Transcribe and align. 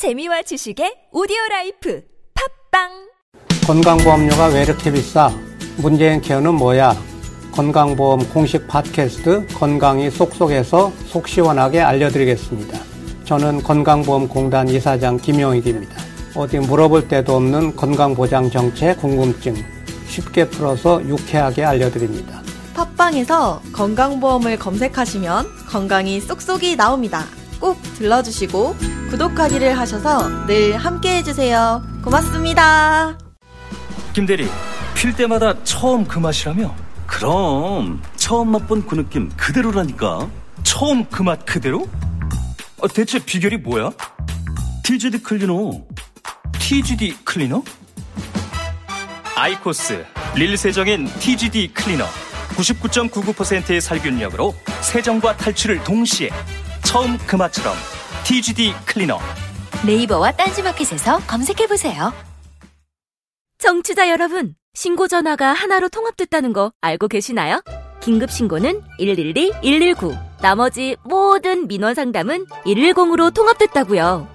재미와 0.00 0.40
지식의 0.40 1.10
오디오 1.12 1.36
라이프 1.50 2.02
팟빵 2.70 2.88
건강보험료가 3.66 4.46
왜 4.46 4.62
이렇게 4.62 4.90
비싸? 4.90 5.30
문재인 5.76 6.22
케어는 6.22 6.54
뭐야? 6.54 6.96
건강보험 7.52 8.32
공식 8.32 8.66
팟캐스트 8.66 9.48
건강이 9.48 10.10
쏙쏙에서 10.10 10.90
속 11.04 11.28
시원하게 11.28 11.82
알려드리겠습니다. 11.82 12.80
저는 13.26 13.62
건강보험공단 13.62 14.70
이사장 14.70 15.18
김용익입니다. 15.18 15.94
어디 16.34 16.60
물어볼 16.60 17.06
데도 17.06 17.36
없는 17.36 17.76
건강보장 17.76 18.50
정책 18.50 19.02
궁금증 19.02 19.54
쉽게 20.08 20.48
풀어서 20.48 21.06
유쾌하게 21.06 21.62
알려드립니다. 21.62 22.40
팟빵에서 22.72 23.60
건강보험을 23.74 24.58
검색하시면 24.58 25.66
건강이 25.68 26.22
쏙쏙이 26.22 26.76
나옵니다. 26.76 27.26
꼭 27.60 27.80
들러주시고 27.98 28.76
구독하기를 29.10 29.78
하셔서 29.78 30.46
늘 30.46 30.76
함께 30.76 31.16
해주세요. 31.16 31.82
고맙습니다. 32.02 33.18
김대리, 34.12 34.48
필 34.94 35.14
때마다 35.14 35.62
처음 35.64 36.04
그 36.06 36.18
맛이라며? 36.18 36.74
그럼 37.06 38.02
처음 38.16 38.50
맛본 38.52 38.86
그 38.86 38.94
느낌 38.96 39.28
그대로라니까. 39.36 40.28
처음 40.62 41.04
그 41.06 41.22
맛 41.22 41.44
그대로? 41.44 41.86
어, 42.78 42.88
대체 42.88 43.18
비결이 43.18 43.58
뭐야? 43.58 43.90
TGD 44.84 45.22
클리너. 45.22 45.82
TGD 46.58 47.16
클리너? 47.24 47.62
아이코스 49.36 50.04
릴 50.34 50.56
세정인 50.56 51.06
TGD 51.18 51.72
클리너 51.74 52.04
99.99%의 52.56 53.80
살균력으로 53.80 54.54
세정과 54.82 55.36
탈출을 55.36 55.82
동시에 55.84 56.30
처음 56.90 57.16
그 57.18 57.36
맛처럼 57.36 57.72
TGD 58.24 58.74
클리너 58.84 59.20
네이버와 59.86 60.32
딴지마켓에서 60.32 61.20
검색해보세요. 61.20 62.12
청취자 63.58 64.08
여러분, 64.10 64.56
신고 64.74 65.06
전화가 65.06 65.52
하나로 65.52 65.88
통합됐다는 65.88 66.52
거 66.52 66.72
알고 66.80 67.06
계시나요? 67.06 67.62
긴급 68.00 68.32
신고는 68.32 68.82
112, 68.98 69.52
119, 69.62 70.16
나머지 70.42 70.96
모든 71.04 71.68
민원 71.68 71.94
상담은 71.94 72.46
110으로 72.64 73.32
통합됐다고요. 73.32 74.26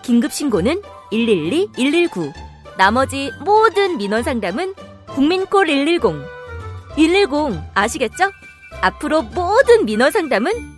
긴급 0.00 0.32
신고는 0.32 0.80
112, 1.10 1.68
119, 1.76 2.32
나머지 2.78 3.30
모든 3.44 3.98
민원 3.98 4.22
상담은 4.22 4.74
국민콜 5.08 5.66
110, 5.66 6.00
110 6.96 7.60
아시겠죠? 7.74 8.32
앞으로 8.80 9.20
모든 9.20 9.84
민원 9.84 10.10
상담은 10.10 10.77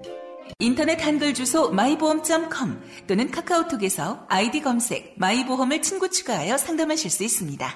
인터넷 0.59 1.03
한글 1.05 1.33
주소 1.33 1.71
마이보험.com 1.71 2.81
또는 3.07 3.31
카카오톡에서 3.31 4.25
아이디 4.29 4.61
검색 4.61 5.15
마이보험을 5.17 5.81
친구 5.81 6.09
추가하여 6.09 6.57
상담하실 6.57 7.09
수 7.09 7.23
있습니다. 7.23 7.73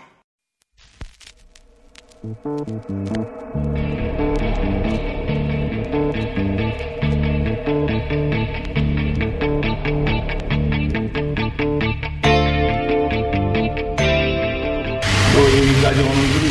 또 15.33 15.41
여기까지 15.57 15.99
오는 16.01 16.13
길이 16.13 16.45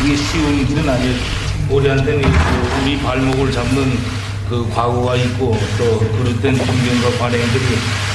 그리 0.00 0.16
쉬운 0.16 0.66
길은 0.66 0.88
아니에요. 0.88 1.44
우리한테는 1.70 2.22
그 2.22 2.28
우리 2.82 2.98
발목을 3.00 3.52
잡는 3.52 4.13
그 4.48 4.68
과거가 4.74 5.16
있고 5.16 5.56
또 5.78 5.98
그럴 5.98 6.40
땐 6.40 6.54
풍경과 6.54 7.18
관행들이 7.18 7.64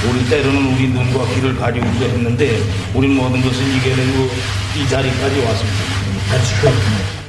우리 0.10 0.30
때로는 0.30 0.74
우리 0.74 0.88
눈과 0.90 1.26
귀를 1.34 1.56
가리우기도 1.56 2.06
했는데 2.06 2.60
우리 2.94 3.08
모든 3.08 3.42
것을 3.42 3.64
이겨내고 3.64 4.30
이 4.78 4.88
자리까지 4.88 5.40
왔습니다. 5.42 6.00
같이 6.30 6.62
그렇습니다. 6.62 7.20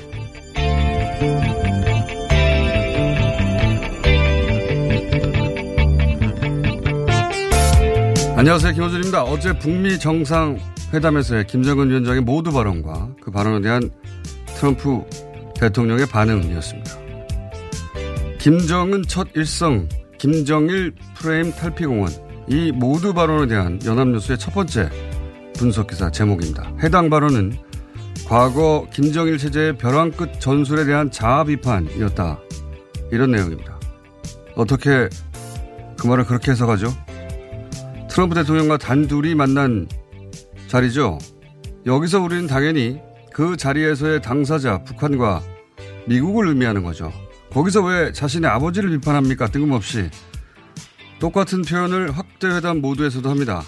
안녕하세요. 8.36 8.72
김호준입니다. 8.72 9.24
어제 9.24 9.58
북미 9.58 9.98
정상회담에서의 9.98 11.46
김정은 11.46 11.90
위원장의 11.90 12.22
모두 12.22 12.50
발언과 12.52 13.08
그 13.22 13.30
발언에 13.30 13.60
대한 13.60 13.90
트럼프 14.56 15.02
대통령의 15.58 16.06
반응이었습니다. 16.06 16.99
김정은 18.40 19.02
첫 19.06 19.28
일성, 19.34 19.86
김정일 20.16 20.94
프레임 21.14 21.52
탈피공원, 21.52 22.10
이 22.48 22.72
모두 22.72 23.12
발언에 23.12 23.46
대한 23.46 23.78
연합뉴스의 23.84 24.38
첫 24.38 24.54
번째 24.54 24.88
분석기사 25.58 26.10
제목입니다. 26.10 26.72
해당 26.82 27.10
발언은 27.10 27.58
과거 28.26 28.86
김정일 28.94 29.36
체제의 29.36 29.76
벼랑 29.76 30.10
끝 30.12 30.40
전술에 30.40 30.86
대한 30.86 31.10
자아 31.10 31.44
비판이었다. 31.44 32.40
이런 33.12 33.32
내용입니다. 33.32 33.78
어떻게 34.56 35.10
그 35.98 36.06
말을 36.06 36.24
그렇게 36.24 36.52
해석하죠? 36.52 36.94
트럼프 38.08 38.34
대통령과 38.36 38.78
단둘이 38.78 39.34
만난 39.34 39.86
자리죠. 40.66 41.18
여기서 41.84 42.22
우리는 42.22 42.46
당연히 42.46 43.00
그 43.34 43.58
자리에서의 43.58 44.22
당사자 44.22 44.82
북한과 44.82 45.42
미국을 46.06 46.48
의미하는 46.48 46.82
거죠. 46.82 47.12
거기서 47.52 47.82
왜 47.82 48.12
자신의 48.12 48.48
아버지를 48.50 48.90
비판합니까? 48.90 49.48
뜬금없이. 49.48 50.08
똑같은 51.18 51.62
표현을 51.62 52.16
확대 52.16 52.48
회담 52.48 52.80
모두에서도 52.80 53.28
합니다. 53.28 53.62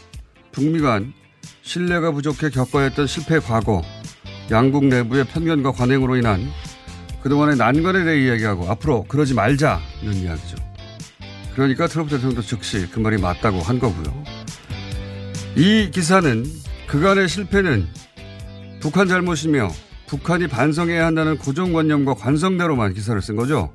북미 0.53 0.81
간 0.81 1.13
신뢰가 1.63 2.13
부족해 2.13 2.51
겪어야 2.51 2.85
했던 2.85 3.07
실패 3.07 3.39
과거, 3.39 3.83
양국 4.51 4.87
내부의 4.87 5.25
편견과 5.25 5.73
관행으로 5.73 6.17
인한 6.17 6.49
그동안의 7.23 7.57
난관에 7.57 8.05
대해 8.05 8.27
이야기하고 8.27 8.69
앞으로 8.71 9.05
그러지 9.05 9.35
말자는 9.35 10.15
이야기죠. 10.15 10.57
그러니까 11.55 11.87
트럼프 11.87 12.11
대통령도 12.11 12.43
즉시 12.43 12.89
그 12.91 12.99
말이 13.01 13.19
맞다고 13.19 13.61
한 13.61 13.79
거고요. 13.79 14.25
이 15.57 15.91
기사는 15.93 16.45
그간의 16.87 17.29
실패는 17.29 17.89
북한 18.81 19.07
잘못이며 19.07 19.71
북한이 20.13 20.47
반성해야 20.47 21.07
한다는 21.07 21.39
고정관념과 21.39 22.13
관성대로만 22.13 22.93
기사를 22.93 23.19
쓴 23.23 23.35
거죠. 23.35 23.73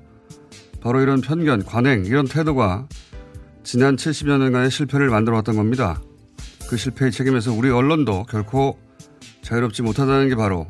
바로 0.82 1.02
이런 1.02 1.20
편견, 1.20 1.66
관행, 1.66 2.06
이런 2.06 2.28
태도가 2.28 2.88
지난 3.64 3.96
70여 3.96 4.38
년간의 4.38 4.70
실패를 4.70 5.10
만들어 5.10 5.38
왔던 5.38 5.56
겁니다. 5.56 6.00
그 6.70 6.78
실패의 6.78 7.12
책임에서 7.12 7.52
우리 7.54 7.72
언론도 7.72 8.28
결코 8.30 8.78
자유롭지 9.42 9.82
못하다는 9.82 10.30
게 10.30 10.36
바로 10.36 10.68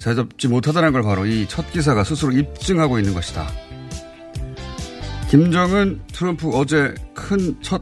자유롭지 0.00 0.48
못하다는 0.48 0.90
걸 0.92 1.02
바로 1.04 1.26
이 1.26 1.46
첫 1.46 1.70
기사가 1.70 2.02
스스로 2.02 2.32
입증하고 2.32 2.98
있는 2.98 3.14
것이다. 3.14 3.46
김정은 5.30 6.00
트럼프 6.12 6.48
어제 6.50 6.92
큰 7.14 7.56
첫 7.62 7.80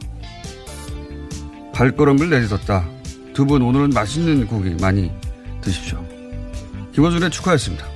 발걸음을 1.73 2.29
내딛었다. 2.29 2.87
두 3.33 3.47
분 3.47 3.63
오늘은 3.63 3.89
맛있는 3.95 4.47
고기 4.47 4.75
많이 4.83 5.11
드십시오. 5.63 6.12
김원준의 6.93 7.31
축하했습니다. 7.31 7.87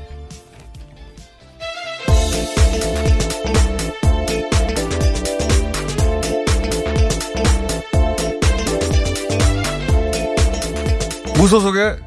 무소속의 11.37 11.99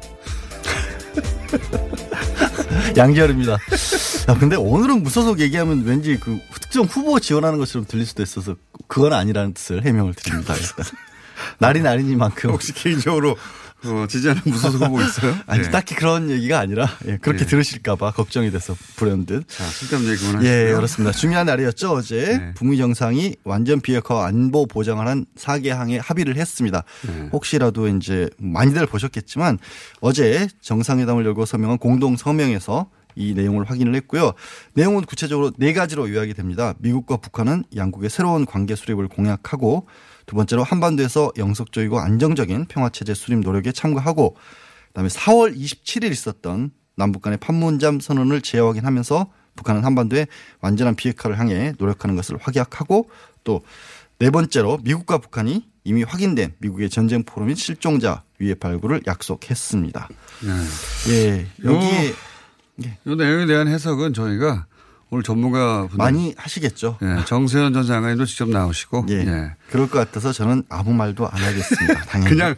양지열입니다. 2.96 3.52
야, 3.52 4.38
근데 4.38 4.56
오늘은 4.56 5.04
무소속 5.04 5.38
얘기하면 5.38 5.84
왠지 5.84 6.18
그 6.18 6.38
특정 6.60 6.84
후보 6.84 7.20
지원하는 7.20 7.58
것처럼 7.58 7.86
들릴 7.86 8.04
수도 8.04 8.22
있어서 8.22 8.56
그건 8.88 9.12
아니라는 9.12 9.54
뜻을 9.54 9.84
해명을 9.84 10.14
드립니다. 10.14 10.54
날이 11.58 11.80
날이니만큼. 11.80 12.50
혹시 12.50 12.72
개인적으로 12.72 13.36
어, 13.84 14.06
지지하는 14.08 14.42
무소속 14.44 14.82
후보 14.82 15.00
있어요? 15.00 15.34
아니 15.46 15.62
네. 15.62 15.70
딱히 15.70 15.94
그런 15.94 16.30
얘기가 16.30 16.58
아니라 16.58 16.86
예, 17.06 17.16
그렇게 17.16 17.44
네. 17.44 17.46
들으실까봐 17.46 18.12
걱정이 18.12 18.50
돼서 18.50 18.74
불현듯. 18.96 19.48
자, 19.48 19.64
쓸데없는 19.64 20.12
얘기 20.12 20.20
그만하시고요. 20.22 20.68
예, 20.68 20.72
그렇습니다. 20.72 21.12
중요한 21.12 21.46
날이었죠 21.46 21.92
어제 21.92 22.38
네. 22.38 22.54
북미 22.54 22.76
정상이 22.76 23.36
완전 23.44 23.80
비핵화 23.80 24.26
안보 24.26 24.66
보장을 24.66 25.06
한 25.06 25.24
4개 25.36 25.68
항에 25.68 25.98
합의를 25.98 26.36
했습니다. 26.36 26.84
네. 27.06 27.28
혹시라도 27.32 27.88
이제 27.88 28.28
많이들 28.38 28.86
보셨겠지만 28.86 29.58
어제 30.00 30.48
정상회담을 30.60 31.24
열고 31.24 31.46
서명한 31.46 31.78
공동 31.78 32.16
서명에서 32.16 32.88
이 33.16 33.34
내용을 33.34 33.64
확인을 33.64 33.94
했고요. 33.96 34.32
내용은 34.74 35.02
구체적으로 35.02 35.50
네 35.56 35.72
가지로 35.72 36.10
요약이 36.10 36.34
됩니다. 36.34 36.74
미국과 36.78 37.16
북한은 37.18 37.64
양국의 37.74 38.08
새로운 38.08 38.46
관계 38.46 38.76
수립을 38.76 39.08
공약하고 39.08 39.86
두 40.30 40.36
번째로 40.36 40.62
한반도에서 40.62 41.32
영속적이고 41.36 41.98
안정적인 41.98 42.66
평화체제 42.66 43.14
수립 43.14 43.40
노력에 43.40 43.72
참가하고 43.72 44.36
그다음에 44.88 45.08
4월 45.08 45.56
27일 45.56 46.12
있었던 46.12 46.70
남북 46.94 47.22
간의 47.22 47.38
판문점 47.38 47.98
선언을 47.98 48.40
재확인하면서 48.40 49.32
북한은 49.56 49.84
한반도의 49.84 50.28
완전한 50.60 50.94
비핵화를 50.94 51.38
향해 51.38 51.72
노력하는 51.78 52.16
것을 52.16 52.38
확약하고 52.40 53.10
또 53.44 53.60
네 54.20 54.28
번째로 54.28 54.78
미국과 54.84 55.18
북한이 55.18 55.66
이미 55.82 56.02
확인된 56.02 56.52
미국의 56.58 56.90
전쟁 56.90 57.24
포로 57.24 57.46
및 57.46 57.56
실종자 57.56 58.22
위해 58.38 58.54
발굴을 58.54 59.00
약속했습니다. 59.06 60.08
네. 60.42 61.10
예, 61.10 61.46
여기에 61.64 62.14
이 63.06 63.16
내용에 63.16 63.46
대한 63.46 63.66
해석은 63.66 64.12
저희가 64.12 64.66
오늘 65.10 65.22
전문가 65.24 65.82
분들 65.82 65.96
많이 65.96 66.34
하시겠죠. 66.36 66.98
예, 67.02 67.24
정세현 67.26 67.72
전 67.72 67.84
장관님도 67.84 68.26
직접 68.26 68.48
나오시고 68.48 69.06
예. 69.10 69.14
예. 69.26 69.52
그럴 69.70 69.90
것 69.90 69.98
같아서 69.98 70.32
저는 70.32 70.62
아무 70.68 70.92
말도 70.94 71.28
안 71.28 71.42
하겠습니다. 71.42 72.02
당연히. 72.06 72.30
그냥 72.30 72.54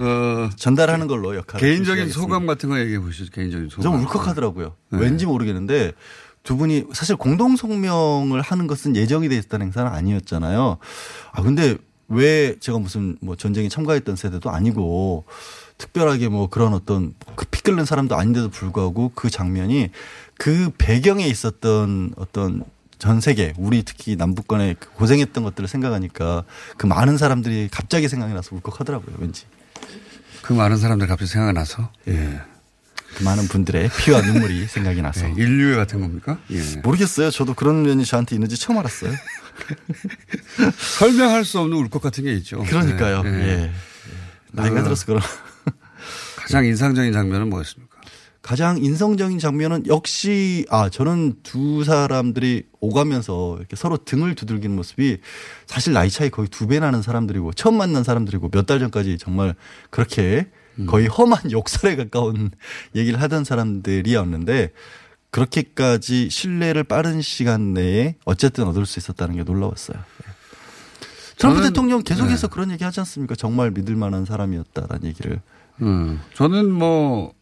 어, 0.00 0.50
전달하는 0.56 1.06
걸로 1.06 1.36
역할을 1.36 1.60
개인적인. 1.60 2.08
소감 2.10 2.46
같은 2.46 2.68
거 2.70 2.80
얘기해 2.80 2.98
보시죠. 2.98 3.30
개인적인 3.30 3.68
소감. 3.68 3.82
좀 3.82 4.00
울컥하더라고요. 4.00 4.74
네. 4.90 4.98
왠지 4.98 5.26
모르겠는데 5.26 5.92
두 6.42 6.56
분이 6.56 6.86
사실 6.92 7.14
공동 7.14 7.54
성명을 7.54 8.40
하는 8.40 8.66
것은 8.66 8.96
예정이 8.96 9.28
돼 9.28 9.36
있었던 9.36 9.62
행사는 9.62 9.88
아니었잖아요. 9.90 10.78
아 11.30 11.42
근데 11.42 11.76
왜 12.08 12.56
제가 12.58 12.78
무슨 12.78 13.16
뭐 13.20 13.36
전쟁에 13.36 13.68
참가했던 13.68 14.16
세대도 14.16 14.50
아니고 14.50 15.24
특별하게 15.78 16.28
뭐 16.28 16.48
그런 16.48 16.74
어떤 16.74 17.14
그 17.36 17.46
피 17.46 17.62
끓는 17.62 17.84
사람도 17.84 18.16
아닌데도 18.16 18.48
불구하고 18.50 19.12
그 19.14 19.30
장면이 19.30 19.90
그 20.42 20.72
배경에 20.76 21.24
있었던 21.28 22.14
어떤 22.16 22.64
전 22.98 23.20
세계 23.20 23.52
우리 23.58 23.84
특히 23.84 24.16
남북 24.16 24.48
간에 24.48 24.74
그 24.76 24.90
고생했던 24.90 25.44
것들을 25.44 25.68
생각하니까 25.68 26.42
그 26.76 26.86
많은 26.86 27.16
사람들이 27.16 27.68
갑자기 27.70 28.08
생각이 28.08 28.34
나서 28.34 28.56
울컥하더라고요. 28.56 29.18
왠지. 29.20 29.44
그 30.42 30.52
많은 30.52 30.78
사람들 30.78 31.06
갑자기 31.06 31.30
생각이 31.30 31.52
나서 31.52 31.92
예. 32.08 32.40
그 33.14 33.22
많은 33.22 33.46
분들의 33.46 33.88
피와 34.00 34.20
눈물이 34.22 34.66
생각이 34.66 35.00
나서. 35.02 35.28
예, 35.28 35.32
인류애 35.32 35.76
같은 35.76 36.00
겁니까? 36.00 36.40
예. 36.50 36.60
모르겠어요. 36.82 37.30
저도 37.30 37.54
그런 37.54 37.84
면이 37.84 38.04
저한테 38.04 38.34
있는지 38.34 38.58
처음 38.58 38.80
알았어요. 38.80 39.12
설명할 40.98 41.44
수 41.44 41.60
없는 41.60 41.76
울컥 41.76 42.02
같은 42.02 42.24
게 42.24 42.32
있죠. 42.34 42.64
그러니까요. 42.64 43.22
예, 43.26 43.30
예. 43.30 43.48
예. 43.48 43.72
나이가 44.50 44.74
그 44.78 44.82
들어서 44.82 45.06
그런. 45.06 45.22
가장 46.34 46.64
인상적인 46.64 47.12
장면은 47.12 47.48
뭐였습니까? 47.48 47.91
가장 48.42 48.78
인성적인 48.78 49.38
장면은 49.38 49.86
역시 49.86 50.66
아 50.68 50.88
저는 50.88 51.36
두 51.44 51.84
사람들이 51.84 52.64
오가면서 52.80 53.56
이렇게 53.58 53.76
서로 53.76 53.96
등을 53.98 54.34
두들기는 54.34 54.74
모습이 54.74 55.18
사실 55.66 55.92
나이 55.92 56.10
차이 56.10 56.28
거의 56.28 56.48
두 56.48 56.66
배 56.66 56.80
나는 56.80 57.02
사람들이고 57.02 57.52
처음 57.52 57.76
만난 57.76 58.02
사람들이고 58.02 58.50
몇 58.52 58.66
달 58.66 58.80
전까지 58.80 59.18
정말 59.18 59.54
그렇게 59.90 60.48
거의 60.88 61.06
험한 61.06 61.50
욕설에 61.52 61.94
가까운 61.96 62.50
얘기를 62.96 63.20
하던 63.22 63.44
사람들이었는데 63.44 64.72
그렇게까지 65.30 66.28
신뢰를 66.30 66.84
빠른 66.84 67.22
시간 67.22 67.72
내에 67.74 68.16
어쨌든 68.24 68.64
얻을 68.66 68.84
수 68.86 68.98
있었다는 68.98 69.36
게 69.36 69.44
놀라웠어요. 69.44 69.96
예. 69.98 70.32
트럼프 71.38 71.62
대통령 71.62 72.02
계속해서 72.02 72.48
네. 72.48 72.52
그런 72.52 72.70
얘기 72.70 72.84
하지 72.84 73.00
않습니까? 73.00 73.34
정말 73.34 73.70
믿을 73.70 73.96
만한 73.96 74.24
사람이었다라는 74.24 75.04
얘기를 75.08 75.40
음, 75.80 76.20
저는 76.34 76.70
뭐 76.70 77.32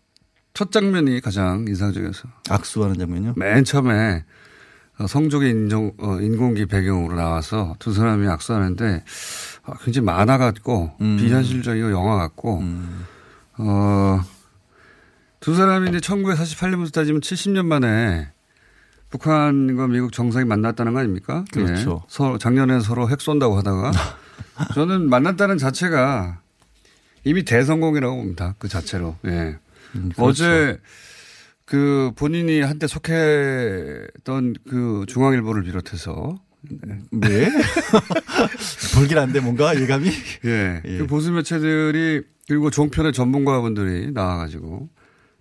첫 0.55 0.73
장면이 0.73 1.21
가장 1.21 1.65
인상적이어서 1.69 2.29
악수하는 2.49 2.99
장면요. 2.99 3.35
맨 3.37 3.65
처음에 3.65 4.25
어, 4.99 5.07
성족의 5.07 5.51
인종, 5.51 5.93
어, 5.99 6.21
인공기 6.21 6.67
배경으로 6.67 7.17
나와서 7.17 7.75
두 7.79 7.93
사람이 7.93 8.29
악수하는데 8.29 9.05
어, 9.65 9.73
굉장히 9.85 10.05
만화 10.05 10.37
같고 10.37 10.93
음. 11.01 11.17
비현실적이고 11.17 11.91
영화 11.91 12.17
같고 12.17 12.63
어, 13.59 14.21
두 15.41 15.55
사람이 15.55 15.89
이제 15.89 15.99
1948년부터 15.99 16.93
따지면 16.93 17.21
70년 17.23 17.65
만에 17.65 18.31
북한과 19.09 19.89
미국 19.89 20.13
정상이 20.13 20.45
만났다는 20.45 20.93
거 20.93 21.01
아닙니까? 21.01 21.45
그렇죠. 21.53 22.03
예. 22.05 22.07
서, 22.09 22.39
작년에 22.39 22.81
서로 22.81 23.09
핵 23.09 23.21
쏜다고 23.21 23.57
하다가 23.57 23.93
저는 24.75 25.09
만났다는 25.09 25.59
자체가 25.59 26.41
이미 27.25 27.45
대성공이라고 27.45 28.17
봅니다. 28.17 28.55
그 28.59 28.69
자체로. 28.69 29.17
예. 29.27 29.59
음, 29.95 30.11
그렇죠. 30.15 30.25
어제 30.25 30.79
그 31.65 32.13
본인이 32.17 32.61
한때 32.61 32.87
속했던 32.87 34.55
그 34.69 35.05
중앙일보를 35.07 35.63
비롯해서 35.63 36.35
네. 37.11 37.51
불길한데 38.95 39.41
뭔가 39.41 39.79
예감이? 39.81 40.11
예. 40.45 40.83
예. 40.85 40.99
그 40.99 41.07
보수 41.07 41.33
매체들이 41.33 42.23
그리고 42.49 42.71
종편의 42.71 43.13
전문가분들이 43.13 44.13
나와가지고 44.13 44.89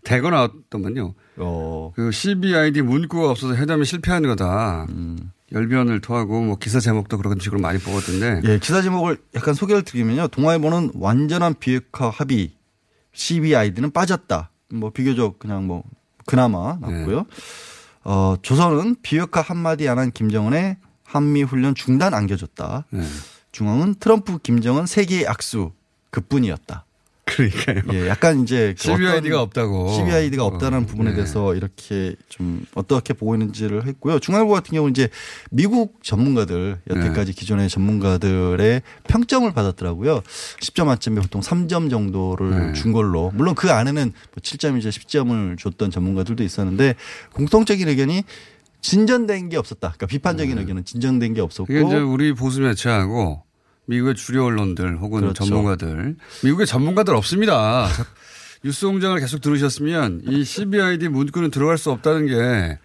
대거 0.04 0.30
나왔더만요. 0.30 1.14
어. 1.38 1.92
그 1.96 2.12
CBID 2.12 2.82
문구가 2.84 3.32
없어서 3.32 3.56
회담이 3.56 3.86
실패한 3.86 4.24
거다. 4.24 4.86
음. 4.90 5.32
열변을 5.52 6.02
토하고 6.02 6.42
뭐 6.42 6.58
기사 6.58 6.80
제목도 6.80 7.18
그런 7.18 7.40
식으로 7.40 7.60
많이 7.60 7.80
뽑았던데. 7.80 8.42
예, 8.46 8.60
기사 8.60 8.82
제목을 8.82 9.18
약간 9.36 9.54
소개를 9.54 9.82
드리면요. 9.82 10.28
동아일보는 10.28 10.92
완전한 10.94 11.56
비핵화 11.60 12.10
합의, 12.10 12.52
CBID는 13.20 13.92
빠졌다. 13.92 14.50
뭐 14.74 14.92
비교적 14.92 15.40
그냥 15.40 15.68
뭐 15.68 15.84
그나마 16.26 16.78
났고요. 16.80 17.26
어, 18.06 18.36
조선은 18.42 18.96
비핵화 19.02 19.42
한마디 19.42 19.90
안 19.90 19.98
한 19.98 20.10
김정은의 20.12 20.78
한미 21.04 21.44
훈련 21.44 21.76
중단 21.76 22.14
안겨줬다. 22.14 22.86
네. 22.92 23.02
중앙은 23.52 23.96
트럼프 23.96 24.38
김정은 24.40 24.86
세계의 24.86 25.28
악수 25.28 25.74
그뿐이었다. 26.12 26.86
그러니까요. 27.30 27.82
예, 27.94 28.08
약간 28.08 28.44
이제 28.44 28.76
그 28.78 28.84
CBID가 28.84 29.42
어떤 29.42 29.64
없다고. 29.66 29.94
CBID가 29.94 30.46
없다는 30.46 30.80
어, 30.80 30.86
부분에 30.86 31.12
네. 31.12 31.16
대해서 31.18 31.56
이렇게 31.56 32.16
좀 32.28 32.66
어떻게 32.76 33.14
보고 33.14 33.36
있는지를 33.36 33.86
했고요. 33.88 34.20
중앙일보 34.20 34.52
같은 34.52 34.74
경우는 34.74 34.92
이제 34.92 35.10
미국 35.52 36.04
전문가들 36.04 36.80
네. 36.86 36.96
여태까지 36.96 37.34
기존의 37.34 37.70
전문가들의 37.70 38.82
평점을 39.08 39.52
받았더라고요. 39.54 40.22
10점 40.62 40.86
만점에 40.86 41.22
보통 41.22 41.42
3점 41.42 41.90
정도를 41.90 42.50
네. 42.50 42.74
준 42.74 42.92
걸로. 42.92 43.32
물론 43.34 43.56
그 43.56 43.72
안에는 43.72 44.04
뭐 44.04 44.34
7점이자 44.42 44.90
10점을 44.90 45.58
줬던 45.58 45.92
전문가들도 45.92 46.44
있었는데 46.44 46.96
공통적인 47.34 47.88
의견이 47.88 48.24
진전된 48.82 49.50
게 49.50 49.58
없었다. 49.58 49.90
그러니까 49.90 50.06
비판적인 50.06 50.58
의견은 50.58 50.86
진전된 50.86 51.34
게 51.34 51.42
없었고 51.42 51.72
네. 51.72 51.80
그게 51.80 51.88
이제 51.88 51.98
우리 51.98 52.34
보수 52.34 52.62
매체하고 52.62 53.44
미국의 53.90 54.14
주류 54.14 54.46
언론들 54.46 54.98
혹은 54.98 55.22
그렇죠. 55.22 55.46
전문가들 55.46 56.16
미국의 56.44 56.68
전문가들 56.68 57.16
없습니다. 57.16 57.88
뉴스 58.64 58.86
공장을 58.86 59.20
계속 59.20 59.42
들으셨으면 59.42 60.22
이 60.28 60.44
CBID 60.44 61.08
문구는 61.08 61.50
들어갈 61.50 61.78
수 61.80 61.90
없다는 61.90 62.28
게 62.28 62.78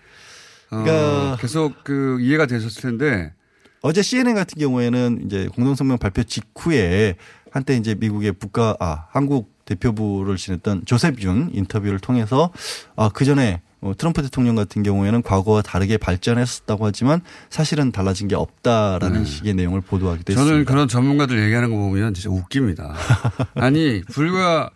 어, 0.71 0.83
그러니까 0.83 1.37
계속 1.41 1.85
그 1.85 2.19
이해가 2.21 2.47
되셨을 2.47 2.81
텐데 2.81 3.35
어제 3.83 4.01
CNN 4.01 4.35
같은 4.35 4.59
경우에는 4.59 5.25
이제 5.27 5.47
공동성명 5.55 5.99
발표 5.99 6.23
직후에 6.23 7.17
한때 7.51 7.77
이제 7.77 7.95
미국의 7.95 8.33
국가 8.41 8.75
아 8.81 9.07
한국 9.11 9.53
대표부를 9.67 10.37
지냈던 10.37 10.87
조셉 10.87 11.21
윤 11.23 11.51
인터뷰를 11.53 11.99
통해서 11.99 12.51
아그 12.97 13.27
전에 13.27 13.61
어, 13.61 13.64
트럼프 13.93 14.23
대통령 14.23 14.55
같은 14.55 14.83
경우에는 14.83 15.21
과거와 15.23 15.61
다르게 15.61 15.99
발전했었다고 15.99 16.87
하지만 16.87 17.21
사실은 17.51 17.93
달라진 17.93 18.29
게 18.29 18.35
없다라는 18.35 19.27
식의 19.27 19.53
내용을 19.55 19.83
보도하기도 19.83 20.33
네. 20.33 20.35
저는 20.35 20.49
했습니다. 20.49 20.73
그런 20.73 20.89
전문가들 20.89 21.43
얘기하는 21.43 21.71
거 21.71 21.77
보면 21.77 22.15
진짜 22.15 22.31
웃깁니다. 22.31 22.95
아니 23.55 24.01
불과 24.11 24.71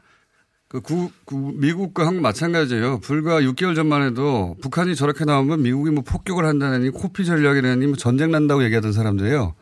그 0.69 0.83
구, 0.83 1.11
구- 1.25 1.55
미국과 1.57 2.07
한국 2.07 2.21
마찬가지예요. 2.21 3.01
불과 3.01 3.41
6개월 3.41 3.75
전만 3.75 4.03
해도 4.03 4.55
북한이 4.61 4.95
저렇게 4.97 5.25
나오면 5.25 5.63
미국이 5.63 5.91
뭐 5.91 6.05
폭격을 6.05 6.45
한다느니 6.45 6.91
코피 6.91 7.25
전략이라니 7.25 7.87
뭐 7.87 7.97
전쟁 7.97 8.31
난다고 8.31 8.63
얘기하던 8.65 8.93
사람들이에요. 8.93 9.55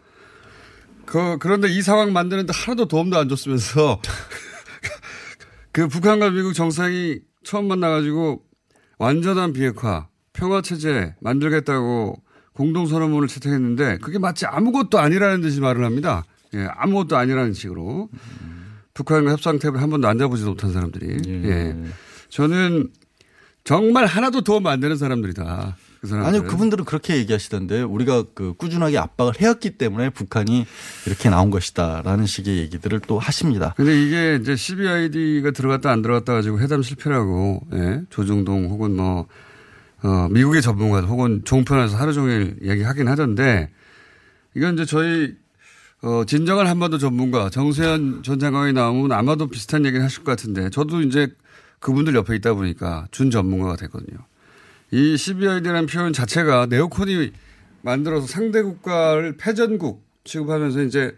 그, 1.05 1.39
그런데 1.39 1.69
이 1.69 1.83
상황 1.83 2.13
만드는데 2.13 2.53
하나도 2.53 2.89
도움도 2.89 3.17
안 3.17 3.29
줬으면서 3.29 4.01
그 5.71 5.87
북한과 5.87 6.31
미국 6.31 6.55
정상이 6.55 7.21
처음 7.45 7.69
만나가지고 7.69 8.43
완전한 8.99 9.53
비핵화, 9.53 10.09
평화체제 10.33 11.15
만들겠다고 11.21 12.23
공동선언문을 12.55 13.29
채택했는데 13.29 13.99
그게 13.99 14.19
마치 14.19 14.47
아무것도 14.47 14.99
아니라는 14.99 15.41
듯이 15.43 15.61
말을 15.61 15.85
합니다. 15.85 16.25
예, 16.55 16.67
아무것도 16.77 17.17
아니라는 17.17 17.53
식으로. 17.53 18.09
북한과 18.95 19.31
협상 19.31 19.59
테이블 19.59 19.83
한 19.83 19.91
번도 19.91 20.09
앉아보지도 20.09 20.51
못한 20.51 20.73
사람들이. 20.73 21.19
예. 21.45 21.77
저는 22.31 22.89
정말 23.63 24.07
하나도 24.07 24.41
도움 24.41 24.67
안 24.67 24.81
되는 24.81 24.97
사람들이다. 24.97 25.77
그. 26.07 26.27
아니요, 26.27 26.45
그분들은 26.45 26.85
그렇게 26.85 27.17
얘기하시던데 27.17 27.83
우리가 27.83 28.25
그 28.35 28.55
꾸준하게 28.55 28.99
압박을 28.99 29.41
해왔기 29.41 29.71
때문에 29.79 30.11
북한이 30.11 30.67
이렇게 31.07 31.31
나온 31.31 31.51
것이다라는 31.51 32.27
식의 32.27 32.59
얘기들을 32.59 33.01
또 33.01 33.19
하십니다. 33.19 33.75
근데 33.77 34.01
이게 34.01 34.39
이제 34.41 34.57
CBID가 34.57 35.51
들어갔다 35.51 35.91
안 35.91 36.03
들어갔다 36.03 36.35
가지고 36.35 36.61
회담 36.61 36.83
실패라고, 36.83 37.67
예. 37.75 38.03
조중동 38.11 38.67
혹은 38.67 38.97
뭐, 38.97 39.27
어, 40.03 40.29
미국의 40.31 40.63
전문가들 40.63 41.09
혹은 41.09 41.43
종편에서 41.45 41.97
하루 41.97 42.13
종일 42.13 42.57
얘기하긴 42.63 43.09
하던데 43.09 43.71
이건 44.55 44.75
이제 44.75 44.85
저희 44.85 45.35
어, 46.03 46.25
진정한 46.27 46.67
한반도 46.67 46.99
전문가 46.99 47.51
정세현 47.51 48.23
전 48.23 48.39
장관이 48.39 48.73
나오면 48.73 49.13
아마도 49.13 49.49
비슷한 49.49 49.85
얘기를 49.85 50.05
하실 50.05 50.25
것 50.25 50.33
같은데 50.33 50.71
저도 50.71 51.01
이제 51.01 51.35
그분들 51.81 52.15
옆에 52.15 52.37
있다 52.37 52.55
보니까 52.55 53.07
준 53.11 53.31
전문가가 53.31 53.77
됐거든요. 53.77 54.19
이 54.91 55.17
CBID라는 55.17 55.87
표현 55.87 56.13
자체가 56.13 56.67
네오콘이 56.67 57.33
만들어서 57.83 58.27
상대 58.27 58.63
국가를 58.63 59.37
패전국 59.37 60.05
취급하면서 60.25 60.83
이제 60.83 61.15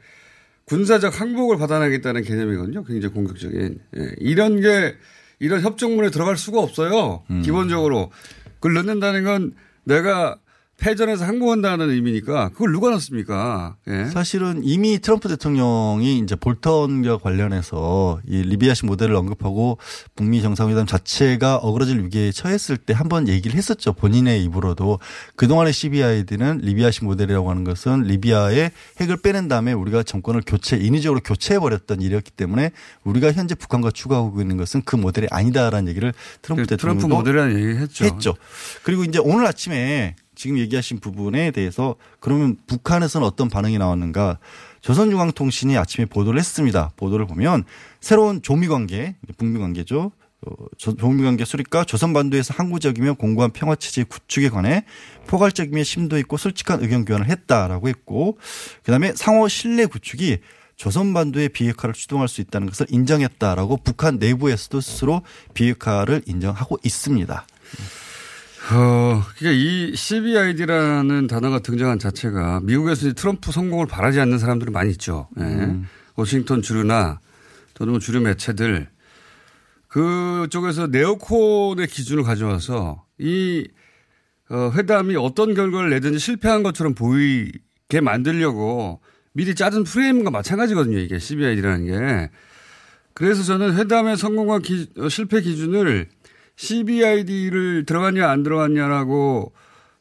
군사적 0.65 1.19
항복을 1.21 1.57
받아내겠다는 1.57 2.23
개념이거든요. 2.23 2.85
굉장히 2.85 3.15
공격적인. 3.15 3.79
예. 3.97 4.13
이런 4.19 4.61
게 4.61 4.95
이런 5.39 5.63
협정문에 5.63 6.11
들어갈 6.11 6.37
수가 6.37 6.61
없어요. 6.61 7.25
기본적으로. 7.43 8.11
그걸 8.55 8.75
넣는다는 8.75 9.25
건 9.25 9.55
내가 9.85 10.39
패전에서 10.79 11.25
항복한다는 11.25 11.91
의미니까 11.91 12.51
그걸 12.51 12.71
누가 12.71 12.91
넣습니까? 12.91 13.77
예. 13.89 14.07
사실은 14.07 14.61
이미 14.63 15.01
트럼프 15.01 15.29
대통령이 15.29 16.19
이제 16.21 16.37
볼턴과 16.37 17.19
관련해서 17.19 18.21
이 18.29 18.43
리비아식 18.43 18.87
모델을 18.87 19.17
언급하고 19.17 19.79
북미 20.15 20.41
정상회담 20.41 20.87
자체가 20.87 21.57
어그러질 21.57 22.05
위기에 22.05 22.31
처했을 22.31 22.77
때 22.77 22.95
한 22.95 23.09
번 23.09 23.27
얘기를 23.27 23.57
했었죠. 23.57 23.93
본인의 23.93 24.45
입으로도 24.45 24.99
그동안의 25.37 25.73
CBID는 25.73 26.59
리비아식 26.59 27.05
모델이라고 27.07 27.49
하는 27.51 27.65
것은 27.65 28.03
리비아의 28.03 28.71
핵을 29.01 29.17
빼낸 29.17 29.49
다음에 29.49 29.73
우리가 29.73 30.03
정권을 30.03 30.43
교체 30.47 30.77
인위적으로 30.77 31.21
교체해 31.25 31.59
버렸던 31.59 32.03
일이었기 32.03 32.31
때문에 32.33 32.71
우리가 33.05 33.33
현재 33.33 33.55
북한과 33.55 33.91
추구하고 33.93 34.41
있는 34.41 34.57
것은 34.59 34.83
그 34.85 34.95
모델이 34.97 35.27
아니다라는 35.31 35.89
얘기를 35.89 36.13
트럼프 36.43 36.67
그 36.67 36.77
트럼프 36.77 37.01
대통령도 37.01 37.09
모델이라는 37.09 37.59
얘기 37.59 37.79
했죠. 37.81 38.05
했죠. 38.05 38.35
그리고 38.83 39.05
이제 39.05 39.19
오늘 39.19 39.47
아침에 39.47 40.15
지금 40.39 40.57
얘기하신 40.59 41.01
부분에 41.01 41.51
대해서 41.51 41.97
그러면 42.21 42.57
북한에서는 42.69 43.27
어떤 43.27 43.49
반응이 43.49 43.77
나왔는가? 43.77 44.39
조선중앙통신이 44.81 45.77
아침에 45.77 46.07
보도를 46.07 46.39
했습니다. 46.39 46.93
보도를 46.97 47.27
보면 47.27 47.65
새로운 48.01 48.41
조미 48.41 48.69
관계, 48.69 49.17
북미 49.37 49.59
관계죠. 49.59 50.13
어, 50.47 50.51
조- 50.77 50.95
조미 50.97 51.25
관계 51.25 51.45
수립과 51.45 51.83
조선 51.83 52.13
반도에서 52.13 52.55
항구적이며 52.57 53.15
공고한 53.15 53.51
평화 53.51 53.75
체제 53.75 54.05
구축에 54.05 54.49
관해 54.49 54.85
포괄적이며 55.27 55.83
심도 55.83 56.17
있고 56.19 56.37
솔직한 56.37 56.81
의견 56.83 57.05
교환을 57.05 57.29
했다라고 57.29 57.89
했고 57.89 58.39
그다음에 58.85 59.13
상호 59.17 59.49
신뢰 59.49 59.87
구축이 59.87 60.39
조선 60.77 61.13
반도의 61.13 61.49
비핵화를 61.49 61.93
추동할 61.93 62.29
수 62.29 62.41
있다는 62.41 62.69
것을 62.69 62.87
인정했다라고 62.89 63.79
북한 63.79 64.19
내부에서도 64.21 64.81
스스로 64.81 65.23
비핵화를 65.55 66.23
인정하고 66.27 66.79
있습니다. 66.85 67.45
어, 68.73 69.23
그러니까 69.39 69.51
이 69.53 69.95
CBID라는 69.97 71.27
단어가 71.27 71.61
등장한 71.61 71.99
자체가 71.99 72.61
미국에서 72.65 73.13
트럼프 73.13 73.51
성공을 73.53 73.87
바라지 73.87 74.21
않는 74.21 74.39
사람들이 74.39 74.71
많이 74.71 74.91
있죠. 74.91 75.29
예. 75.41 75.77
워싱턴 76.17 76.61
주류나 76.61 77.21
또는 77.75 77.93
뭐 77.93 78.01
주류 78.01 78.21
매체들 78.21 78.89
그쪽에서 79.87 80.89
네오콘의 80.89 81.87
기준을 81.87 82.25
가져와서 82.25 83.05
이 83.19 83.67
어, 84.51 84.71
회담이 84.75 85.17
어떤 85.17 85.55
결과를 85.55 85.91
내든지 85.91 86.19
실패한 86.19 86.63
것처럼 86.63 86.95
보이게 86.95 88.01
만들려고 88.03 89.01
미리 89.33 89.55
짜준 89.55 89.85
프레임과 89.85 90.31
마찬가지거든요. 90.31 90.99
이게 90.99 91.19
CBID라는 91.19 91.87
게. 91.87 92.31
그래서 93.15 93.43
저는 93.43 93.77
회담의 93.77 94.17
성공과 94.17 94.59
기- 94.61 94.89
어, 94.99 95.09
실패 95.09 95.41
기준을 95.41 96.09
CBID를 96.59 97.85
들어갔냐 97.87 98.29
안 98.29 98.43
들어갔냐라고 98.43 99.53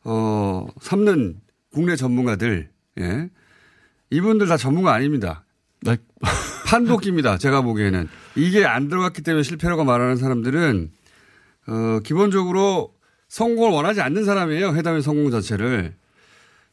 어 0.04 0.68
삼는 0.82 1.40
국내 1.72 1.96
전문가들 1.96 2.70
예 3.00 3.30
이분들 4.10 4.48
다 4.48 4.58
전문가 4.58 4.94
아닙니다. 4.94 5.46
판독기입니다. 6.66 7.38
제가 7.38 7.62
보기에는 7.62 8.10
이게 8.36 8.66
안 8.66 8.90
들어갔기 8.90 9.22
때문에 9.22 9.44
실패라고 9.44 9.84
말하는 9.86 10.18
사람들은 10.18 10.90
어 11.68 12.00
기본적으로 12.04 12.94
성공을 13.30 13.72
원하지 13.74 14.02
않는 14.02 14.26
사람이에요. 14.26 14.74
회담의 14.74 15.02
성공 15.04 15.30
자체를 15.30 15.94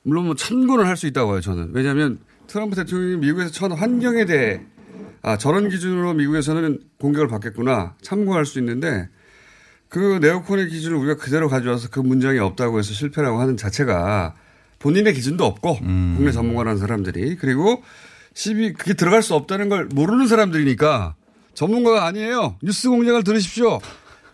물론 0.03 0.27
뭐 0.27 0.35
참고는 0.35 0.87
할 0.87 0.97
수 0.97 1.07
있다고 1.07 1.33
해요. 1.33 1.41
저는 1.43 1.71
왜냐하면 1.75 2.19
트럼프 2.47 2.75
대통령이 2.77 3.17
미국에서 3.19 3.51
처한 3.53 3.73
환경에 3.77 4.25
대해 4.25 4.63
아 5.23 5.37
저런 5.37 5.69
기준으로 5.69 6.15
미국에서는 6.15 6.81
공격을 6.99 7.29
받겠구나 7.29 7.97
참고할 8.01 8.47
수 8.47 8.59
있는데 8.59 9.09
그 9.95 10.19
네오콘의 10.21 10.71
기준을 10.71 10.97
우리가 10.97 11.15
그대로 11.23 11.49
가져와서 11.49 11.89
그 11.89 12.01
문장이 12.01 12.41
없다고 12.41 12.81
해서 12.81 12.93
실패라고 12.93 13.41
하는 13.41 13.57
자체가 13.57 14.35
본인의 14.81 15.15
기준도 15.15 15.45
없고 15.45 15.79
국내 15.79 16.33
전문가라는 16.33 16.81
사람들이 16.81 17.37
그리고 17.37 17.81
12 18.35 18.73
그게 18.73 18.95
들어갈 18.95 19.23
수 19.23 19.37
없다는 19.37 19.69
걸 19.69 19.87
모르는 19.87 20.27
사람들이니까 20.27 21.15
전문가가 21.55 22.07
아니에요. 22.07 22.57
뉴스 22.61 22.89
공장을 22.89 23.23
들으십시오. 23.23 23.81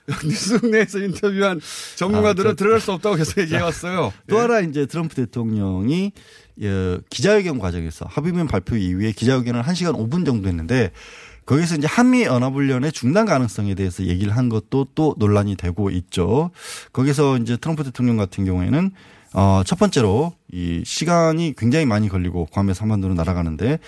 뉴스 0.24 0.54
내에서 0.64 0.98
인터뷰한 0.98 1.60
전문가들은 1.96 2.52
아, 2.52 2.52
저- 2.52 2.56
들어갈 2.56 2.80
수 2.80 2.92
없다고 2.92 3.16
계속 3.16 3.38
얘기해 3.42 3.60
왔어요. 3.60 4.14
또 4.28 4.38
하나 4.38 4.60
이제 4.60 4.86
트럼프 4.86 5.14
대통령이 5.14 6.12
어, 6.62 6.98
기자회견 7.10 7.58
과정에서 7.58 8.06
합의문 8.08 8.46
발표 8.46 8.76
이후에 8.76 9.12
기자회견을 9.12 9.60
1시간 9.62 9.94
5분 9.94 10.24
정도 10.24 10.48
했는데 10.48 10.90
거기서 11.46 11.76
이제 11.76 11.86
한미 11.86 12.22
연합훈련의 12.22 12.92
중단 12.92 13.26
가능성에 13.26 13.74
대해서 13.74 14.04
얘기를 14.04 14.36
한 14.36 14.48
것도 14.48 14.88
또 14.94 15.14
논란이 15.18 15.56
되고 15.56 15.90
있죠. 15.90 16.50
거기서 16.92 17.38
이제 17.38 17.56
트럼프 17.56 17.84
대통령 17.84 18.16
같은 18.16 18.44
경우에는 18.44 18.92
어, 19.32 19.62
첫 19.64 19.78
번째로 19.78 20.32
이 20.52 20.82
시간이 20.84 21.54
굉장히 21.56 21.86
많이 21.86 22.08
걸리고 22.08 22.46
괌에서 22.46 22.82
한반도로 22.82 23.14
날아가는데 23.14 23.78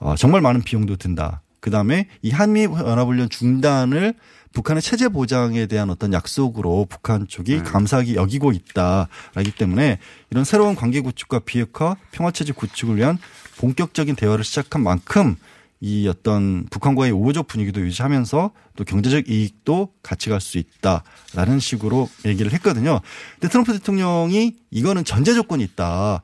어, 0.00 0.14
정말 0.16 0.40
많은 0.40 0.62
비용도 0.62 0.96
든다. 0.96 1.42
그 1.60 1.70
다음에 1.70 2.08
이 2.22 2.30
한미 2.30 2.64
연합훈련 2.64 3.28
중단을 3.28 4.14
북한의 4.52 4.82
체제 4.82 5.08
보장에 5.08 5.66
대한 5.66 5.90
어떤 5.90 6.12
약속으로 6.12 6.86
북한 6.88 7.26
쪽이 7.26 7.60
감사하게 7.60 8.16
여기고 8.16 8.52
있다라기 8.52 9.52
때문에 9.56 9.98
이런 10.30 10.44
새로운 10.44 10.74
관계 10.74 11.00
구축과 11.00 11.40
비핵화, 11.40 11.96
평화 12.10 12.30
체제 12.30 12.52
구축을 12.52 12.96
위한 12.96 13.18
본격적인 13.58 14.16
대화를 14.16 14.44
시작한 14.44 14.82
만큼 14.82 15.36
이 15.84 16.06
어떤 16.06 16.64
북한과의 16.70 17.10
우호적 17.10 17.48
분위기도 17.48 17.80
유지하면서 17.80 18.52
또 18.76 18.84
경제적 18.84 19.28
이익도 19.28 19.88
같이 20.02 20.30
갈 20.30 20.40
수 20.40 20.58
있다라는 20.58 21.58
식으로 21.60 22.08
얘기를 22.24 22.52
했거든요. 22.52 23.00
근데 23.34 23.48
트럼프 23.48 23.72
대통령이 23.72 24.54
이거는 24.70 25.04
전제 25.04 25.34
조건이 25.34 25.64
있다. 25.64 26.22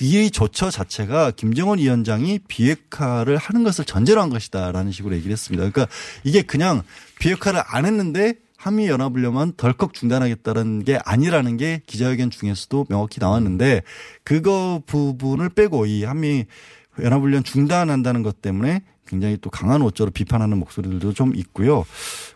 이 0.00 0.30
조처 0.30 0.70
자체가 0.70 1.32
김정은 1.32 1.78
위원장이 1.78 2.40
비핵화를 2.48 3.36
하는 3.36 3.64
것을 3.64 3.84
전제로 3.84 4.20
한 4.20 4.28
것이다라는 4.30 4.92
식으로 4.92 5.14
얘기를 5.16 5.32
했습니다. 5.32 5.68
그러니까 5.68 5.92
이게 6.22 6.42
그냥 6.42 6.82
비핵화를 7.18 7.62
안 7.66 7.84
했는데 7.84 8.34
한미 8.56 8.88
연합훈련만 8.88 9.54
덜컥 9.56 9.94
중단하겠다는 9.94 10.84
게 10.84 10.98
아니라는 11.04 11.56
게 11.56 11.80
기자회견 11.86 12.30
중에서도 12.30 12.86
명확히 12.88 13.20
나왔는데 13.20 13.82
그거 14.22 14.82
부분을 14.86 15.48
빼고 15.48 15.86
이 15.86 16.04
한미 16.04 16.44
연합훈련 17.00 17.44
중단한다는 17.44 18.22
것 18.22 18.42
때문에 18.42 18.82
굉장히 19.08 19.38
또 19.40 19.50
강한 19.50 19.82
오조로 19.82 20.10
비판하는 20.12 20.58
목소리들도 20.58 21.12
좀 21.14 21.34
있고요. 21.34 21.84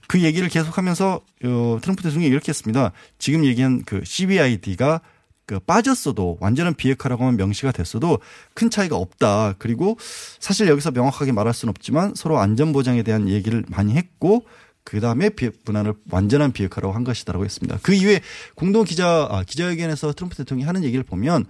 그 0.08 0.22
얘기를 0.22 0.48
계속하면서 0.48 1.20
어, 1.44 1.78
트럼프 1.80 2.02
대통령이 2.02 2.26
이렇게 2.26 2.48
했습니다. 2.48 2.92
지금 3.18 3.44
얘기한 3.44 3.82
그 3.84 4.00
CBID가 4.04 5.00
그 5.46 5.58
빠졌어도 5.60 6.38
완전한 6.40 6.74
비핵화라고 6.74 7.24
하면 7.24 7.36
명시가 7.36 7.72
됐어도 7.72 8.18
큰 8.54 8.70
차이가 8.70 8.96
없다. 8.96 9.54
그리고 9.58 9.98
사실 10.38 10.68
여기서 10.68 10.92
명확하게 10.92 11.32
말할 11.32 11.52
수는 11.52 11.70
없지만 11.70 12.14
서로 12.14 12.38
안전 12.38 12.72
보장에 12.72 13.02
대한 13.02 13.28
얘기를 13.28 13.64
많이 13.68 13.94
했고 13.94 14.46
그 14.84 15.00
다음에 15.00 15.30
분할을 15.30 15.94
완전한 16.10 16.52
비핵화라고 16.52 16.94
한 16.94 17.04
것이다라고 17.04 17.44
했습니다. 17.44 17.78
그 17.82 17.92
이후에 17.92 18.20
공동 18.54 18.84
기자 18.84 19.28
아, 19.30 19.42
기자회견에서 19.44 20.12
트럼프 20.12 20.36
대통령이 20.36 20.66
하는 20.66 20.84
얘기를 20.84 21.04
보면 21.04 21.46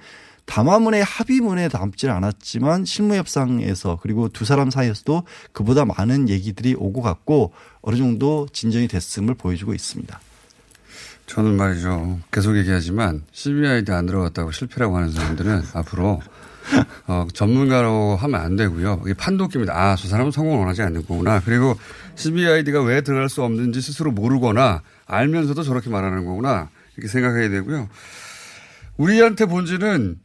담화문의 0.47 1.03
합의문에 1.05 1.69
담지 1.69 2.09
않았지만 2.09 2.85
실무협상에서 2.85 3.99
그리고 4.03 4.29
두 4.29 4.45
사람 4.45 4.71
사이에서도 4.71 5.23
그보다 5.53 5.85
많은 5.85 6.29
얘기들이 6.29 6.75
오고 6.77 7.03
갔고 7.03 7.53
어느 7.81 7.97
정도 7.97 8.47
진전이 8.53 8.89
됐음을 8.89 9.35
보여주고 9.35 9.75
있습니다. 9.75 10.21
저는 11.27 11.57
말이죠. 11.57 12.21
계속 12.31 12.57
얘기하지만 12.59 13.23
CBID 13.33 13.93
안 13.93 14.07
들어갔다고 14.07 14.51
실패라고 14.53 14.97
하는 14.97 15.11
사람들은 15.11 15.63
앞으로 15.75 16.21
어, 17.07 17.27
전문가로 17.33 18.17
하면 18.17 18.41
안 18.41 18.57
되고요. 18.57 19.01
이게 19.05 19.15
판도기입니다. 19.15 19.75
아, 19.75 19.97
저 19.97 20.09
사람은 20.09 20.31
성공을 20.31 20.59
원하지 20.61 20.83
않는 20.83 21.07
거구나. 21.07 21.41
그리고 21.41 21.77
CBID가 22.15 22.83
왜 22.83 23.01
들어갈 23.01 23.29
수 23.29 23.43
없는지 23.43 23.81
스스로 23.81 24.13
모르거나 24.13 24.83
알면서도 25.07 25.63
저렇게 25.63 25.91
말하는 25.91 26.25
거구나. 26.25 26.71
이렇게 26.97 27.09
생각해야 27.09 27.49
되고요. 27.49 27.89
우리한테 28.97 29.47
본질은 29.47 30.19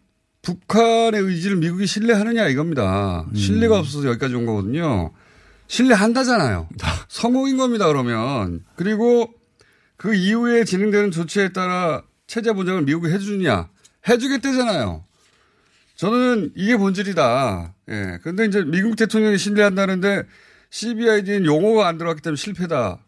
북한의 0.47 1.21
의지를 1.21 1.57
미국이 1.57 1.85
신뢰하느냐 1.85 2.47
이겁니다. 2.47 3.25
신뢰가 3.35 3.79
없어서 3.79 4.07
여기까지 4.07 4.33
온 4.33 4.45
거거든요. 4.45 5.11
신뢰한다잖아요. 5.67 6.69
성공인 7.09 7.57
겁니다, 7.57 7.85
그러면. 7.87 8.63
그리고 8.77 9.33
그 9.97 10.15
이후에 10.15 10.63
진행되는 10.63 11.11
조치에 11.11 11.49
따라 11.49 12.01
체제 12.27 12.53
보장을 12.53 12.81
미국이 12.83 13.11
해주느냐. 13.11 13.67
해주겠대잖아요. 14.07 15.03
저는 15.97 16.53
이게 16.55 16.77
본질이다. 16.77 17.73
예. 17.89 18.19
근데 18.23 18.45
이제 18.45 18.63
미국 18.63 18.95
대통령이 18.95 19.37
신뢰한다는데 19.37 20.23
CBID는 20.69 21.45
용어가 21.45 21.89
안 21.89 21.97
들어갔기 21.97 22.21
때문에 22.21 22.37
실패다. 22.37 22.99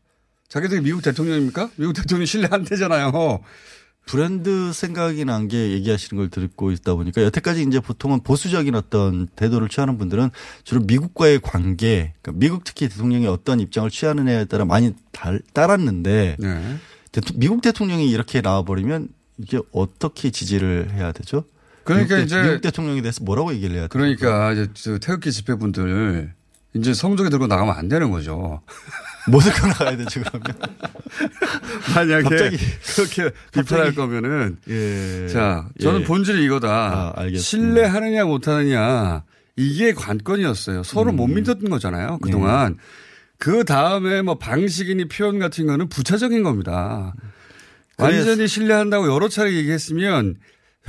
자기들이 0.50 0.82
미국 0.82 1.02
대통령입니까? 1.04 1.70
미국 1.78 1.94
대통령이 1.94 2.26
신뢰한대잖아요. 2.26 3.42
브랜드 4.10 4.74
생각이 4.74 5.24
난 5.26 5.48
게 5.48 5.72
얘기하시는 5.72 6.20
걸 6.20 6.30
듣고 6.30 6.72
있다 6.72 6.96
보니까 6.96 7.22
여태까지 7.24 7.62
이제 7.64 7.80
보통은 7.80 8.22
보수적인 8.24 8.74
어떤 8.76 9.28
태도를 9.36 9.70
취하는 9.70 9.98
분들은 10.00 10.30
주로 10.64 10.82
미국과의 10.82 11.40
관계, 11.42 12.14
그러니까 12.22 12.40
미국 12.40 12.64
특히 12.64 12.90
대통령이 12.90 13.28
어떤 13.28 13.60
입장을 13.60 13.90
취하느냐에 13.90 14.46
따라 14.46 14.66
많이 14.66 14.94
달, 15.12 15.42
따랐는데 15.54 16.38
네. 16.40 16.78
미국 17.36 17.62
대통령이 17.62 18.10
이렇게 18.10 18.42
나와버리면 18.42 19.10
이게 19.38 19.60
어떻게 19.72 20.32
지지를 20.32 20.92
해야 20.92 21.12
되죠? 21.12 21.46
그러니까 21.84 22.16
미국 22.16 22.20
대- 22.20 22.24
이제 22.26 22.42
미국 22.42 22.62
대통령에 22.62 23.02
대해서 23.02 23.24
뭐라고 23.24 23.54
얘기를 23.54 23.76
해야 23.76 23.82
돼요? 23.88 23.90
그러니까 23.90 24.52
이제 24.54 24.68
저 24.74 24.98
태극기 24.98 25.32
집회분들 25.32 26.34
이제 26.74 26.94
성적에 26.94 27.30
들고 27.30 27.48
나가면 27.48 27.76
안 27.76 27.88
되는 27.90 28.12
거죠. 28.12 28.62
뭐 29.30 29.42
들고 29.42 29.68
나가야 29.68 29.98
되죠 29.98 30.22
그러면? 30.22 30.44
만약에 31.96 32.24
갑자기 32.24 32.58
그렇게 32.96 33.32
비판할 33.52 33.94
거면은 33.94 34.58
예. 34.70 35.28
자 35.28 35.68
저는 35.82 36.02
예. 36.02 36.04
본질이 36.06 36.44
이거다. 36.46 37.14
아. 37.16 37.30
신뢰하느냐 37.36 38.26
못하느냐 38.26 39.24
이게 39.56 39.94
관건이었어요. 39.94 40.84
서로 40.84 41.12
음. 41.12 41.18
못 41.18 41.28
믿었던 41.28 41.70
거잖아요. 41.70 42.20
그동안. 42.20 42.74
네. 42.74 42.80
그 43.38 43.64
다음에 43.64 44.22
뭐 44.22 44.38
방식이니 44.38 45.08
표현 45.08 45.40
같은 45.40 45.66
거는 45.66 45.90
부차적인 45.90 46.44
겁니다. 46.44 47.14
완전히 47.98 48.48
신뢰한다고 48.48 49.14
여러 49.14 49.28
차례 49.28 49.54
얘기했으면 49.54 50.36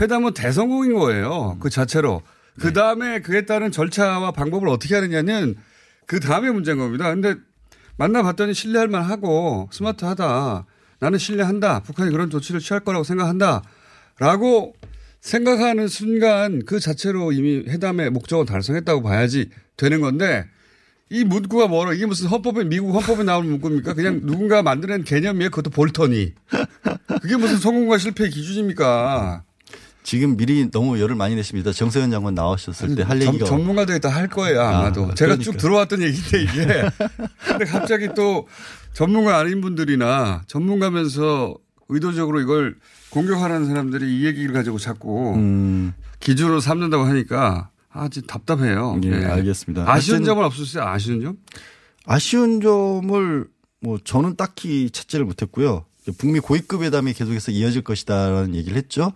회담은 0.01 0.35
대성공인 0.35 0.95
거예요. 0.95 1.57
그 1.61 1.71
자체로. 1.71 2.23
네. 2.57 2.63
그 2.63 2.73
다음에 2.73 3.21
그에 3.21 3.47
따른 3.47 3.71
절차와 3.71 4.33
방법을 4.33 4.69
어떻게 4.69 4.95
하느냐는 4.95 5.57
그 6.11 6.19
다음에 6.19 6.50
문제인 6.50 6.76
겁니다. 6.76 7.09
근데 7.14 7.37
만나봤더니 7.97 8.52
신뢰할 8.52 8.88
만하고 8.88 9.69
스마트하다. 9.71 10.67
나는 10.99 11.19
신뢰한다. 11.21 11.85
북한이 11.85 12.11
그런 12.11 12.31
조치를 12.31 12.59
취할 12.59 12.81
거라고 12.83 13.05
생각한다. 13.05 13.62
라고 14.19 14.75
생각하는 15.21 15.87
순간 15.87 16.64
그 16.67 16.81
자체로 16.81 17.31
이미 17.31 17.59
회담의 17.59 18.11
목적을 18.11 18.45
달성했다고 18.45 19.02
봐야지 19.02 19.50
되는 19.76 20.00
건데 20.00 20.47
이 21.11 21.23
문구가 21.23 21.69
뭐라 21.69 21.93
이게 21.93 22.07
무슨 22.07 22.26
헌법에 22.26 22.64
미국 22.64 22.93
헌법에 22.93 23.23
나오는 23.23 23.49
문구입니까? 23.49 23.95
그냥 23.95 24.23
누군가 24.25 24.64
만들어낸 24.64 25.05
개념이에요. 25.05 25.50
그것도 25.50 25.71
볼턴이. 25.71 26.35
그게 27.23 27.37
무슨 27.37 27.59
성공과 27.59 27.99
실패의 27.99 28.31
기준입니까? 28.31 29.45
지금 30.02 30.37
미리 30.37 30.71
너무 30.71 30.99
열을 30.99 31.14
많이 31.14 31.35
내십니다. 31.35 31.73
정세현 31.73 32.11
장관 32.11 32.35
나오셨을 32.35 32.95
때할 32.95 33.21
전, 33.21 33.28
얘기가 33.28 33.45
전문가들이 33.47 34.00
다할 34.00 34.28
거예요 34.28 34.62
아마도. 34.62 35.02
아, 35.04 35.14
제가 35.14 35.37
그러니까요. 35.37 35.42
쭉 35.42 35.57
들어왔던 35.59 36.02
얘기인데 36.02 36.42
이게. 36.42 36.83
근데 37.47 37.64
갑자기 37.66 38.09
또 38.14 38.49
전문가 38.92 39.38
아닌 39.38 39.61
분들이나 39.61 40.42
전문가면서 40.47 41.54
의도적으로 41.88 42.40
이걸 42.40 42.76
공격하는 43.11 43.66
사람들이 43.66 44.21
이 44.21 44.26
얘기를 44.26 44.52
가지고 44.54 44.78
자꾸 44.78 45.35
음, 45.35 45.92
기준으로 46.21 46.61
삼는다고 46.61 47.04
하니까 47.04 47.71
아주 47.90 48.23
답답해요. 48.23 49.00
예, 49.04 49.11
네. 49.11 49.25
알겠습니다. 49.26 49.90
아쉬운 49.90 50.25
점은 50.25 50.45
없으세요? 50.45 50.85
아쉬운 50.85 51.21
점? 51.21 51.37
아쉬운 52.07 52.61
점을 52.61 53.47
뭐 53.83 53.99
저는 54.02 54.37
딱히 54.37 54.90
찾지를 54.90 55.25
못했고요. 55.25 55.85
북미 56.19 56.40
고위급 56.40 56.83
회담이 56.83 57.12
계속해서 57.12 57.53
이어질 57.53 57.83
것이다라는 57.83 58.55
얘기를 58.55 58.77
했죠. 58.77 59.12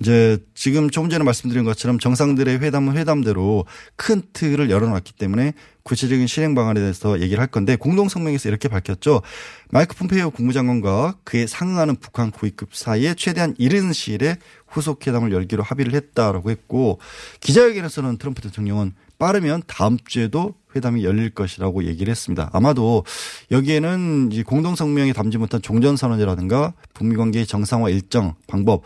이제 0.00 0.38
지금 0.54 0.90
조금 0.90 1.10
전에 1.10 1.24
말씀드린 1.24 1.64
것처럼 1.64 1.98
정상들의 1.98 2.60
회담은 2.60 2.96
회담대로 2.96 3.66
큰 3.96 4.22
틀을 4.32 4.70
열어놨기 4.70 5.14
때문에 5.14 5.54
구체적인 5.82 6.26
실행 6.26 6.54
방안에 6.54 6.80
대해서 6.80 7.20
얘기를 7.20 7.40
할 7.40 7.46
건데 7.46 7.74
공동 7.76 8.08
성명에서 8.08 8.48
이렇게 8.50 8.68
밝혔죠. 8.68 9.22
마이크 9.70 9.96
폼페이오 9.96 10.30
국무장관과 10.30 11.16
그에 11.24 11.46
상응하는 11.46 11.96
북한 11.96 12.30
고위급 12.30 12.74
사이에 12.74 13.14
최대한 13.14 13.54
이른 13.58 13.92
시일에 13.92 14.36
후속 14.66 15.06
회담을 15.06 15.32
열기로 15.32 15.62
합의를 15.62 15.94
했다라고 15.94 16.50
했고 16.50 17.00
기자회견에서는 17.40 18.18
트럼프 18.18 18.42
대통령은 18.42 18.92
빠르면 19.18 19.62
다음 19.66 19.98
주에도 20.04 20.54
회담이 20.74 21.04
열릴 21.04 21.30
것이라고 21.30 21.84
얘기를 21.84 22.10
했습니다. 22.10 22.50
아마도 22.52 23.04
여기에는 23.50 24.30
이 24.32 24.42
공동성명에 24.42 25.12
담지 25.12 25.38
못한 25.38 25.60
종전선언이라든가 25.60 26.74
북미 26.94 27.16
관계의 27.16 27.46
정상화 27.46 27.90
일정, 27.90 28.34
방법, 28.46 28.82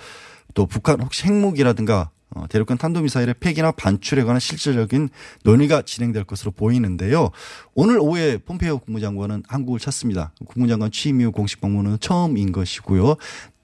또 0.54 0.66
북한 0.66 1.00
혹시 1.00 1.24
핵무기라든가 1.26 2.10
어, 2.34 2.46
대륙간 2.48 2.78
탄도미사일의 2.78 3.34
폐기나 3.40 3.72
반출에 3.72 4.22
관한 4.24 4.40
실질적인 4.40 5.10
논의가 5.44 5.82
진행될 5.82 6.24
것으로 6.24 6.50
보이는데요. 6.50 7.30
오늘 7.74 7.98
오후에 7.98 8.38
폼페이오 8.38 8.78
국무장관은 8.78 9.42
한국을 9.46 9.78
찾습니다. 9.78 10.32
국무장관 10.46 10.90
취임 10.90 11.20
이후 11.20 11.30
공식 11.30 11.60
방문은 11.60 11.98
처음인 12.00 12.52
것이고요. 12.52 13.16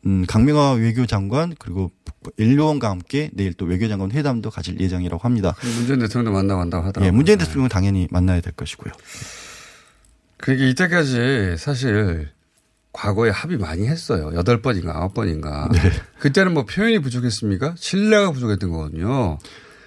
음, 0.06 0.24
강명화 0.26 0.72
외교장관 0.72 1.54
그리고 1.58 1.90
일요원과 2.36 2.90
함께 2.90 3.30
내일 3.32 3.54
또 3.54 3.66
외교장관 3.66 4.12
회담도 4.12 4.50
가질 4.50 4.80
예정이라고 4.80 5.22
합니다. 5.22 5.54
문재인 5.76 5.98
대통령도 6.00 6.32
만나고 6.32 6.60
한다고 6.60 6.86
하더라고요. 6.86 7.06
예, 7.06 7.10
문재인 7.10 7.38
대통령은 7.38 7.68
당연히 7.68 8.08
만나야 8.10 8.40
될 8.40 8.52
것이고요. 8.52 8.92
그게 10.36 10.68
이때까지 10.70 11.56
사실 11.58 12.30
과거에 12.92 13.30
합의 13.30 13.58
많이 13.58 13.86
했어요. 13.86 14.32
여덟 14.34 14.62
번인가 14.62 14.96
아홉 14.96 15.14
번인가. 15.14 15.68
네. 15.72 15.90
그때는 16.18 16.54
뭐 16.54 16.64
표현이 16.64 17.00
부족했습니까? 17.00 17.74
신뢰가 17.76 18.32
부족했던 18.32 18.70
거거든요. 18.70 19.38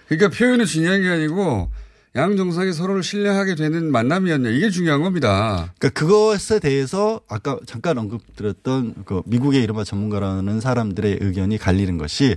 그러니까 0.08 0.30
표현이 0.38 0.66
중요한 0.66 1.02
게 1.02 1.10
아니고 1.10 1.72
양 2.18 2.36
정상이 2.36 2.74
서로를 2.74 3.04
신뢰하게 3.04 3.56
되는 3.56 3.90
만남이었냐 3.90 4.50
이게 4.50 4.70
중요한 4.70 5.02
겁니다. 5.02 5.74
그러니까 5.80 5.90
그것에 5.98 6.60
대해서 6.60 7.22
아까 7.30 7.58
잠깐 7.66 7.98
언급드렸던 7.98 9.04
그 9.06 9.22
미국의 9.26 9.64
이른바 9.64 9.86
전문가라는 9.86 10.60
사람들의 10.60 11.20
의견이 11.22 11.58
갈리는 11.58 11.98
것이 11.98 12.36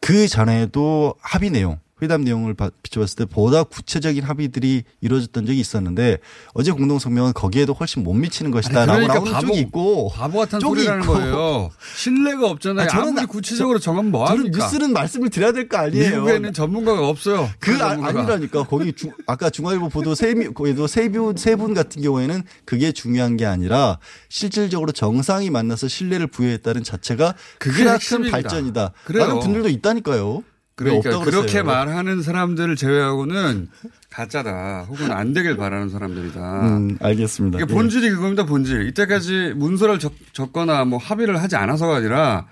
그 0.00 0.26
전에도 0.28 1.14
합의 1.20 1.50
내용 1.50 1.78
회담 2.02 2.22
내용을 2.24 2.54
봐- 2.54 2.70
비춰봤을 2.82 3.16
때 3.16 3.24
보다 3.26 3.62
구체적인 3.62 4.24
합의들이 4.24 4.82
이루어졌던 5.00 5.46
적이 5.46 5.60
있었는데 5.60 6.18
어제 6.52 6.72
공동성명은 6.72 7.32
거기에도 7.32 7.72
훨씬 7.74 8.02
못 8.02 8.12
미치는 8.14 8.50
것이다라고 8.50 8.92
그러니까 8.92 9.14
나오는 9.14 9.32
바보- 9.32 9.46
쪽이 9.46 9.60
있고 9.60 10.10
바보 10.10 10.38
같은 10.40 10.58
소리라는 10.60 11.02
있고. 11.04 11.12
거예요. 11.14 11.70
신뢰가 11.96 12.50
없잖아요. 12.50 12.84
아, 12.84 12.88
저는 12.88 13.02
아무리 13.08 13.14
나- 13.22 13.26
구체적으로 13.26 13.78
정하면 13.78 14.10
뭐 14.10 14.26
저는 14.26 14.46
합니까? 14.46 14.64
뉴스는 14.64 14.92
말씀을 14.92 15.30
드려야 15.30 15.52
될 15.52 15.68
거 15.68 15.76
아니에요. 15.78 16.10
미국에는 16.16 16.52
전문가가 16.52 17.06
없어요. 17.08 17.48
그 17.60 17.72
아. 17.80 17.90
아니라니까 17.92 18.64
거기 18.64 18.92
중, 18.92 19.12
아까 19.26 19.48
중앙일보 19.48 19.88
보도 19.88 20.14
세미 20.16 20.54
거기도 20.54 20.86
세분 20.86 21.36
세분 21.36 21.72
같은 21.74 22.02
경우에는 22.02 22.42
그게 22.64 22.90
중요한 22.92 23.36
게 23.36 23.46
아니라 23.46 23.98
실질적으로 24.28 24.90
정상이 24.92 25.50
만나서 25.50 25.86
신뢰를 25.88 26.26
부여했다는 26.26 26.82
자체가 26.82 27.34
그게 27.58 27.84
핵심입니다. 27.88 28.32
발전이다. 28.36 28.92
그래요. 29.04 29.26
라는 29.26 29.40
분들도 29.40 29.68
있다니까요. 29.68 30.42
왜 30.80 30.84
그러니까 30.84 31.08
없다고 31.10 31.24
그렇게 31.24 31.62
그랬어요? 31.62 31.64
말하는 31.64 32.22
사람들을 32.22 32.76
제외하고는 32.76 33.68
가짜다. 34.10 34.86
혹은 34.88 35.12
안 35.12 35.32
되길 35.32 35.56
바라는 35.56 35.90
사람들이다. 35.90 36.66
음, 36.66 36.98
알겠습니다. 37.00 37.58
이게 37.58 37.66
예. 37.68 37.74
본질이 37.74 38.10
그겁니다, 38.10 38.46
본질. 38.46 38.88
이때까지 38.88 39.52
문서를 39.56 39.98
적, 39.98 40.14
적거나 40.32 40.84
뭐 40.84 40.98
합의를 40.98 41.42
하지 41.42 41.56
않아서가 41.56 41.96
아니라 41.96 42.46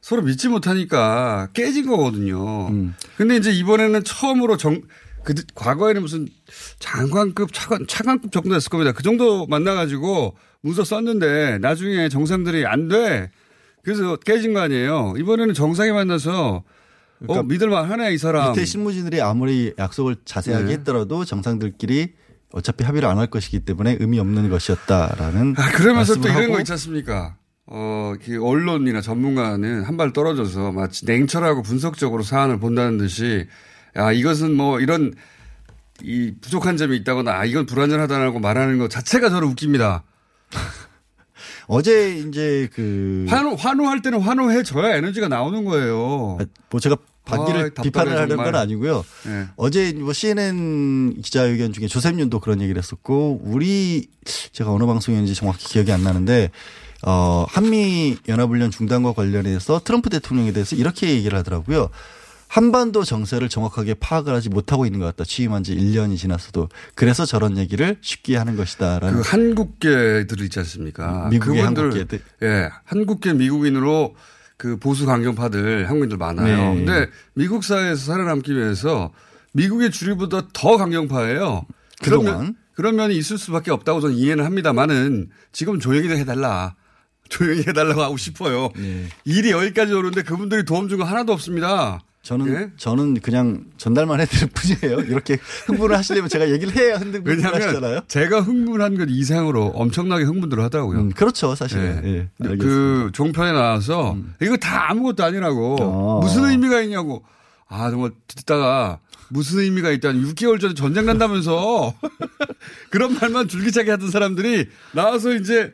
서로 0.00 0.22
믿지 0.22 0.48
못하니까 0.48 1.48
깨진 1.52 1.86
거거든요. 1.86 2.68
음. 2.68 2.94
근데 3.16 3.36
이제 3.36 3.50
이번에는 3.50 4.04
처음으로 4.04 4.56
정, 4.56 4.80
그, 5.24 5.34
과거에는 5.54 6.02
무슨 6.02 6.28
장관급, 6.78 7.52
차관, 7.52 7.86
차관급 7.88 8.30
정도 8.30 8.50
됐을 8.50 8.70
겁니다. 8.70 8.92
그 8.92 9.02
정도 9.02 9.46
만나가지고 9.46 10.36
문서 10.60 10.84
썼는데 10.84 11.58
나중에 11.58 12.08
정상들이 12.08 12.66
안 12.66 12.88
돼. 12.88 13.30
그래서 13.82 14.16
깨진 14.16 14.52
거 14.54 14.60
아니에요. 14.60 15.14
이번에는 15.18 15.54
정상이 15.54 15.92
만나서 15.92 16.56
어, 16.56 16.62
그러니까 17.18 17.42
믿을만 17.44 17.90
하네, 17.90 18.12
이 18.12 18.18
사람. 18.18 18.50
밑에 18.52 18.64
신무진들이 18.64 19.20
아무리 19.22 19.72
약속을 19.78 20.16
자세하게 20.24 20.64
네. 20.66 20.72
했더라도 20.74 21.24
정상들끼리 21.24 22.14
어차피 22.52 22.84
합의를 22.84 23.08
안 23.08 23.18
할 23.18 23.26
것이기 23.28 23.60
때문에 23.60 23.96
의미 24.00 24.18
없는 24.18 24.48
것이었다라는 24.50 25.54
아, 25.58 25.70
그러면서 25.72 26.14
또 26.20 26.28
이런 26.28 26.50
거 26.52 26.58
있지 26.60 26.72
않습니까? 26.72 27.36
어, 27.68 28.14
그 28.24 28.42
언론이나 28.46 29.00
전문가는 29.00 29.82
한 29.82 29.96
발 29.96 30.12
떨어져서 30.12 30.72
마치 30.72 31.04
냉철하고 31.06 31.62
분석적으로 31.62 32.22
사안을 32.22 32.60
본다는 32.60 32.98
듯이 32.98 33.46
야, 33.96 34.12
이것은 34.12 34.54
뭐 34.54 34.78
이런 34.80 35.14
이 36.02 36.32
부족한 36.40 36.76
점이 36.76 36.96
있다거나 36.98 37.32
아, 37.40 37.44
이건 37.46 37.66
불완전하다라고 37.66 38.38
말하는 38.38 38.78
것 38.78 38.90
자체가 38.90 39.30
저는 39.30 39.48
웃깁니다. 39.48 40.04
어제 41.68 42.16
이제 42.18 42.68
그 42.74 43.26
환호, 43.28 43.54
환호할 43.56 44.02
때는 44.02 44.20
환호해 44.20 44.62
줘야 44.62 44.96
에너지가 44.96 45.28
나오는 45.28 45.64
거예요. 45.64 46.38
뭐 46.70 46.80
제가 46.80 46.96
반기를 47.24 47.70
답답해, 47.70 47.84
비판을 47.88 48.12
하는 48.12 48.28
정말. 48.28 48.52
건 48.52 48.60
아니고요. 48.60 49.04
네. 49.26 49.46
어제 49.56 49.92
뭐 49.94 50.12
CNN 50.12 51.20
기자회견 51.22 51.72
중에 51.72 51.88
조셉윤도 51.88 52.38
그런 52.40 52.60
얘기를 52.60 52.78
했었고 52.80 53.40
우리 53.42 54.06
제가 54.52 54.70
어느 54.72 54.84
방송이었는지 54.86 55.34
정확히 55.34 55.66
기억이 55.66 55.90
안 55.90 56.04
나는데 56.04 56.50
어 57.04 57.44
한미 57.48 58.16
연합훈련 58.28 58.70
중단과 58.70 59.12
관련해서 59.12 59.80
트럼프 59.84 60.08
대통령에 60.08 60.52
대해서 60.52 60.76
이렇게 60.76 61.10
얘기를 61.10 61.36
하더라고요. 61.36 61.90
한반도 62.48 63.04
정세를 63.04 63.48
정확하게 63.48 63.94
파악을 63.94 64.32
하지 64.32 64.48
못하고 64.48 64.86
있는 64.86 65.00
것 65.00 65.06
같다. 65.06 65.24
취임한 65.24 65.62
지 65.64 65.74
1년이 65.76 66.16
지났어도. 66.16 66.68
그래서 66.94 67.26
저런 67.26 67.58
얘기를 67.58 67.96
쉽게 68.00 68.36
하는 68.36 68.56
것이다라는. 68.56 69.20
그 69.22 69.28
한국계들 69.28 70.40
있지 70.42 70.58
않습니까? 70.60 71.28
미국의 71.30 71.62
한국계들. 71.62 72.20
예, 72.42 72.68
한국계 72.84 73.32
미국인으로 73.34 74.14
그 74.56 74.78
보수 74.78 75.04
강경파들 75.06 75.88
한국인들 75.88 76.16
많아요. 76.18 76.74
네. 76.74 76.84
근데 76.84 77.10
미국 77.34 77.62
사회에서 77.64 77.96
살아남기 78.12 78.56
위해서 78.56 79.12
미국의 79.52 79.90
주류보다 79.90 80.48
더 80.52 80.76
강경파예요. 80.76 81.66
그런 82.02 82.20
그동안. 82.20 82.44
면- 82.44 82.56
그런 82.74 82.96
면이 82.96 83.16
있을 83.16 83.38
수밖에 83.38 83.70
없다고 83.70 84.00
저는 84.00 84.16
이해는 84.16 84.44
합니다만은 84.44 85.30
지금 85.52 85.80
조용히 85.80 86.10
해달라. 86.10 86.74
조용히 87.28 87.64
해달라고 87.66 88.02
하고 88.02 88.16
싶어요. 88.16 88.68
네. 88.76 89.06
일이 89.24 89.50
여기까지 89.50 89.92
오는데 89.92 90.22
그분들이 90.22 90.64
도움 90.64 90.88
준 90.88 90.98
거 90.98 91.04
하나도 91.04 91.32
없습니다. 91.32 92.00
저는 92.26 92.48
예? 92.48 92.70
저는 92.76 93.20
그냥 93.20 93.66
전달만 93.76 94.18
해드릴 94.20 94.48
뿐이에요. 94.82 94.98
이렇게 95.06 95.38
흥분을 95.66 95.96
하시려면 95.96 96.28
제가 96.28 96.50
얘기를 96.50 96.74
해야 96.74 96.96
흥분을 96.96 97.22
왜냐하면 97.24 97.62
하시잖아요. 97.62 98.00
제가 98.08 98.40
흥분한 98.40 98.98
것 98.98 99.06
이상으로 99.08 99.66
엄청나게 99.66 100.24
흥분들 100.24 100.58
하더라고요. 100.60 100.98
음, 100.98 101.10
그렇죠, 101.10 101.54
사실. 101.54 101.78
예. 101.78 102.08
예. 102.10 102.28
음. 102.44 102.58
그 102.58 103.10
종편에 103.12 103.52
나와서 103.52 104.16
이거 104.42 104.56
다 104.56 104.90
아무것도 104.90 105.22
아니라고 105.22 105.76
어. 105.80 106.20
무슨 106.20 106.46
의미가 106.46 106.80
있냐고 106.80 107.22
아 107.68 107.90
정말 107.90 108.10
듣다가 108.26 108.98
무슨 109.28 109.60
의미가 109.60 109.92
있다니 109.92 110.20
6개월 110.24 110.60
전에 110.60 110.74
전쟁 110.74 111.06
난다면서 111.06 111.94
그런 112.90 113.14
말만 113.14 113.46
줄기차게 113.46 113.92
하던 113.92 114.10
사람들이 114.10 114.66
나와서 114.90 115.32
이제 115.32 115.72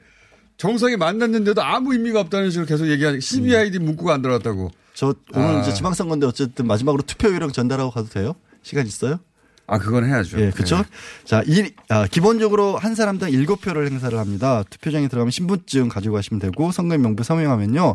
정상에 0.59 0.97
만났는데도 0.97 1.63
아무 1.63 1.95
의미가 1.95 2.21
없다는 2.21 2.51
식으로 2.51 2.67
계속 2.67 2.89
얘기하니 2.89 3.23
CBID 3.23 3.79
문구가 3.79 4.13
안 4.13 4.21
들어갔다고 4.21 4.71
저 4.95 5.15
오늘 5.35 5.57
아. 5.57 5.61
이제 5.61 5.73
지방선거인데 5.73 6.27
어쨌든 6.27 6.67
마지막으로 6.67 7.03
투표 7.03 7.33
요령 7.33 7.53
전달하고 7.53 7.91
가도 7.91 8.09
돼요? 8.09 8.35
시간 8.63 8.87
있어요? 8.87 9.19
아 9.67 9.79
그건 9.79 10.05
해야죠. 10.05 10.41
예, 10.41 10.51
그렇죠. 10.51 10.79
네. 10.79 10.85
자, 11.25 11.43
이 11.47 11.71
아, 11.89 12.07
기본적으로 12.07 12.77
한 12.77 12.95
사람당 12.95 13.31
7표를 13.31 13.91
행사를 13.91 14.17
합니다. 14.19 14.65
투표장에 14.69 15.09
들어가면 15.09 15.31
신분증 15.31 15.89
가지고 15.89 16.17
가시면 16.17 16.41
되고 16.41 16.73
선거인 16.73 17.01
명부 17.01 17.23
서명하면요. 17.23 17.95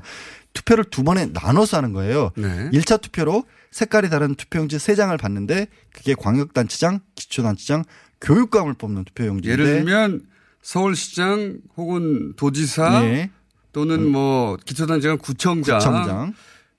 투표를 0.53 0.85
두 0.85 1.03
번에 1.03 1.27
나눠서 1.27 1.77
하는 1.77 1.93
거예요. 1.93 2.31
네. 2.35 2.69
1차 2.71 3.01
투표로 3.01 3.43
색깔이 3.71 4.09
다른 4.09 4.33
투표용지 4.33 4.77
3장을 4.77 5.15
받는데 5.19 5.67
그게 5.93 6.15
광역단체장, 6.15 7.01
기초단체장, 7.15 7.83
교육감을 8.21 8.73
뽑는 8.73 9.03
투표용지인데 9.03 9.51
예를 9.51 9.65
들면 9.77 10.21
서울시장 10.63 11.59
혹은 11.75 12.33
도지사 12.37 13.01
네. 13.01 13.29
또는 13.71 14.09
뭐 14.09 14.57
기초단체장 14.65 15.19
구청장, 15.19 15.77
구청장. 15.77 16.33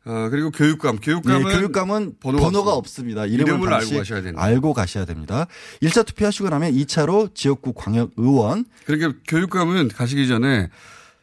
어, 0.09 0.29
그리고 0.31 0.51
교육감. 0.51 0.99
교육감은, 1.01 1.51
예, 1.53 1.57
교육감은 1.57 2.15
번호가, 2.19 2.45
번호가, 2.45 2.73
없- 2.73 2.79
없습니다. 2.79 3.27
이름을 3.27 3.53
이름을 3.53 3.73
알고 3.75 3.97
가셔야 3.99 4.23
됩니다. 4.23 4.43
알고 4.43 4.73
가셔야 4.73 5.05
됩니다. 5.05 5.47
1차 5.83 6.07
투표하시고 6.07 6.49
나면 6.49 6.73
2차로 6.73 7.35
지역구 7.35 7.75
광역 7.75 8.13
의원 8.17 8.65
그러니까 8.87 9.13
교육감은 9.29 9.89
가시기 9.89 10.27
전에 10.27 10.71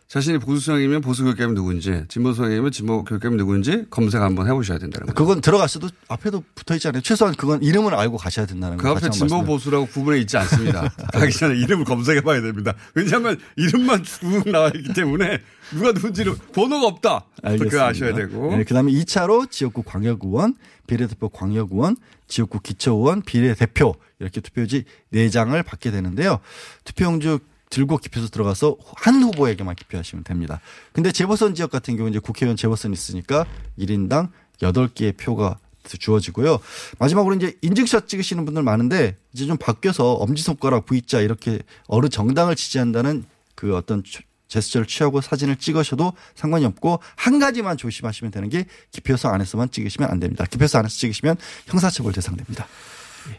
자신이 0.07 0.37
보수성이면 0.37 1.01
보수 1.01 1.23
교육감이 1.23 1.55
누군지, 1.55 2.03
진보성이면 2.09 2.71
진보 2.71 3.03
교육감이 3.03 3.37
누군지 3.37 3.85
검색 3.89 4.21
한번 4.21 4.47
해보셔야 4.47 4.77
된다는 4.77 5.07
거죠. 5.07 5.15
그건 5.15 5.41
들어가셔도 5.41 5.89
앞에도 6.07 6.43
붙어 6.53 6.75
있지 6.75 6.87
않아요. 6.87 7.01
최소한 7.01 7.33
그건 7.33 7.63
이름을 7.63 7.95
알고 7.95 8.17
가셔야 8.17 8.45
된다는 8.45 8.77
그거 8.77 8.91
앞에 8.91 9.07
다시 9.07 9.19
진보 9.19 9.35
한번 9.37 9.53
말씀드려요. 9.53 9.81
보수라고 9.81 9.85
구분해 9.87 10.19
있지 10.19 10.37
않습니다. 10.37 10.89
가기 11.11 11.33
전에 11.33 11.57
이름을 11.57 11.85
검색해 11.85 12.21
봐야 12.21 12.39
됩니다. 12.39 12.75
왜냐하면 12.93 13.39
이름만 13.55 14.03
쭉 14.03 14.43
나와 14.51 14.71
있기 14.75 14.93
때문에 14.93 15.39
누가 15.71 15.91
누군지를 15.91 16.35
번호가 16.53 16.85
없다. 16.85 17.25
그거 17.37 17.49
알겠습니다. 17.49 17.87
아셔야 17.87 18.13
되고. 18.13 18.55
네, 18.55 18.63
그 18.63 18.75
다음에 18.75 18.91
2차로 18.91 19.49
지역구 19.49 19.81
광역의원, 19.81 20.53
비례대표 20.85 21.29
광역의원, 21.29 21.97
지역구 22.27 22.59
기초의원, 22.59 23.23
비례대표 23.23 23.95
이렇게 24.19 24.39
투표지 24.39 24.83
4장을 25.11 25.65
받게 25.65 25.89
되는데요. 25.89 26.39
투표용지 26.83 27.39
들고 27.69 27.97
기표소 27.97 28.27
들어가서 28.29 28.77
한 28.95 29.21
후보에게만 29.23 29.75
기표하시면 29.75 30.23
됩니다. 30.23 30.61
근데 30.93 31.11
재보선 31.11 31.55
지역 31.55 31.71
같은 31.71 31.97
경우 31.97 32.09
이제 32.09 32.19
국회의원 32.19 32.55
재보선 32.57 32.93
있으니까 32.93 33.45
1인당 33.79 34.29
8개의 34.61 35.17
표가 35.17 35.57
주어지고요. 35.87 36.59
마지막으로 36.99 37.35
이제 37.35 37.57
인증샷 37.61 38.07
찍으시는 38.07 38.45
분들 38.45 38.63
많은데 38.63 39.15
이제 39.33 39.45
좀 39.45 39.57
바뀌어서 39.57 40.13
엄지손가락 40.13 40.85
V자 40.85 41.19
이렇게 41.21 41.59
어느 41.87 42.09
정당을 42.09 42.55
지지한다는 42.55 43.25
그 43.55 43.75
어떤 43.75 44.03
추- 44.03 44.21
제스처를 44.47 44.87
취하고 44.87 45.21
사진을 45.21 45.57
찍으셔도 45.57 46.13
상관이 46.35 46.65
없고 46.65 46.99
한 47.15 47.39
가지만 47.39 47.77
조심하시면 47.77 48.31
되는 48.31 48.49
게 48.49 48.65
기표소 48.91 49.27
안에서만 49.29 49.69
찍으시면 49.71 50.09
안 50.09 50.19
됩니다. 50.19 50.45
기표소 50.45 50.77
안에서 50.79 50.95
찍으시면 50.95 51.35
형사처벌 51.67 52.13
대상됩니다. 52.13 52.67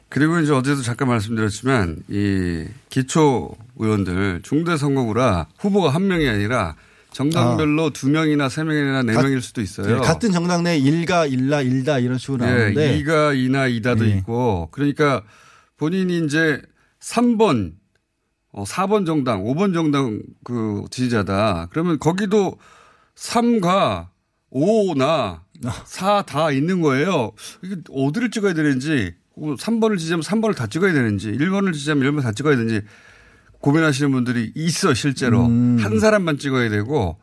그리고 0.09 0.38
이제 0.40 0.53
어제도 0.53 0.83
잠깐 0.83 1.09
말씀드렸지만 1.09 2.03
이 2.09 2.64
기초 2.88 3.55
의원들 3.77 4.40
중대 4.42 4.77
선거구라 4.77 5.49
후보가 5.59 5.90
한 5.90 6.07
명이 6.07 6.29
아니라 6.29 6.75
정당별로 7.12 7.90
두 7.90 8.09
명이나 8.11 8.49
세 8.49 8.62
명이나 8.64 9.03
네 9.03 9.14
가- 9.14 9.22
명일 9.22 9.40
수도 9.40 9.61
있어요. 9.62 9.96
예, 9.96 9.99
같은 10.01 10.33
정당 10.33 10.62
내 10.64 10.77
일가 10.77 11.27
일라 11.27 11.62
일다 11.62 11.99
이런 11.99 12.18
식으로 12.18 12.44
예, 12.44 12.51
나오는데 12.51 12.99
이가 12.99 13.33
이나 13.33 13.66
이다도 13.66 14.07
예. 14.11 14.16
있고 14.18 14.68
그러니까 14.70 15.22
본인이 15.79 16.25
이제 16.25 16.61
3번 17.01 17.72
어, 18.53 18.64
4번 18.64 19.05
정당, 19.07 19.44
5번 19.44 19.75
정당 19.75 20.22
그 20.44 20.85
지지자다. 20.90 21.68
그러면 21.70 21.99
거기도 21.99 22.59
3과 23.14 24.09
5나 24.53 25.40
4 25.85 26.22
다 26.22 26.51
있는 26.51 26.81
거예요. 26.81 27.33
이게 27.62 27.77
어디를 27.90 28.31
찍어야 28.31 28.55
되는지 28.55 29.14
3번을 29.37 29.99
지지하면 29.99 30.22
3번을 30.22 30.57
다 30.57 30.66
찍어야 30.66 30.92
되는지 30.92 31.33
1번을 31.33 31.72
지지하면 31.72 32.11
1번 32.11 32.22
다 32.22 32.33
찍어야 32.33 32.57
되는지 32.57 32.83
고민하시는 33.61 34.11
분들이 34.11 34.53
있어 34.55 34.94
실제로 34.94 35.46
음. 35.46 35.79
한 35.81 35.99
사람만 35.99 36.38
찍어야 36.38 36.68
되고 36.70 37.18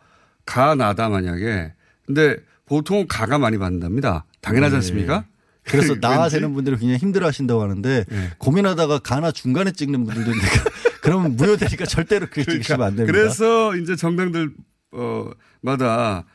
가 0.46 0.76
나다 0.76 1.10
만약에 1.10 1.74
근데 2.06 2.38
보통 2.66 3.06
가가 3.08 3.38
많이 3.38 3.58
받는답니다. 3.58 4.26
당연하지 4.42 4.72
네. 4.72 4.76
않습니까? 4.78 5.26
그래서 5.64 5.96
나와? 6.02 6.30
되는 6.30 6.54
분들이 6.54 6.78
굉장히 6.78 6.98
힘들어 6.98 7.28
하신다고 7.28 7.62
하는데 7.62 8.06
네. 8.08 8.30
고민하다가 8.38 9.00
가나 9.00 9.32
중간에 9.32 9.72
찍는 9.72 10.06
분들도 10.06 10.32
있는데 10.32 10.48
그러면 11.02 11.36
무효되니까 11.36 11.86
절대로 11.86 12.28
그렇게 12.30 12.52
찍으시면 12.52 12.82
안 12.82 12.96
됩니다. 12.96 13.12
그러니까 13.12 13.36
그래서 13.36 13.76
이제 13.76 13.96
정당들 13.96 14.54
어 14.92 15.32
마다 15.62 16.26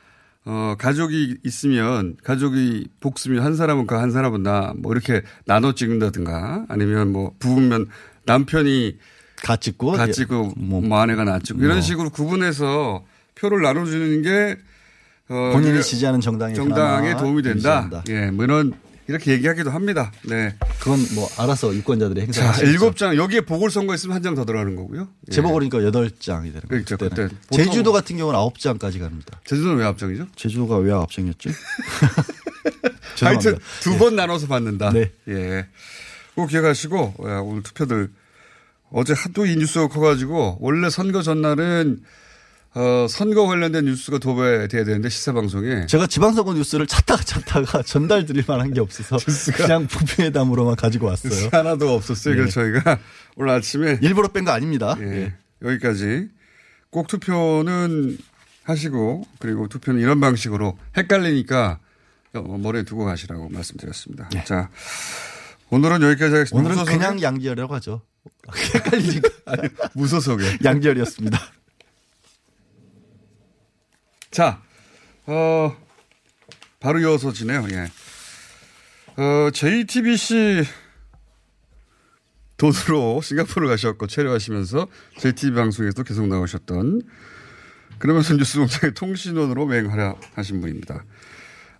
어 0.50 0.76
가족이 0.78 1.36
있으면 1.44 2.16
가족이 2.24 2.88
복수면 3.00 3.44
한 3.44 3.54
사람은 3.54 3.86
가한 3.86 4.10
사람은 4.10 4.42
나 4.42 4.72
뭐 4.78 4.92
이렇게 4.92 5.20
나눠 5.44 5.72
찍는다든가 5.74 6.64
아니면 6.68 7.12
뭐 7.12 7.34
부부면 7.38 7.86
남편이 8.24 8.96
가 9.42 9.56
찍고 9.56 9.92
가 9.92 10.08
예, 10.08 10.12
찍고 10.12 10.54
뭐, 10.56 10.80
뭐 10.80 11.00
아내가 11.00 11.24
나 11.24 11.38
찍고 11.38 11.60
이런 11.60 11.72
뭐. 11.76 11.80
식으로 11.82 12.10
구분해서 12.10 13.04
표를 13.34 13.60
나눠주는 13.62 14.22
게 14.22 14.56
어, 15.28 15.50
본인이 15.52 15.82
지지하는 15.82 16.20
정당에 16.20 16.54
정당에 16.54 17.14
도움이 17.16 17.42
된다. 17.42 17.90
예, 18.08 18.30
뭐 18.30 18.44
이런 18.46 18.72
이렇게 19.08 19.32
얘기하기도 19.32 19.70
합니다. 19.70 20.12
네. 20.22 20.54
그건 20.80 20.98
뭐 21.14 21.28
알아서 21.38 21.74
유권자들이 21.74 22.20
자, 22.20 22.24
행사하시죠. 22.42 22.66
일곱 22.66 22.96
장 22.96 23.16
여기에 23.16 23.40
보궐선거 23.42 23.94
있으면 23.94 24.14
한 24.16 24.22
장 24.22 24.34
더 24.34 24.44
들어가는 24.44 24.76
거고요. 24.76 25.08
예. 25.28 25.34
재보궐이니까 25.34 25.82
여덟 25.82 26.10
장이 26.10 26.52
되는 26.52 26.60
거죠. 26.68 26.68
그렇죠. 26.68 26.96
그때 26.98 27.28
제주도 27.50 27.92
같은 27.92 28.16
경우는 28.18 28.38
아홉 28.38 28.58
장까지 28.58 28.98
갑니다. 28.98 29.40
제주도는 29.46 29.78
왜 29.78 29.84
앞장이죠? 29.86 30.26
제주도가 30.36 30.76
왜 30.76 30.92
아홉 30.92 31.10
장이었지? 31.10 31.48
하여튼 33.22 33.40
죄송합니다. 33.40 33.58
두번 33.80 34.16
나눠서 34.16 34.46
받는다. 34.46 34.90
네. 34.92 35.10
예. 35.28 35.66
꼭 36.34 36.46
기억하시고 36.48 37.14
야, 37.26 37.38
오늘 37.40 37.62
투표들 37.62 38.10
어제 38.90 39.12
하도 39.14 39.44
이 39.46 39.56
뉴스가 39.56 39.88
커가지고 39.88 40.58
원래 40.60 40.88
선거 40.90 41.22
전날은 41.22 42.00
어, 42.74 43.06
선거 43.08 43.46
관련된 43.46 43.86
뉴스가 43.86 44.18
도배돼야 44.18 44.84
되는데 44.84 45.08
시사 45.08 45.32
방송에 45.32 45.86
제가 45.86 46.06
지방선거 46.06 46.52
뉴스를 46.54 46.86
찾다가 46.86 47.22
찾다가 47.24 47.82
전달 47.86 48.26
드릴 48.26 48.44
만한 48.46 48.72
게 48.72 48.80
없어서 48.80 49.16
그냥 49.54 49.86
부패회담으로만 49.86 50.76
가지고 50.76 51.06
왔어요. 51.06 51.48
하나도 51.50 51.92
없었어요. 51.94 52.34
네. 52.34 52.40
그래서 52.40 52.60
저희가 52.60 52.98
오늘 53.36 53.52
아침에 53.54 53.98
일부러 54.02 54.28
뺀 54.28 54.44
거 54.44 54.52
아닙니다. 54.52 54.96
예, 55.00 55.04
예. 55.04 55.34
여기까지 55.62 56.28
꼭 56.90 57.08
투표는 57.08 58.18
하시고 58.64 59.24
그리고 59.38 59.66
투표는 59.68 60.00
이런 60.00 60.20
방식으로 60.20 60.78
헷갈리니까 60.96 61.80
어, 62.34 62.40
머리에 62.58 62.82
두고 62.84 63.06
가시라고 63.06 63.48
말씀드렸습니다. 63.48 64.28
자, 64.44 64.68
오늘은 65.70 66.02
여기까지 66.02 66.34
하겠습니다. 66.34 66.70
오늘은 66.70 66.84
그냥 66.84 67.20
양지열이라고 67.20 67.74
하죠. 67.76 68.02
헷갈리니까. 68.74 69.28
아니, 69.46 69.62
무소속의. 69.94 70.58
양지열이었습니다. 70.62 71.38
자, 74.30 74.60
어, 75.26 75.76
바로 76.80 76.98
이어서 77.00 77.32
지네요. 77.32 77.66
예. 77.72 77.86
어, 79.20 79.50
JTBC 79.50 80.64
돈으로 82.56 83.20
싱가포르 83.22 83.68
가셨고 83.68 84.06
체류하시면서 84.06 84.86
JTB 85.18 85.54
방송에도 85.54 86.02
계속 86.02 86.26
나오셨던 86.26 87.02
그러면서 87.98 88.34
뉴스공장의 88.34 88.94
통신원으로 88.94 89.66
맹활약하신 89.66 90.60
분입니다. 90.60 91.04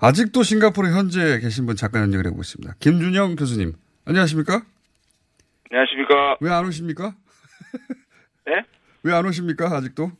아직도 0.00 0.42
싱가포르 0.42 0.88
현재 0.92 1.38
계신 1.40 1.66
분 1.66 1.76
잠깐 1.76 2.02
연결해 2.02 2.30
보겠습니다. 2.30 2.74
김준영 2.80 3.36
교수님, 3.36 3.74
안녕하십니까? 4.04 4.64
안녕하십니까. 5.70 6.36
왜 6.40 6.50
안 6.50 6.64
오십니까? 6.66 7.14
네? 8.46 8.64
왜 9.02 9.12
안 9.12 9.26
오십니까? 9.26 9.76
아직도? 9.76 10.12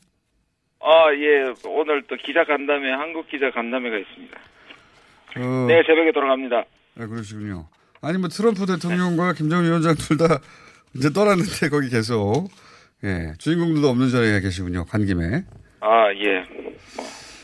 아, 0.88 1.12
예. 1.12 1.52
오늘 1.68 2.02
또 2.08 2.16
기자 2.16 2.44
간담회, 2.44 2.90
한국 2.92 3.28
기자 3.28 3.50
간담회가 3.50 3.98
있습니다. 3.98 4.38
어, 5.36 5.66
내일 5.68 5.84
새벽에 5.84 6.12
돌아갑니다. 6.12 6.64
아, 6.98 7.06
그러시군요. 7.06 7.68
아니, 8.00 8.16
뭐, 8.16 8.28
트럼프 8.28 8.64
대통령과 8.64 9.34
김정은 9.34 9.64
위원장 9.64 9.94
둘 9.96 10.16
다 10.16 10.38
이제 10.94 11.10
떠났는데 11.12 11.68
거기 11.68 11.90
계속, 11.90 12.48
예, 13.04 13.34
주인공들도 13.38 13.86
없는 13.86 14.08
자리에 14.08 14.40
계시군요. 14.40 14.86
간 14.86 15.04
김에. 15.04 15.44
아, 15.80 16.10
예. 16.14 16.44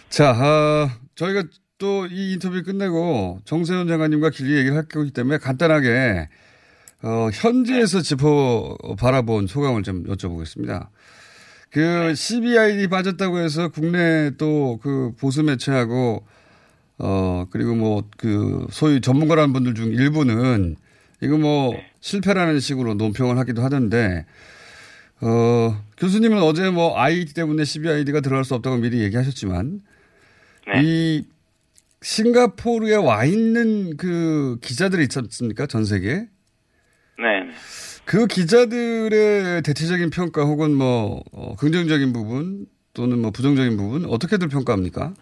자, 0.09 0.31
아, 0.35 0.89
저희가 1.15 1.43
또 1.77 2.07
이 2.07 2.33
인터뷰 2.33 2.63
끝내고 2.63 3.41
정세현 3.45 3.89
장관님과 3.89 4.31
길게 4.31 4.57
얘기를 4.57 4.77
할 4.77 4.85
거기 4.91 5.11
때문에 5.13 5.37
간단하게, 5.39 6.29
어, 7.03 7.29
현지에서 7.35 8.01
짚어 8.01 8.79
바라본 8.99 9.49
소감을 9.49 9.83
좀 9.83 10.05
여쭤보겠습니다. 10.05 10.87
그 11.75 12.15
CBID 12.15 12.89
빠졌다고 12.89 13.39
해서 13.39 13.69
국내 13.69 14.31
또 14.39 14.79
그 14.81 15.13
보수 15.19 15.43
매체하고 15.43 16.25
어, 16.99 17.47
그리고 17.51 17.75
뭐, 17.75 18.05
그, 18.17 18.67
소위 18.71 19.01
전문가라는 19.01 19.53
분들 19.53 19.75
중 19.75 19.93
일부는 19.93 20.77
이거 21.21 21.37
뭐, 21.37 21.75
실패라는 22.01 22.61
식으로 22.61 22.95
논평을 22.95 23.37
하기도 23.39 23.63
하던데, 23.63 24.25
어, 25.21 25.83
교수님은 25.97 26.41
어제 26.41 26.71
뭐, 26.71 26.97
아이디 26.99 27.35
때문에 27.35 27.65
CBID가 27.65 28.21
들어갈 28.21 28.45
수 28.45 28.55
없다고 28.55 28.77
미리 28.77 29.01
얘기하셨지만, 29.03 29.81
이, 30.77 31.25
싱가포르에 32.01 32.95
와 32.97 33.25
있는 33.25 33.97
그 33.97 34.59
기자들이 34.61 35.03
있지 35.05 35.19
않습니까? 35.19 35.67
전 35.67 35.85
세계에? 35.85 36.15
네. 37.19 37.51
그 38.07 38.27
기자들의 38.27 39.63
대체적인 39.63 40.11
평가 40.11 40.43
혹은 40.43 40.75
뭐, 40.75 41.23
어, 41.33 41.57
긍정적인 41.57 42.13
부분 42.13 42.67
또는 42.95 43.21
뭐 43.21 43.31
부정적인 43.31 43.77
부분 43.77 44.05
어떻게들 44.05 44.49
평가합니까? 44.49 45.15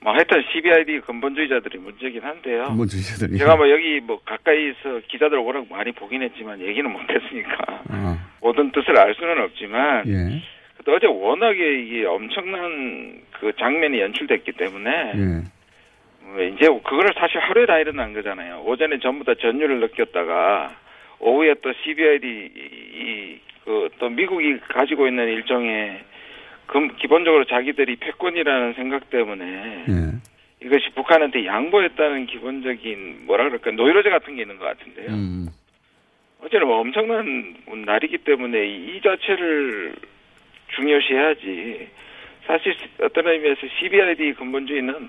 뭐 0.00 0.12
하여튼 0.12 0.42
CBID 0.52 1.00
근본주의자들이 1.06 1.78
문제긴 1.78 2.22
한데요. 2.22 2.64
근본주의자들이. 2.64 3.38
제가 3.38 3.56
뭐 3.56 3.70
여기 3.70 4.00
뭐 4.00 4.20
가까이서 4.22 5.00
기자들 5.08 5.38
워낙 5.38 5.66
많이 5.70 5.92
보긴 5.92 6.22
했지만 6.22 6.60
얘기는 6.60 6.90
못했으니까 6.90 7.82
아, 7.88 8.18
모든 8.42 8.70
뜻을 8.70 8.98
알 8.98 9.14
수는 9.14 9.40
없지만 9.40 10.06
예. 10.06 10.42
또 10.84 10.94
어제 10.94 11.06
워낙에 11.06 11.82
이게 11.82 12.04
엄청난 12.04 13.18
그 13.40 13.52
장면이 13.58 13.98
연출됐기 14.00 14.52
때문에 14.52 14.90
예. 14.90 15.42
뭐 16.20 16.42
이제 16.42 16.66
그거를 16.66 17.14
사실 17.18 17.38
하루에 17.38 17.64
다 17.64 17.78
일어난 17.78 18.12
거잖아요. 18.12 18.62
오전에 18.66 18.98
전부 18.98 19.24
다 19.24 19.32
전율을 19.40 19.80
느꼈다가 19.80 20.83
오후에 21.20 21.54
또 21.62 21.72
CBID 21.84 22.28
이 22.28 23.38
그 23.64 23.88
또 23.98 24.10
미국이 24.10 24.58
가지고 24.68 25.08
있는 25.08 25.26
일종의 25.28 26.00
그 26.66 26.86
기본적으로 26.96 27.44
자기들이 27.44 27.96
패권이라는 27.96 28.74
생각 28.74 29.08
때문에 29.10 29.84
예. 29.88 30.66
이것이 30.66 30.90
북한한테 30.94 31.46
양보했다는 31.46 32.26
기본적인 32.26 33.26
뭐라 33.26 33.44
그럴까 33.44 33.70
노이로제 33.72 34.10
같은 34.10 34.36
게 34.36 34.42
있는 34.42 34.58
것 34.58 34.64
같은데요. 34.66 35.08
음. 35.08 35.48
어제는 36.42 36.66
뭐 36.66 36.78
엄청난 36.80 37.56
날이기 37.86 38.18
때문에 38.18 38.66
이 38.66 39.00
자체를 39.02 39.94
중요시해야지. 40.74 41.88
사실 42.46 42.74
어떤 43.00 43.26
의미에서 43.26 43.60
CBID 43.78 44.34
근본주의는 44.34 45.08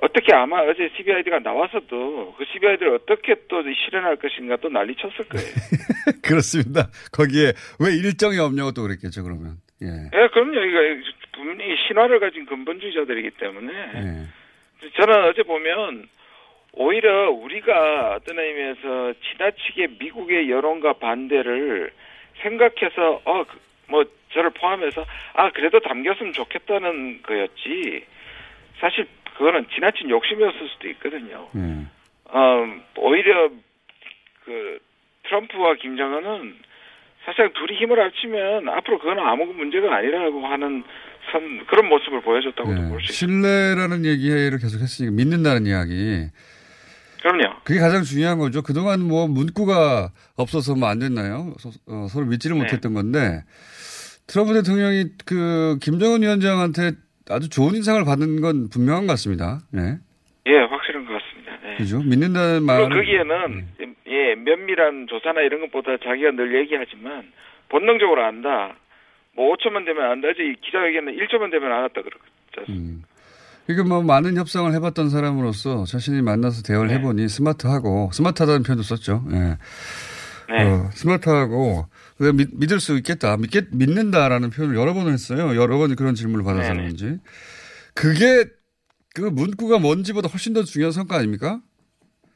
어떻게 0.00 0.32
아마 0.32 0.60
어제 0.62 0.90
CBID가 0.96 1.40
나와서도 1.40 2.34
그 2.38 2.44
CBID를 2.52 2.94
어떻게 2.94 3.34
또 3.48 3.62
실현할 3.62 4.16
것인가 4.16 4.56
또 4.56 4.68
난리 4.68 4.94
쳤을 4.96 5.28
거예요. 5.28 5.48
그렇습니다. 6.22 6.88
거기에 7.12 7.52
왜 7.80 7.94
일정이 7.94 8.38
없냐고 8.38 8.72
또 8.72 8.82
그랬겠죠, 8.82 9.22
그러면. 9.24 9.56
예. 9.82 9.86
예, 9.86 10.28
그럼요. 10.28 10.60
이거 10.60 11.10
분명히 11.32 11.76
신화를 11.86 12.20
가진 12.20 12.46
근본주의자들이기 12.46 13.30
때문에 13.38 13.72
예. 13.72 14.88
저는 14.96 15.24
어제 15.24 15.42
보면 15.42 16.08
오히려 16.72 17.30
우리가 17.30 18.16
어떤 18.16 18.38
의미에서 18.38 19.14
지나치게 19.32 19.88
미국의 19.98 20.50
여론과 20.50 20.94
반대를 20.94 21.90
생각해서 22.42 23.20
어 23.24 23.44
뭐 23.88 24.04
저를 24.32 24.50
포함해서 24.50 25.04
아 25.34 25.50
그래도 25.50 25.80
담겼으면 25.80 26.32
좋겠다는 26.32 27.22
거였지 27.22 28.04
사실 28.78 29.06
그거는 29.38 29.66
지나친 29.74 30.10
욕심이었을 30.10 30.68
수도 30.68 30.88
있거든요. 30.90 31.48
예. 31.56 31.86
어 32.24 32.66
오히려 32.96 33.48
그 34.44 34.78
트럼프와 35.28 35.74
김정은은 35.76 36.56
사실 37.24 37.52
둘이 37.54 37.78
힘을 37.78 38.00
합치면 38.00 38.68
앞으로 38.68 38.98
그건 38.98 39.18
아무 39.20 39.46
문제가 39.46 39.94
아니라고 39.96 40.46
하는 40.46 40.82
선 41.30 41.66
그런 41.66 41.88
모습을 41.88 42.22
보여줬다고 42.22 42.74
도볼수 42.74 43.12
있어요. 43.12 43.12
신뢰라는 43.12 44.04
얘기를 44.04 44.58
계속 44.58 44.80
했으니까 44.80 45.14
믿는다는 45.14 45.66
이야기. 45.66 46.28
그럼요. 47.20 47.60
그게 47.64 47.80
가장 47.80 48.02
중요한 48.02 48.38
거죠. 48.38 48.62
그동안 48.62 49.00
뭐 49.02 49.26
문구가 49.28 50.10
없어서 50.36 50.74
뭐 50.74 50.88
안 50.88 51.00
됐나요? 51.00 51.54
서, 51.58 52.20
로 52.20 52.26
믿지를 52.26 52.56
네. 52.56 52.62
못했던 52.62 52.94
건데 52.94 53.42
트럼프 54.26 54.54
대통령이 54.54 55.06
그 55.26 55.78
김정은 55.82 56.22
위원장한테 56.22 56.92
아주 57.30 57.48
좋은 57.48 57.74
인상을 57.74 58.04
받은 58.04 58.40
건 58.40 58.68
분명한 58.68 59.06
것 59.06 59.12
같습니다. 59.14 59.60
네. 59.72 59.96
예, 60.46 60.58
확실한 60.58 61.04
것 61.06 61.12
같습니다. 61.12 61.52
네. 61.62 61.76
그죠? 61.76 62.00
믿는다는 62.00 62.62
물론 62.62 62.90
거기에는 62.90 63.68
예 64.06 64.34
면밀한 64.34 65.06
조사나 65.08 65.42
이런 65.42 65.60
것보다 65.62 65.96
자기가 66.02 66.32
늘 66.32 66.58
얘기하지만 66.60 67.30
본능적으로 67.68 68.24
안다. 68.24 68.74
뭐 69.34 69.54
5초만 69.54 69.84
되면 69.84 70.10
안다. 70.10 70.28
어제 70.28 70.42
이 70.42 70.54
기자회견은 70.60 71.16
1초만 71.16 71.50
되면 71.50 71.70
알았다 71.70 72.02
그러죠. 72.02 72.72
음. 72.72 73.02
이게 73.70 73.82
뭐 73.82 74.02
많은 74.02 74.36
협상을 74.36 74.72
해봤던 74.72 75.10
사람으로서 75.10 75.84
자신이 75.84 76.22
만나서 76.22 76.62
대화를 76.62 76.90
해보니 76.90 77.28
스마트하고 77.28 78.10
스마트하다는 78.12 78.62
표현도 78.62 78.82
썼죠. 78.82 79.22
예. 79.30 79.58
네. 80.50 80.64
어, 80.64 80.88
스마트하고 80.92 81.84
왜 81.84 81.97
믿, 82.36 82.48
믿을 82.52 82.80
수 82.80 82.96
있겠다, 82.96 83.36
믿겠 83.36 83.66
믿는다라는 83.72 84.50
표현을 84.50 84.76
여러 84.76 84.92
번을 84.94 85.12
했어요. 85.12 85.54
여러 85.60 85.78
번 85.78 85.94
그런 85.96 86.14
질문을 86.14 86.44
받아서 86.44 86.72
네네. 86.72 86.82
그런지 86.82 87.18
그게 87.94 88.44
그 89.14 89.22
문구가 89.22 89.78
뭔지보다 89.78 90.28
훨씬 90.28 90.52
더 90.52 90.62
중요한 90.62 90.92
성과 90.92 91.16
아닙니까? 91.16 91.60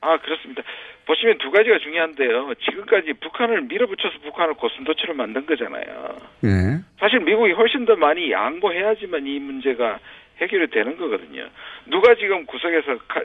아 0.00 0.18
그렇습니다. 0.20 0.62
보시면 1.06 1.38
두 1.38 1.50
가지가 1.50 1.78
중요한데요. 1.78 2.54
지금까지 2.64 3.12
북한을 3.20 3.62
밀어붙여서 3.62 4.20
북한을 4.20 4.54
고슴도치로 4.54 5.14
만든 5.14 5.46
거잖아요. 5.46 6.16
예. 6.44 6.80
사실 7.00 7.20
미국이 7.20 7.52
훨씬 7.52 7.84
더 7.84 7.96
많이 7.96 8.30
양보해야지만 8.30 9.26
이 9.26 9.38
문제가 9.40 9.98
해결이 10.40 10.70
되는 10.70 10.96
거거든요. 10.96 11.48
누가 11.86 12.14
지금 12.14 12.46
구석에서 12.46 12.98
가- 13.08 13.22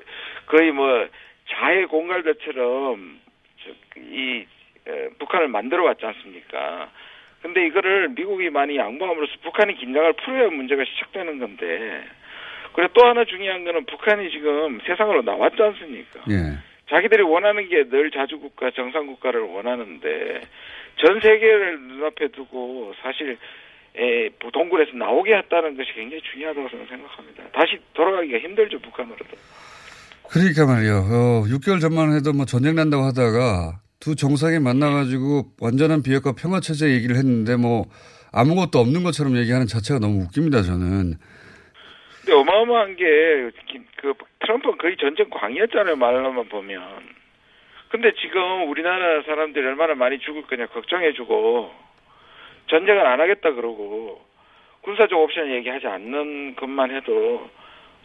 거의 0.48 0.72
뭐 0.72 1.08
자해 1.50 1.86
공갈대처럼 1.86 3.20
저- 3.64 4.00
이 4.02 4.40
에, 4.42 4.48
북한을 5.20 5.48
만들어 5.48 5.84
왔지 5.86 6.06
않습니까? 6.06 6.90
근데 7.42 7.66
이거를 7.68 8.10
미국이 8.10 8.50
많이 8.50 8.78
양보함으로써 8.78 9.34
북한이 9.44 9.76
긴장을 9.78 10.12
풀어야 10.14 10.50
문제가 10.50 10.84
시작되는 10.86 11.40
건데 11.40 12.04
그리고 12.74 12.94
또 12.94 13.06
하나 13.06 13.26
중요한 13.26 13.64
거는 13.64 13.86
북한이 13.86 14.30
지금 14.32 14.80
세상으로 14.86 15.22
나왔지 15.22 15.62
않습니까? 15.62 16.22
예. 16.30 16.58
자기들이 16.90 17.24
원하는 17.24 17.68
게 17.68 17.84
늘 17.90 18.12
자주국가, 18.12 18.72
정상국가를 18.72 19.42
원하는데 19.42 20.42
전 20.98 21.20
세계를 21.20 21.80
눈앞에 21.82 22.30
두고 22.30 22.94
사실 23.02 23.38
에, 23.96 24.30
동굴에서 24.54 24.92
나오게 24.96 25.36
했다는 25.36 25.76
것이 25.76 25.92
굉장히 25.94 26.22
중요하다고 26.32 26.70
저는 26.70 26.86
생각합니다. 26.88 27.44
다시 27.52 27.80
돌아가기가 27.94 28.38
힘들죠 28.40 28.80
북한으로도. 28.80 29.26
그러니까 30.30 30.66
말이요. 30.66 30.96
어, 30.98 31.44
6개월 31.48 31.82
전만 31.82 32.14
해도 32.14 32.32
뭐 32.34 32.46
전쟁 32.46 32.76
난다고 32.76 33.04
하다가 33.04 33.80
두 34.08 34.16
정상이 34.16 34.60
만나가지고 34.60 35.52
완전한 35.60 36.02
비핵화 36.02 36.32
평화 36.32 36.62
체제 36.62 36.88
얘기를 36.94 37.18
했는데 37.18 37.58
뭐 37.58 37.88
아무것도 38.32 38.80
없는 38.80 39.04
것처럼 39.04 39.36
얘기하는 39.36 39.68
자체가 39.68 40.00
너무 40.00 40.24
웃깁니다. 40.24 40.62
저는. 40.62 41.16
근데 42.24 42.34
어마어마한 42.34 42.96
게 42.96 43.52
그 43.98 44.14
트럼프는 44.40 44.78
거의 44.78 44.96
전쟁 44.98 45.30
광이었잖아요 45.30 45.96
말로만 45.98 46.48
보면. 46.48 46.82
근데 47.90 48.12
지금 48.22 48.70
우리나라 48.70 49.24
사람들이 49.24 49.66
얼마나 49.66 49.96
많이 49.96 50.20
죽을 50.20 50.44
거냐 50.44 50.68
걱정해주고 50.68 51.72
전쟁을 52.70 53.06
안 53.06 53.20
하겠다 53.20 53.52
그러고 53.52 54.22
군사적 54.84 55.20
옵션 55.20 55.52
얘기하지 55.56 55.88
않는 55.88 56.56
것만 56.56 56.96
해도 56.96 57.50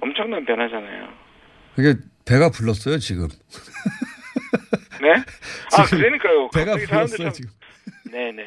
엄청난 0.01 0.45
변화잖아요. 0.45 1.09
이게 1.79 1.95
배가 2.27 2.51
불렀어요 2.51 2.99
지금. 2.99 3.29
네? 5.03 5.11
아 5.73 5.85
그러니까요. 5.91 6.49
배가 6.51 6.77
불렀어요 6.77 7.19
참- 7.25 7.33
지금. 7.33 7.51
네네네. 8.11 8.43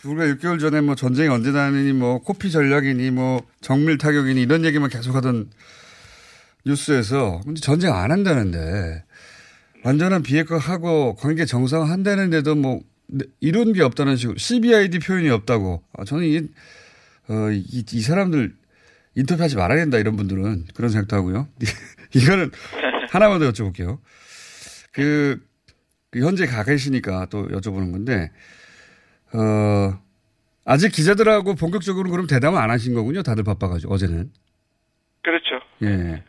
불과 0.00 0.24
6개월 0.24 0.58
전에 0.58 0.80
뭐 0.80 0.94
전쟁이 0.94 1.28
언제 1.28 1.50
나느니 1.52 1.92
뭐 1.92 2.20
코피 2.20 2.50
전략이니 2.50 3.10
뭐 3.10 3.46
정밀 3.60 3.98
타격이니 3.98 4.40
이런 4.40 4.64
얘기만 4.64 4.88
계속하던 4.88 5.50
뉴스에서 6.64 7.40
근데 7.44 7.60
전쟁 7.60 7.94
안 7.94 8.10
한다는데 8.10 9.04
완전한 9.84 10.22
비핵화하고 10.22 11.16
관계 11.16 11.44
정상화한다는데도 11.44 12.54
뭐 12.54 12.80
이런 13.40 13.72
게 13.74 13.82
없다는 13.82 14.16
식으로 14.16 14.38
CBID 14.38 15.00
표현이 15.00 15.28
없다고 15.28 15.82
아, 15.98 16.04
저는 16.04 16.24
이, 16.24 16.38
어, 17.28 17.50
이, 17.50 17.84
이 17.92 18.00
사람들 18.00 18.54
인터뷰하지 19.16 19.56
말아야 19.56 19.78
된다 19.80 19.98
이런 19.98 20.16
분들은 20.16 20.66
그런 20.74 20.90
생각도 20.90 21.16
하고요. 21.16 21.48
이거는 22.14 22.50
하나만 23.10 23.38
더 23.40 23.50
여쭤볼게요. 23.50 23.98
그, 24.92 25.40
그 26.10 26.20
현재 26.20 26.46
가 26.46 26.64
계시니까 26.64 27.26
또 27.26 27.46
여쭤보는 27.48 27.92
건데 27.92 28.30
어, 29.32 29.98
아직 30.64 30.90
기자들하고 30.90 31.54
본격적으로 31.54 32.10
그럼 32.10 32.26
대담을 32.26 32.58
안 32.58 32.70
하신 32.70 32.94
거군요. 32.94 33.22
다들 33.22 33.44
바빠가지고, 33.44 33.92
어제는. 33.94 34.30
그렇죠. 35.22 35.60
예. 35.82 36.22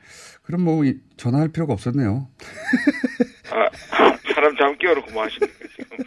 그럼 0.43 0.61
뭐, 0.61 0.83
이- 0.85 0.99
전화할 1.17 1.49
필요가 1.49 1.73
없었네요. 1.73 2.27
아, 3.51 3.69
사람 4.33 4.55
잠 4.57 4.77
깨워놓고 4.77 5.11
뭐 5.11 5.23
하시는 5.23 5.47
거예요 5.47 5.69
지금. 5.75 5.97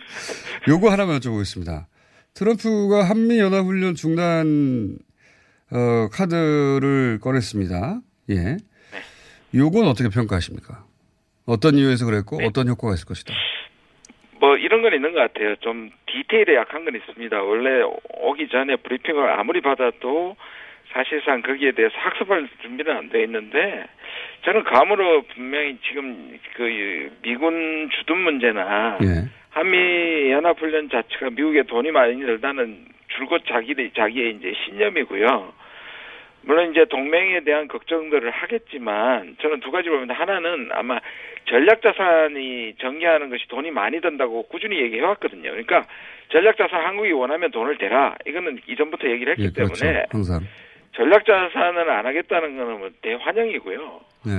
요거 0.68 0.90
하나만 0.90 1.18
여쭤보겠습니다. 1.20 1.86
트럼프가 2.34 3.04
한미 3.04 3.38
연합 3.38 3.64
훈련 3.66 3.94
중단, 3.94 4.98
어, 5.70 6.08
카드를 6.10 7.18
꺼냈습니다. 7.20 8.00
예. 8.30 8.56
요건 9.54 9.86
어떻게 9.86 10.08
평가하십니까? 10.08 10.83
어떤 11.46 11.74
이유에서 11.74 12.06
그랬고, 12.06 12.38
어떤 12.44 12.68
효과가 12.68 12.94
있을 12.94 13.06
것이다. 13.06 13.34
뭐 14.40 14.56
이런 14.56 14.82
건 14.82 14.92
있는 14.94 15.12
것 15.12 15.20
같아요. 15.20 15.56
좀 15.56 15.90
디테일에 16.06 16.54
약한 16.54 16.84
건 16.84 16.94
있습니다. 16.94 17.42
원래 17.42 17.82
오기 18.20 18.48
전에 18.48 18.76
브리핑을 18.76 19.30
아무리 19.30 19.60
받아도 19.60 20.36
사실상 20.92 21.42
거기에 21.42 21.72
대해서 21.72 21.94
학습할 21.96 22.48
준비는 22.62 22.94
안 22.96 23.08
돼 23.08 23.22
있는데 23.24 23.86
저는 24.44 24.64
감으로 24.64 25.22
분명히 25.34 25.78
지금 25.88 26.38
그 26.54 27.10
미군 27.22 27.88
주둔 27.90 28.18
문제나 28.18 28.98
예. 29.02 29.28
한미 29.50 30.30
연합훈련 30.30 30.90
자체가 30.90 31.30
미국에 31.30 31.62
돈이 31.62 31.90
많이 31.90 32.20
들다는 32.20 32.86
줄곧 33.16 33.42
자기 33.48 33.74
자기의 33.96 34.36
이제 34.36 34.52
신념이고요. 34.64 35.52
물론 36.46 36.70
이제 36.70 36.84
동맹에 36.86 37.40
대한 37.40 37.68
걱정들을 37.68 38.30
하겠지만 38.30 39.36
저는 39.40 39.60
두 39.60 39.70
가지로 39.70 39.94
봅니다. 39.94 40.14
하나는 40.14 40.68
아마 40.72 41.00
전략 41.46 41.82
자산이 41.82 42.74
정리하는 42.80 43.30
것이 43.30 43.46
돈이 43.48 43.70
많이 43.70 44.00
든다고 44.00 44.44
꾸준히 44.48 44.80
얘기해 44.82 45.02
왔거든요. 45.02 45.50
그러니까 45.50 45.84
전략 46.30 46.56
자산 46.56 46.84
한국이 46.84 47.12
원하면 47.12 47.50
돈을 47.50 47.78
대라. 47.78 48.14
이거는 48.26 48.58
이전부터 48.66 49.08
얘기를 49.08 49.32
했기 49.32 49.44
예, 49.44 49.50
그렇죠. 49.50 49.74
때문에 49.84 50.04
항상. 50.10 50.40
전략 50.92 51.24
자산을 51.26 51.90
안 51.90 52.06
하겠다는 52.06 52.56
거는 52.56 52.78
뭐 52.78 52.90
대환영이고요. 53.02 54.00
네. 54.26 54.32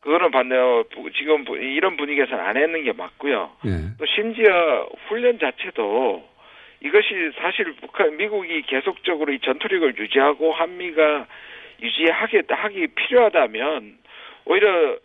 그거는 0.00 0.30
반대로 0.30 0.84
부- 0.92 1.10
지금 1.12 1.44
부- 1.44 1.56
이런 1.56 1.96
분위기에서는 1.96 2.44
안 2.44 2.56
했는 2.56 2.84
게 2.84 2.92
맞고요. 2.92 3.50
예. 3.66 3.70
또 3.98 4.04
심지어 4.06 4.86
훈련 5.08 5.38
자체도 5.38 6.22
이것이 6.84 7.30
사실 7.40 7.72
북한 7.80 8.16
미국이 8.16 8.62
계속적으로 8.62 9.32
이 9.32 9.38
전투력을 9.40 9.96
유지하고 9.98 10.52
한미가 10.52 11.26
유지하게 11.82 12.42
하기 12.48 12.86
필요하다면 12.88 13.98
오히려 14.44 14.98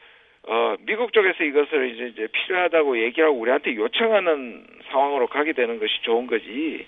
어 0.47 0.75
미국 0.81 1.13
쪽에서 1.13 1.43
이것을 1.43 1.91
이제, 1.93 2.07
이제 2.07 2.27
필요하다고 2.31 3.01
얘기하고 3.03 3.37
우리한테 3.39 3.75
요청하는 3.75 4.65
상황으로 4.91 5.27
가게 5.27 5.53
되는 5.53 5.79
것이 5.79 5.93
좋은 6.01 6.27
거지. 6.27 6.85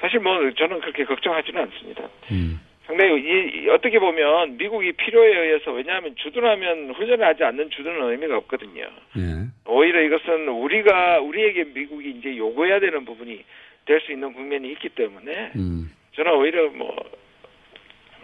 사실 0.00 0.20
뭐 0.20 0.38
저는 0.52 0.80
그렇게 0.80 1.04
걱정하지는 1.04 1.62
않습니다. 1.62 2.08
음. 2.30 2.60
상당히 2.86 3.20
이, 3.20 3.64
이- 3.64 3.68
어떻게 3.68 3.98
보면 3.98 4.56
미국이 4.56 4.92
필요에 4.92 5.36
의해서 5.38 5.72
왜냐하면 5.72 6.14
주둔하면 6.16 6.90
훈련을 6.94 7.26
하지 7.26 7.44
않는 7.44 7.70
주둔은 7.70 8.10
의미가 8.10 8.36
없거든요. 8.38 8.82
예. 9.18 9.20
오히려 9.66 10.00
이것은 10.02 10.48
우리가 10.48 11.20
우리에게 11.20 11.64
미국이 11.74 12.10
이제 12.10 12.36
요구해야 12.36 12.80
되는 12.80 13.04
부분이 13.04 13.44
될 13.88 14.00
수 14.00 14.12
있는 14.12 14.32
국면이 14.32 14.70
있기 14.72 14.90
때문에 14.90 15.52
음. 15.56 15.90
저는 16.14 16.32
오히려 16.38 16.70
뭐 16.70 16.94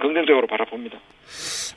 긍정적으로 0.01 0.47
바라봅니다. 0.47 0.99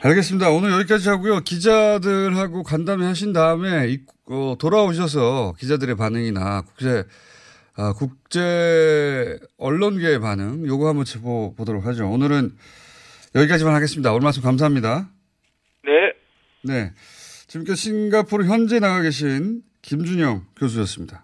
알겠습니다. 0.04 0.50
오늘 0.50 0.72
여기까지 0.72 1.08
하고요. 1.10 1.40
기자들하고 1.40 2.64
간담회 2.64 3.06
하신 3.06 3.32
다음에 3.34 3.88
이- 3.90 4.00
어, 4.30 4.56
돌아오셔서 4.60 5.54
기자들의 5.58 5.96
반응이나 5.96 6.62
국제 6.64 7.06
아, 7.80 7.94
국제 7.94 9.38
언론계의 9.60 10.20
반응 10.20 10.66
요거 10.66 10.88
한번 10.90 11.06
짚어 11.06 11.54
보도록 11.56 11.86
하죠. 11.86 12.10
오늘은 12.10 12.52
여기까지만 13.36 13.76
하겠습니다. 13.76 14.12
오늘 14.12 14.24
말씀 14.24 14.42
감사합니다. 14.42 15.10
네. 15.86 15.92
네. 16.64 16.92
지금까지 17.48 17.80
싱가포르 17.82 18.46
현재 18.46 18.80
나가 18.80 19.02
계신 19.04 19.62
김준영 19.84 20.48
교수였습니다. 20.58 21.24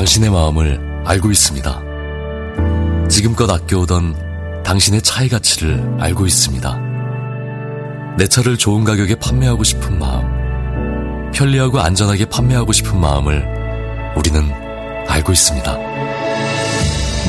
당신의 0.00 0.30
마음을 0.30 1.02
알고 1.04 1.30
있습니다. 1.30 1.82
지금껏 3.10 3.50
아껴오던 3.50 4.62
당신의 4.64 5.02
차의 5.02 5.28
가치를 5.28 5.96
알고 6.00 6.26
있습니다. 6.26 6.80
내 8.16 8.26
차를 8.26 8.56
좋은 8.56 8.84
가격에 8.84 9.16
판매하고 9.16 9.62
싶은 9.62 9.98
마음, 9.98 11.30
편리하고 11.32 11.80
안전하게 11.80 12.24
판매하고 12.24 12.72
싶은 12.72 12.98
마음을 12.98 13.46
우리는 14.16 14.42
알고 15.06 15.32
있습니다. 15.32 15.76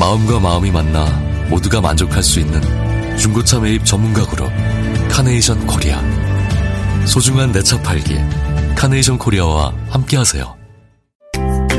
마음과 0.00 0.40
마음이 0.40 0.70
만나 0.70 1.04
모두가 1.50 1.82
만족할 1.82 2.22
수 2.22 2.40
있는 2.40 3.18
중고차 3.18 3.60
매입 3.60 3.84
전문가 3.84 4.24
그룹 4.24 4.50
카네이션 5.10 5.66
코리아. 5.66 6.00
소중한 7.04 7.52
내 7.52 7.60
차 7.62 7.78
팔기 7.82 8.16
카네이션 8.76 9.18
코리아와 9.18 9.74
함께하세요. 9.90 10.61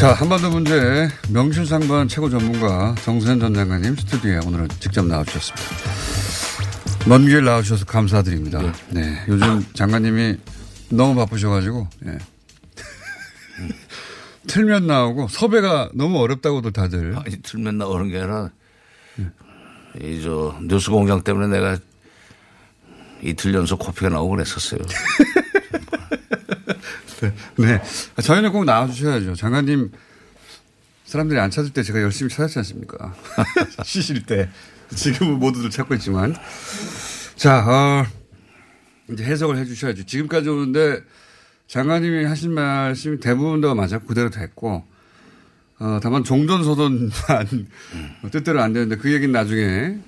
자, 0.00 0.14
한반도 0.14 0.48
문제 0.48 1.08
명실상부한 1.28 2.08
최고 2.08 2.30
전문가 2.30 2.94
정세현 3.02 3.38
전 3.38 3.52
장관님 3.52 3.96
스튜디오에 3.96 4.38
오늘은 4.46 4.68
직접 4.80 5.04
나와주셨습니다. 5.06 5.90
먼 7.06 7.26
길 7.26 7.44
나와주셔서 7.44 7.84
감사드립니다. 7.84 8.60
네. 8.88 9.22
요즘 9.28 9.62
장관님이 9.74 10.38
너무 10.88 11.14
바쁘셔가지고, 11.16 11.86
예. 12.06 12.18
틀면 14.46 14.86
나오고 14.86 15.28
섭외가 15.28 15.90
너무 15.94 16.18
어렵다고도 16.20 16.70
다들. 16.70 17.14
아니, 17.16 17.36
틀면 17.42 17.76
나오는 17.76 18.08
게 18.08 18.18
아니라, 18.20 18.50
이, 20.00 20.22
저, 20.22 20.56
뉴스 20.62 20.90
공장 20.90 21.22
때문에 21.22 21.46
내가 21.48 21.76
이틀 23.22 23.52
연속 23.54 23.78
코피가 23.80 24.08
나오고 24.08 24.30
그랬었어요. 24.36 24.80
네. 27.56 27.82
저희는 28.22 28.52
꼭 28.52 28.64
나와주셔야죠. 28.64 29.34
장관님 29.34 29.90
사람들이 31.04 31.40
안 31.40 31.50
찾을 31.50 31.72
때 31.72 31.82
제가 31.82 32.00
열심히 32.02 32.30
찾았지 32.30 32.58
않습니까? 32.60 33.14
쉬실 33.84 34.24
때. 34.26 34.48
지금은 34.94 35.38
모두들 35.38 35.70
찾고 35.70 35.94
있지만. 35.94 36.34
자, 37.36 37.64
어, 37.66 38.06
이제 39.12 39.24
해석을 39.24 39.56
해 39.56 39.64
주셔야죠. 39.64 40.04
지금까지 40.04 40.48
오는데 40.48 41.00
장관님이 41.66 42.24
하신 42.24 42.52
말씀이 42.52 43.20
대부분 43.20 43.60
다 43.60 43.74
맞아 43.74 43.98
그대로 43.98 44.30
됐고, 44.30 44.84
어, 45.78 46.00
다만 46.02 46.24
종전소돈만 46.24 47.10
뜻대로 48.30 48.60
안 48.60 48.72
되는데 48.72 48.96
그 48.96 49.12
얘기는 49.12 49.32
나중에 49.32 49.98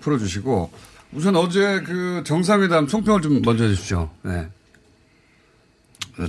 풀어주시고, 0.00 0.70
우선 1.12 1.36
어제 1.36 1.80
그 1.82 2.22
정상회담 2.24 2.88
총평을 2.88 3.22
좀 3.22 3.42
먼저 3.42 3.64
해주시죠. 3.64 4.10
네. 4.22 4.48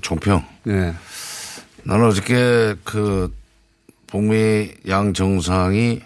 총평. 0.01 0.43
네. 0.63 0.93
나는 1.83 2.05
어저께 2.05 2.75
그 2.83 3.33
북미 4.07 4.71
양 4.87 5.13
정상이 5.13 6.01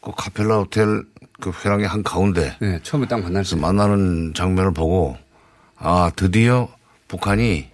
그 0.00 0.12
카펠라 0.16 0.58
호텔 0.58 1.04
그 1.40 1.50
회랑의 1.50 1.86
한 1.86 2.02
가운데. 2.02 2.56
네, 2.60 2.80
처음에 2.82 3.06
딱 3.08 3.20
만났어. 3.20 3.56
만나는 3.56 4.32
장면을 4.34 4.72
보고 4.72 5.16
아 5.76 6.10
드디어 6.14 6.68
북한이 7.08 7.68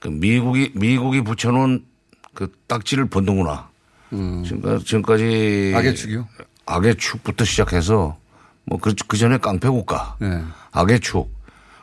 그 0.00 0.08
미국이 0.08 0.72
미국이 0.74 1.22
붙여놓은 1.22 1.84
그 2.34 2.52
딱지를 2.66 3.06
번는구나. 3.06 3.70
음. 4.12 4.42
지금까지, 4.44 4.84
지금까지 4.84 5.72
악의 5.76 5.94
축이요? 5.94 6.28
악의 6.66 6.96
축부터 6.96 7.44
시작해서 7.44 8.18
뭐그 8.64 8.94
그 9.06 9.16
전에 9.16 9.38
깡패 9.38 9.68
국가, 9.68 10.16
네. 10.20 10.42
악의 10.72 11.00
축, 11.00 11.28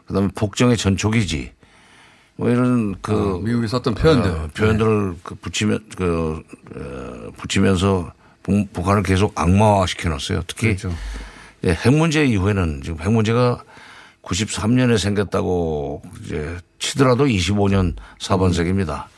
그다음에 0.05 0.30
복정의 0.36 0.78
전초기지. 0.78 1.53
뭐 2.40 2.50
이런 2.50 2.96
그 3.02 3.36
어, 3.36 3.40
미국이 3.40 3.68
썼던 3.68 3.96
표현들. 3.96 4.32
어, 4.32 4.48
표현들을 4.56 5.16
그 5.24 5.36
붙이면 5.36 5.80
그 5.98 6.42
어, 6.74 7.32
붙이면서 7.36 8.14
북, 8.44 8.72
북한을 8.72 9.04
계속 9.04 9.38
악마화 9.38 9.86
시켜놨어요. 9.86 10.44
특히 10.48 10.68
그렇죠. 10.68 10.96
예, 11.66 11.72
핵 11.72 11.94
문제 11.94 12.24
이후에는 12.24 12.82
지금 12.82 13.02
핵 13.02 13.12
문제가 13.12 13.62
93년에 14.24 14.98
생겼다고 14.98 16.02
이제 16.24 16.58
치더라도 16.80 17.26
25년 17.26 17.96
사반세기입니다. 18.20 19.10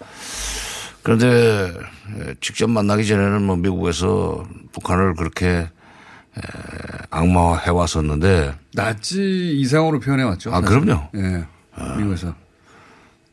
그런데 1.03 1.71
예, 2.17 2.35
직접 2.41 2.71
만나기 2.71 3.05
전에는 3.05 3.43
뭐 3.43 3.55
미국에서 3.55 4.43
북한을 4.71 5.13
그렇게 5.13 5.47
에, 5.47 6.41
악마화 7.11 7.59
해왔었는데 7.59 8.55
나치 8.73 9.59
이상으로 9.59 9.99
표현해 9.99 10.23
왔죠. 10.23 10.51
아, 10.51 10.61
그럼요. 10.61 11.09
예. 11.17 11.45
미국에서. 11.99 12.33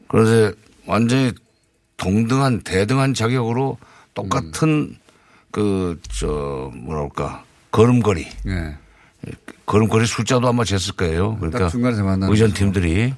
그래서 0.08 0.52
완전히 0.86 1.32
동등한 1.96 2.62
대등한 2.62 3.14
자격으로 3.14 3.78
똑같은 4.14 4.96
그저 5.50 6.70
뭐랄까 6.74 7.44
걸음걸이 7.70 8.26
예. 8.46 8.76
걸음걸이 9.66 10.06
숫자도 10.06 10.48
아마 10.48 10.62
쟀을 10.62 10.96
거예요. 10.96 11.36
그러니까 11.36 11.58
딱 11.60 11.68
중간에서 11.68 12.02
만나는 12.04 12.32
의전. 12.32 12.52
팀들이 12.52 13.12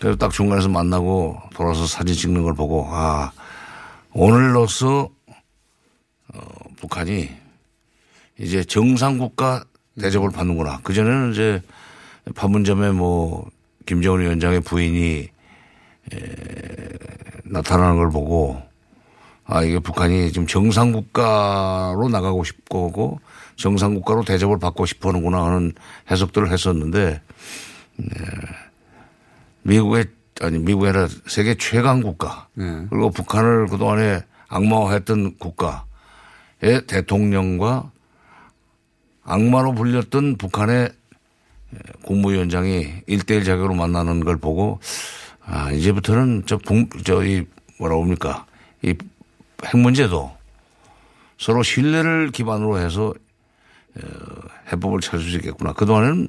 그래서 0.00 0.16
딱 0.16 0.32
중간에서 0.32 0.68
만나고 0.68 1.40
돌아서 1.54 1.86
사진 1.86 2.14
찍는 2.14 2.42
걸 2.42 2.54
보고 2.54 2.86
아 2.90 3.32
오늘로서 4.12 5.08
어, 6.34 6.40
북한이 6.76 7.28
이제 8.38 8.64
정상 8.64 9.18
국가 9.18 9.64
대접을 10.00 10.30
받는구나. 10.30 10.80
그 10.82 10.92
전에는 10.92 11.32
이제 11.32 11.62
판문점에 12.34 12.90
뭐 12.92 13.48
김정은 13.86 14.20
위원장의 14.20 14.60
부인이 14.60 15.28
에, 16.12 16.18
나타나는 17.44 17.96
걸 17.96 18.10
보고 18.10 18.60
아 19.44 19.62
이게 19.62 19.78
북한이 19.78 20.32
지금 20.32 20.46
정상 20.46 20.92
국가로 20.92 22.08
나가고 22.10 22.42
싶고 22.44 23.20
정상 23.56 23.94
국가로 23.94 24.24
대접을 24.24 24.58
받고 24.58 24.86
싶어하는구나 24.86 25.44
하는 25.44 25.72
해석들을 26.10 26.50
했었는데 26.50 27.20
네. 27.96 28.08
미국의 29.62 30.06
아니 30.42 30.58
미국이 30.58 30.88
아니라 30.88 31.08
세계 31.26 31.54
최강 31.56 32.02
국가 32.02 32.48
네. 32.54 32.86
그리고 32.90 33.10
북한을 33.10 33.68
그 33.68 33.78
동안에 33.78 34.20
악마화했던 34.48 35.38
국가의 35.38 36.86
대통령과 36.86 37.90
악마로 39.24 39.74
불렸던 39.74 40.36
북한의 40.36 40.90
국무위원장이 42.04 43.02
일대일 43.06 43.44
자격으로 43.44 43.74
만나는 43.74 44.24
걸 44.24 44.36
보고 44.36 44.78
아, 45.46 45.70
이제부터는 45.72 46.42
저, 46.46 46.58
북, 46.58 47.04
저, 47.04 47.24
이, 47.24 47.44
뭐라 47.78 47.96
봅니까. 47.96 48.46
이 48.82 48.94
핵 49.62 49.74
문제도 49.78 50.30
서로 51.38 51.62
신뢰를 51.62 52.30
기반으로 52.30 52.78
해서 52.78 53.14
어, 53.96 54.00
해법을 54.70 55.00
찾을 55.00 55.20
수 55.20 55.36
있겠구나. 55.36 55.72
그동안에는 55.72 56.28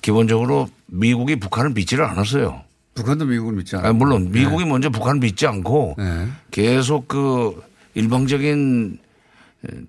기본적으로 0.00 0.68
미국이 0.86 1.36
북한을 1.36 1.70
믿지를 1.70 2.04
않았어요. 2.04 2.62
북한도 2.94 3.26
미국을 3.26 3.54
믿지 3.54 3.76
않아요. 3.76 3.92
물론 3.94 4.32
미국이 4.32 4.64
먼저 4.64 4.90
북한을 4.90 5.20
믿지 5.20 5.46
않고 5.46 5.94
네. 5.98 6.26
계속 6.50 7.06
그 7.06 7.62
일방적인 7.94 8.98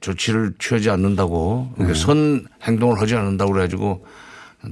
조치를 0.02 0.54
취하지 0.60 0.91
않는다고 0.91 1.72
그러니까 1.74 1.98
선 1.98 2.46
행동을 2.62 3.02
하지 3.02 3.16
않는다고 3.16 3.52
그래가지고 3.52 4.06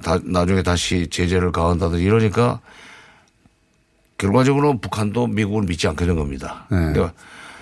다 0.04 0.20
나중에 0.24 0.62
다시 0.62 1.08
제재를 1.08 1.52
가한다든지 1.52 2.04
이러니까 2.04 2.60
결과적으로 4.22 4.78
북한도 4.80 5.26
미국을 5.28 5.64
믿지 5.64 5.88
않게 5.88 6.06
된 6.06 6.16
겁니다. 6.16 6.68
네. 6.70 6.78
그러니까 6.78 7.14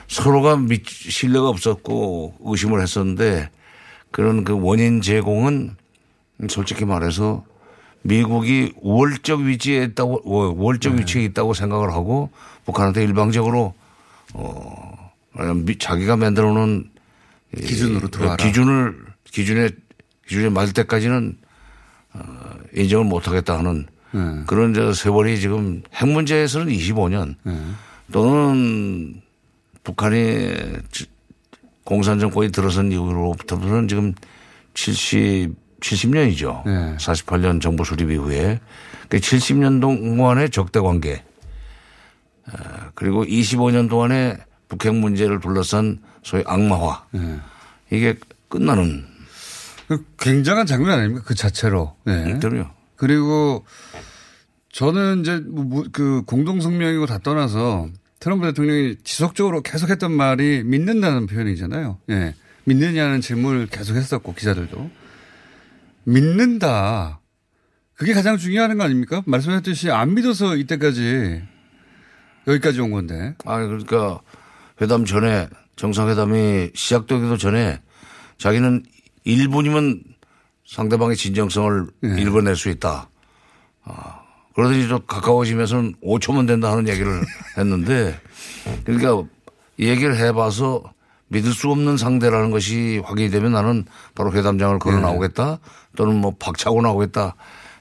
서로가 0.10 0.57
믿, 0.57 0.86
신뢰가 0.86 1.47
없었고 1.47 2.36
의심을 2.41 2.82
했었는데 2.82 3.49
그런 4.12 4.43
그 4.43 4.60
원인 4.60 4.99
제공은 5.01 5.76
솔직히 6.49 6.84
말해서 6.84 7.45
미국이 8.01 8.74
우월적 8.82 9.39
위치에 9.41 9.84
있다고 9.86 10.22
우월적 10.26 10.95
네. 10.95 11.01
위치에 11.01 11.24
있다고 11.24 11.53
생각을 11.53 11.93
하고 11.93 12.30
북한한테 12.66 13.03
일방적으로 13.05 13.74
어 14.34 15.12
미- 15.66 15.78
자기가 15.78 16.18
만들어 16.18 16.51
놓은 16.53 16.89
이 17.57 17.62
기준으로 17.62 18.10
들어와라. 18.10 18.36
기준을 18.43 19.05
기준에 19.32 19.70
기준에 20.28 20.49
맞을 20.49 20.74
때까지는 20.74 21.38
어 22.14 22.20
인정을 22.76 23.05
못 23.05 23.28
하겠다 23.28 23.57
하는 23.57 23.86
네. 24.12 24.43
그런 24.47 24.74
저 24.74 24.93
세월이 24.93 25.39
지금 25.39 25.84
핵 25.93 26.07
문제에서는 26.10 26.68
25년 26.68 27.36
또는 28.12 29.22
북한이 29.84 30.53
지- 30.91 31.05
공산 31.84 32.20
정권이 32.20 32.51
들어선 32.51 32.91
이후로부터는 32.91 33.88
지금 33.88 34.14
70 34.74 35.55
70년이죠. 35.80 36.64
네. 36.66 36.95
48년 36.97 37.62
정부 37.62 37.86
수립 37.86 38.12
이후에 38.12 38.60
그 39.07 39.18
70년 39.18 39.80
동안의 39.80 40.49
적대 40.49 40.80
관계 40.82 41.24
어, 42.47 42.51
그리고 42.95 43.24
25년 43.24 43.89
동안의 43.89 44.38
북핵 44.68 44.93
문제를 44.93 45.39
둘러싼 45.39 45.99
소위 46.22 46.43
악마화 46.45 47.05
네. 47.12 47.39
이게 47.91 48.18
끝나는 48.49 49.05
굉장한 50.20 50.66
장면 50.68 50.99
아닙니까? 50.99 51.24
그 51.26 51.34
자체로. 51.34 51.95
네. 52.05 52.38
그럼요. 52.39 52.70
그리고 52.99 53.65
저는 54.73 55.21
이제 55.21 55.37
뭐, 55.47 55.63
뭐, 55.63 55.83
그 55.91 56.21
공동성명이고 56.23 57.05
다 57.05 57.17
떠나서 57.17 57.87
트럼프 58.19 58.45
대통령이 58.47 58.97
지속적으로 59.05 59.61
계속 59.61 59.89
했던 59.89 60.11
말이 60.11 60.63
믿는다는 60.65 61.25
표현이잖아요. 61.25 61.97
예. 62.09 62.35
믿느냐는 62.65 63.21
질문을 63.21 63.67
계속 63.67 63.95
했었고 63.95 64.33
기자들도. 64.33 64.91
믿는다. 66.03 67.21
그게 67.95 68.13
가장 68.13 68.37
중요한 68.37 68.77
거 68.77 68.83
아닙니까? 68.83 69.23
말씀하셨듯이 69.25 69.91
안 69.91 70.13
믿어서 70.13 70.57
이때까지 70.57 71.41
여기까지 72.47 72.81
온 72.81 72.91
건데. 72.91 73.33
아 73.45 73.65
그러니까 73.65 74.19
회담 74.81 75.05
전에 75.05 75.47
정상회담이 75.77 76.71
시작되기도 76.75 77.37
전에 77.37 77.81
자기는 78.37 78.83
1분이면 79.25 80.03
상대방의 80.70 81.15
진정성을 81.15 81.88
네. 82.01 82.22
읽어낼 82.22 82.55
수 82.55 82.70
있다. 82.70 83.09
아, 83.84 84.20
그러더니 84.53 84.88
좀 84.88 84.99
가까워지면서는 85.07 85.95
5초면 86.03 86.47
된다 86.47 86.72
하는 86.72 86.88
얘기를 86.88 87.22
했는데 87.57 88.20
그러니까 88.86 89.28
얘기를 89.80 90.15
해봐서 90.15 90.84
믿을 91.30 91.51
수 91.53 91.70
없는 91.72 91.97
상대라는 91.97 92.51
것이 92.51 93.01
확인이 93.03 93.30
되면 93.30 93.51
나는 93.51 93.86
바로 94.13 94.32
회담장을 94.32 94.80
걸어 94.80 94.97
네. 94.97 95.01
나오겠다 95.01 95.59
또는 95.95 96.15
뭐 96.15 96.36
박차고 96.38 96.82
나오겠다 96.82 97.36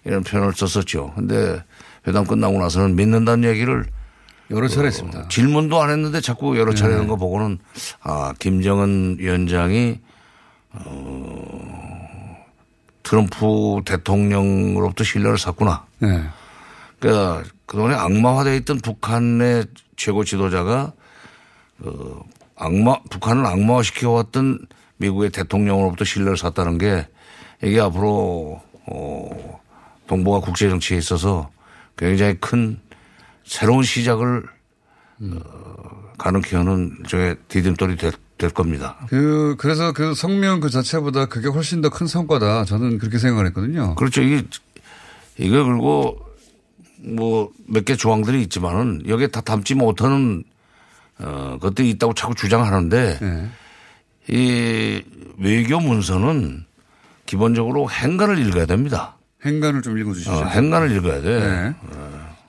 이런 0.04 0.22
표현을 0.22 0.54
썼었죠. 0.54 1.12
근데 1.14 1.62
회담 2.06 2.24
끝나고 2.24 2.58
나서는 2.58 2.96
믿는다는 2.96 3.48
얘기를 3.48 3.84
여러 4.50 4.66
차례 4.66 4.86
했습니다. 4.86 5.28
질문도 5.28 5.80
안 5.82 5.90
했는데 5.90 6.22
자꾸 6.22 6.58
여러 6.58 6.72
차례 6.72 6.90
네. 6.90 6.94
하는 6.96 7.08
거 7.08 7.16
보고는 7.16 7.58
아, 8.00 8.32
김정은 8.38 9.16
위원장이 9.18 10.00
어, 10.72 11.97
트럼프 13.08 13.80
대통령으로부터 13.86 15.02
신뢰를 15.02 15.38
샀구나. 15.38 15.86
네. 15.98 16.28
그러니까 17.00 17.42
그동안에 17.64 17.94
악마화되어 17.94 18.54
있던 18.56 18.80
북한의 18.80 19.64
최고 19.96 20.24
지도자가 20.24 20.92
어, 21.78 22.20
악마 22.54 23.00
북한을 23.08 23.46
악마화시켜왔던 23.46 24.66
미국의 24.98 25.30
대통령으로부터 25.30 26.04
신뢰를 26.04 26.36
샀다는 26.36 26.76
게 26.76 27.08
이게 27.62 27.80
앞으로 27.80 28.60
어, 28.84 29.60
동북아 30.06 30.40
국제 30.40 30.68
정치에 30.68 30.98
있어서 30.98 31.50
굉장히 31.96 32.34
큰 32.34 32.78
새로운 33.42 33.84
시작을 33.84 34.44
어, 35.22 36.12
가능케 36.18 36.58
하는 36.58 36.94
저의 37.08 37.36
디딤돌이 37.48 37.96
될, 37.96 38.12
될 38.38 38.50
겁니다. 38.50 38.96
그, 39.08 39.56
그래서 39.58 39.92
그 39.92 40.14
성명 40.14 40.60
그 40.60 40.70
자체보다 40.70 41.26
그게 41.26 41.48
훨씬 41.48 41.80
더 41.80 41.90
큰 41.90 42.06
성과다. 42.06 42.64
저는 42.64 42.98
그렇게 42.98 43.18
생각을 43.18 43.46
했거든요. 43.48 43.94
그렇죠. 43.96 44.22
이게, 44.22 44.44
이거 45.38 45.64
그리고 45.64 46.18
뭐 47.00 47.50
몇 47.68 47.84
개 47.84 47.94
조항들이 47.96 48.40
있지만은 48.42 49.02
여기에 49.06 49.28
다 49.28 49.40
담지 49.40 49.74
못하는 49.74 50.42
어, 51.18 51.58
것들이 51.60 51.90
있다고 51.90 52.14
자꾸 52.14 52.34
주장하는데 52.34 53.18
네. 53.20 53.48
이 54.28 55.02
외교 55.38 55.80
문서는 55.80 56.64
기본적으로 57.26 57.90
행간을 57.90 58.38
읽어야 58.38 58.66
됩니다. 58.66 59.16
행간을 59.44 59.82
좀 59.82 59.98
읽어주시죠. 59.98 60.30
어, 60.32 60.44
행간을 60.44 60.92
읽어야 60.96 61.20
돼. 61.20 61.40
네. 61.40 61.74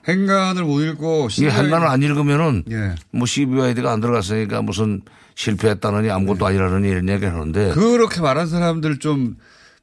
행간을 0.08 0.64
못 0.64 0.80
읽고 0.80 1.28
이게 1.32 1.50
행간을 1.50 1.86
안 1.86 2.02
읽으면은 2.02 2.64
예. 2.70 2.94
뭐 3.12 3.26
CBID가 3.26 3.92
안 3.92 4.00
들어갔으니까 4.00 4.62
무슨 4.62 5.02
실패했다느니 5.40 6.10
아무것도 6.10 6.44
아니라느니 6.46 6.88
이런 6.90 7.08
얘기 7.08 7.24
하는데 7.24 7.70
그렇게 7.72 8.20
말한 8.20 8.46
사람들 8.46 8.98
좀 8.98 9.36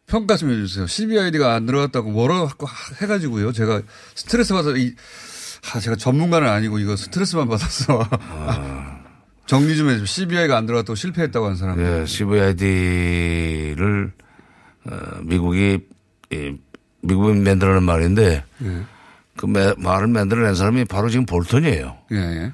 평가 0.06 0.38
좀 0.38 0.52
해주세요. 0.52 0.86
CBID가 0.86 1.56
안 1.56 1.66
들어갔다고 1.66 2.12
뭐라고 2.12 2.68
해가지고요. 3.02 3.52
제가 3.54 3.82
스트레스 4.14 4.54
받아 4.54 4.70
이 4.78 4.94
아, 5.74 5.80
제가 5.80 5.96
전문가는 5.96 6.48
아니고 6.48 6.78
이거 6.78 6.96
스트레스만 6.96 7.50
받았어. 7.50 8.08
정리 9.48 9.76
좀 9.76 9.88
해주세요. 9.90 10.06
CBI가 10.06 10.56
안 10.58 10.68
들어갔다고 10.68 10.94
실패했다고 10.96 11.48
한 11.48 11.56
사람들. 11.56 12.02
예, 12.02 12.06
CVID를 12.06 14.12
어, 14.86 14.92
미국이 15.24 15.80
이, 16.32 16.56
미국이 17.02 17.40
만들어낸 17.40 17.82
말인데 17.84 18.44
예. 18.64 18.82
그 19.36 19.48
매- 19.48 19.74
말을 19.78 20.08
만들어낸 20.08 20.54
사람이 20.54 20.86
바로 20.86 21.10
지금 21.10 21.26
볼턴이에요. 21.26 21.98
예, 22.12 22.16
예. 22.18 22.52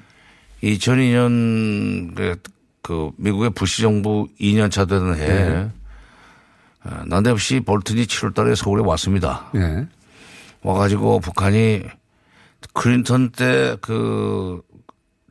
2002년 0.62 2.14
그, 2.14 2.36
그 2.84 3.10
미국의 3.16 3.50
부시 3.50 3.80
정부 3.80 4.28
2년 4.38 4.70
차 4.70 4.84
되는 4.84 5.16
해 5.16 5.26
네. 5.26 5.70
어, 6.84 7.02
난데없이 7.06 7.60
볼턴이 7.60 8.04
7월 8.04 8.34
달에 8.34 8.54
서울에 8.54 8.82
왔습니다. 8.84 9.46
예. 9.54 9.86
와가지고 10.62 11.20
북한이 11.20 11.82
클린턴 12.74 13.30
때 13.30 13.76
그 13.80 14.60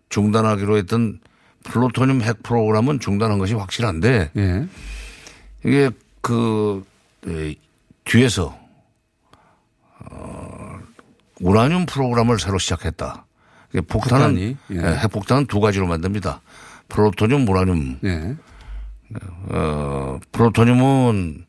중단하기로 0.09 0.77
했던 0.77 1.19
플루토늄 1.63 2.21
핵 2.23 2.41
프로그램은 2.43 2.99
중단한 2.99 3.37
것이 3.37 3.53
확실한데 3.53 4.31
예. 4.35 4.67
이게 5.63 5.91
그 6.21 6.83
에, 7.27 7.53
뒤에서 8.03 8.57
어, 10.11 10.79
우라늄 11.39 11.85
프로그램을 11.85 12.39
새로 12.39 12.57
시작했다. 12.57 13.25
이게 13.71 13.81
폭탄은? 13.81 14.39
예. 14.39 14.55
예, 14.71 14.77
핵폭탄은 14.79 15.45
두 15.47 15.59
가지로 15.59 15.85
만듭니다. 15.87 16.41
플루토늄, 16.89 17.47
우라늄. 17.47 17.99
예. 18.03 18.35
어, 19.49 20.19
플루토늄은 20.31 21.45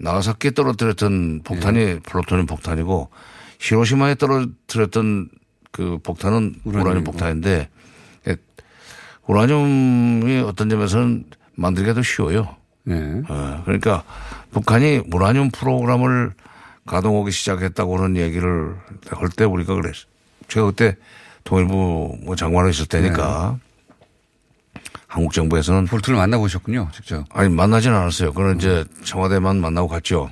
나가사키에 0.00 0.52
떨어뜨렸던 0.52 1.42
폭탄이 1.44 1.78
예. 1.78 1.98
플루토늄 2.00 2.46
폭탄이고 2.46 3.10
히로시마에 3.60 4.14
떨어뜨렸던 4.14 5.28
그 5.72 5.98
폭탄은 6.02 6.56
우라늄 6.64 6.80
우라늄이고. 6.86 7.10
폭탄인데 7.12 7.68
예, 8.28 8.36
우라늄이 9.26 10.38
어떤 10.40 10.68
점에서는 10.70 11.24
만들기가 11.56 11.94
더 11.94 12.02
쉬워요. 12.02 12.56
예. 12.88 13.22
어, 13.28 13.62
그러니까 13.64 14.04
북한이 14.52 15.02
우라늄 15.12 15.50
프로그램을 15.50 16.32
가동하기 16.86 17.30
시작했다고 17.30 17.98
하는 17.98 18.16
얘기를 18.16 18.74
할 19.10 19.28
때 19.30 19.44
우리가 19.44 19.74
그랬어. 19.74 20.06
제가 20.48 20.66
그때 20.66 20.96
통일부 21.44 22.16
뭐 22.22 22.34
장관을 22.36 22.70
있을 22.70 22.86
때니까 22.86 23.58
한국 25.08 25.32
정부에서는 25.32 25.86
볼트를 25.86 26.16
만나보셨군요, 26.18 26.90
직접. 26.92 27.24
아니 27.30 27.48
만나진 27.48 27.92
않았어요. 27.92 28.32
그건 28.32 28.56
이제 28.56 28.84
청와대만 29.04 29.58
만나고 29.60 29.88
갔죠. 29.88 30.30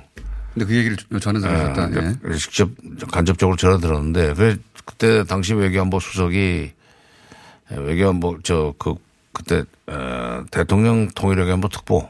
근데 0.53 0.65
그 0.65 0.75
얘기를 0.75 0.95
전해서 1.19 1.49
하셨다. 1.49 1.89
예, 2.01 2.15
예. 2.29 2.35
직접 2.35 2.69
간접적으로 3.11 3.57
전화 3.57 3.77
들었는데 3.77 4.33
그 4.35 4.61
그때 4.85 5.23
당시 5.25 5.53
외교안보 5.53 5.99
수석이 5.99 6.71
외교안보 7.71 8.39
저 8.43 8.73
그 8.77 8.95
그때 9.33 9.63
어, 9.87 10.43
대통령 10.49 11.07
통일외교안보 11.09 11.69
특보 11.69 12.09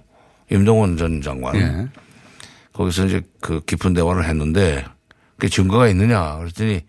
임동원 0.50 0.96
전 0.98 1.22
장관 1.22 1.56
예. 1.56 1.88
거기서 2.72 3.06
이제 3.08 3.22
그 3.42 3.60
깊은 3.66 3.94
대화를 3.94 4.24
했는데 4.26 4.86
그 5.38 5.50
증거가 5.50 5.90
있느냐 5.90 6.38
그랬더니 6.38 6.82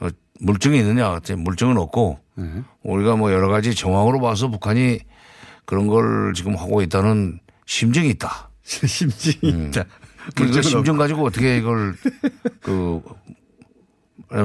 어, 0.00 0.08
물증이 0.40 0.78
있느냐 0.78 1.10
그랬더니 1.10 1.42
물증은 1.42 1.76
없고 1.76 2.18
예. 2.38 2.42
우리가 2.84 3.16
뭐 3.16 3.32
여러 3.32 3.48
가지 3.48 3.74
정황으로 3.74 4.20
봐서 4.20 4.48
북한이 4.48 5.00
그런 5.66 5.86
걸 5.88 6.32
지금 6.34 6.56
하고 6.56 6.80
있다는 6.80 7.38
심증이 7.66 8.08
있다. 8.10 8.50
심증이 8.62 9.68
있다. 9.68 9.84
그 10.34 10.62
심증 10.62 10.96
가지고 10.96 11.26
어떻게 11.26 11.58
이걸 11.58 11.94
그 12.60 13.02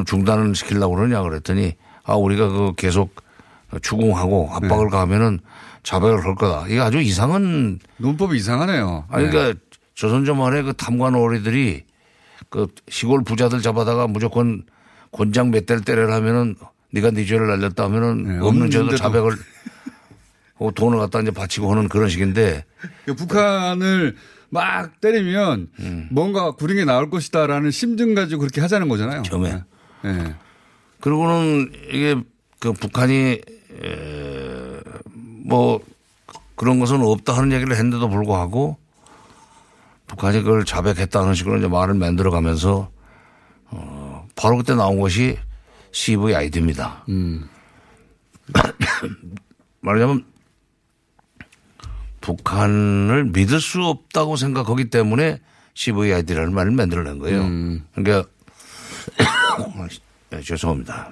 중단을 0.06 0.54
시키려고 0.56 0.96
그러냐 0.96 1.22
그랬더니 1.24 1.76
아 2.04 2.16
우리가 2.16 2.50
그 2.50 2.74
계속 2.76 3.16
추궁하고 3.82 4.50
압박을 4.52 4.86
네. 4.86 4.92
가하면은 4.92 5.40
자백을 5.84 6.24
할 6.24 6.36
거다. 6.36 6.68
이게 6.68 6.80
아주 6.80 7.00
이상한 7.00 7.80
논법이 7.98 8.38
이상하네요. 8.38 9.06
아니 9.10 9.26
네. 9.26 9.32
그러니까 9.32 9.60
조선조 9.94 10.36
말에 10.36 10.62
그 10.64 10.74
탐관 10.74 11.16
오리들이 11.16 11.86
그 12.50 12.68
시골 12.90 13.24
부자들 13.24 13.62
잡아다가 13.62 14.08
무조건 14.08 14.64
곤장 15.12 15.52
몇 15.52 15.66
대를 15.66 15.84
때려라 15.84 16.16
하면은 16.16 16.56
네가 16.92 17.12
네 17.12 17.26
죄를 17.26 17.48
날렸다 17.48 17.86
하면은 17.86 18.42
없는 18.42 18.70
죄도. 18.70 18.96
자백을 18.98 19.32
돈을 20.70 21.00
갖다 21.00 21.20
이제 21.22 21.32
바치고 21.32 21.72
하는 21.72 21.90
그런 21.90 22.10
식인데 22.10 22.66
그 23.06 23.16
북한을 23.16 24.16
막 24.50 25.02
때리면 25.02 25.70
음. 25.80 26.08
뭔가 26.12 26.52
구린 26.52 26.78
게 26.78 26.86
나올 26.86 27.10
것이다라는 27.10 27.72
심증 27.72 28.14
가지고 28.14 28.42
그렇게 28.42 28.62
하자는 28.62 28.88
거잖아요. 28.90 29.24
점에. 29.24 29.64
예. 30.06 30.36
그리고는 31.00 31.72
이게 31.90 32.16
그 32.60 32.74
북한이 32.74 33.42
에, 33.84 34.80
뭐 35.46 35.80
그런 36.56 36.80
것은 36.80 37.02
없다 37.02 37.36
하는 37.36 37.52
얘기를 37.54 37.76
했는데도 37.76 38.10
불구하고 38.10 38.78
북한이 40.06 40.44
그걸 40.44 40.66
자백했다는 40.66 41.34
식으로 41.34 41.58
이제 41.58 41.68
말을 41.68 41.96
만들어 41.96 42.30
가면서 42.30 42.92
어, 43.72 44.28
바로 44.36 44.58
그때 44.58 44.76
나온 44.76 45.00
것이 45.00 45.40
CVID입니다. 45.92 47.06
음. 47.10 47.50
말하자면 49.80 50.31
북한을 52.22 53.26
믿을 53.26 53.60
수 53.60 53.84
없다고 53.84 54.36
생각하기 54.36 54.90
때문에 54.90 55.40
CVID라는 55.74 56.54
말을 56.54 56.72
만들어낸 56.72 57.20
거예요. 57.20 57.42
음. 57.42 57.86
그러니까 57.94 58.30
네, 60.30 60.40
죄송합니다. 60.42 61.10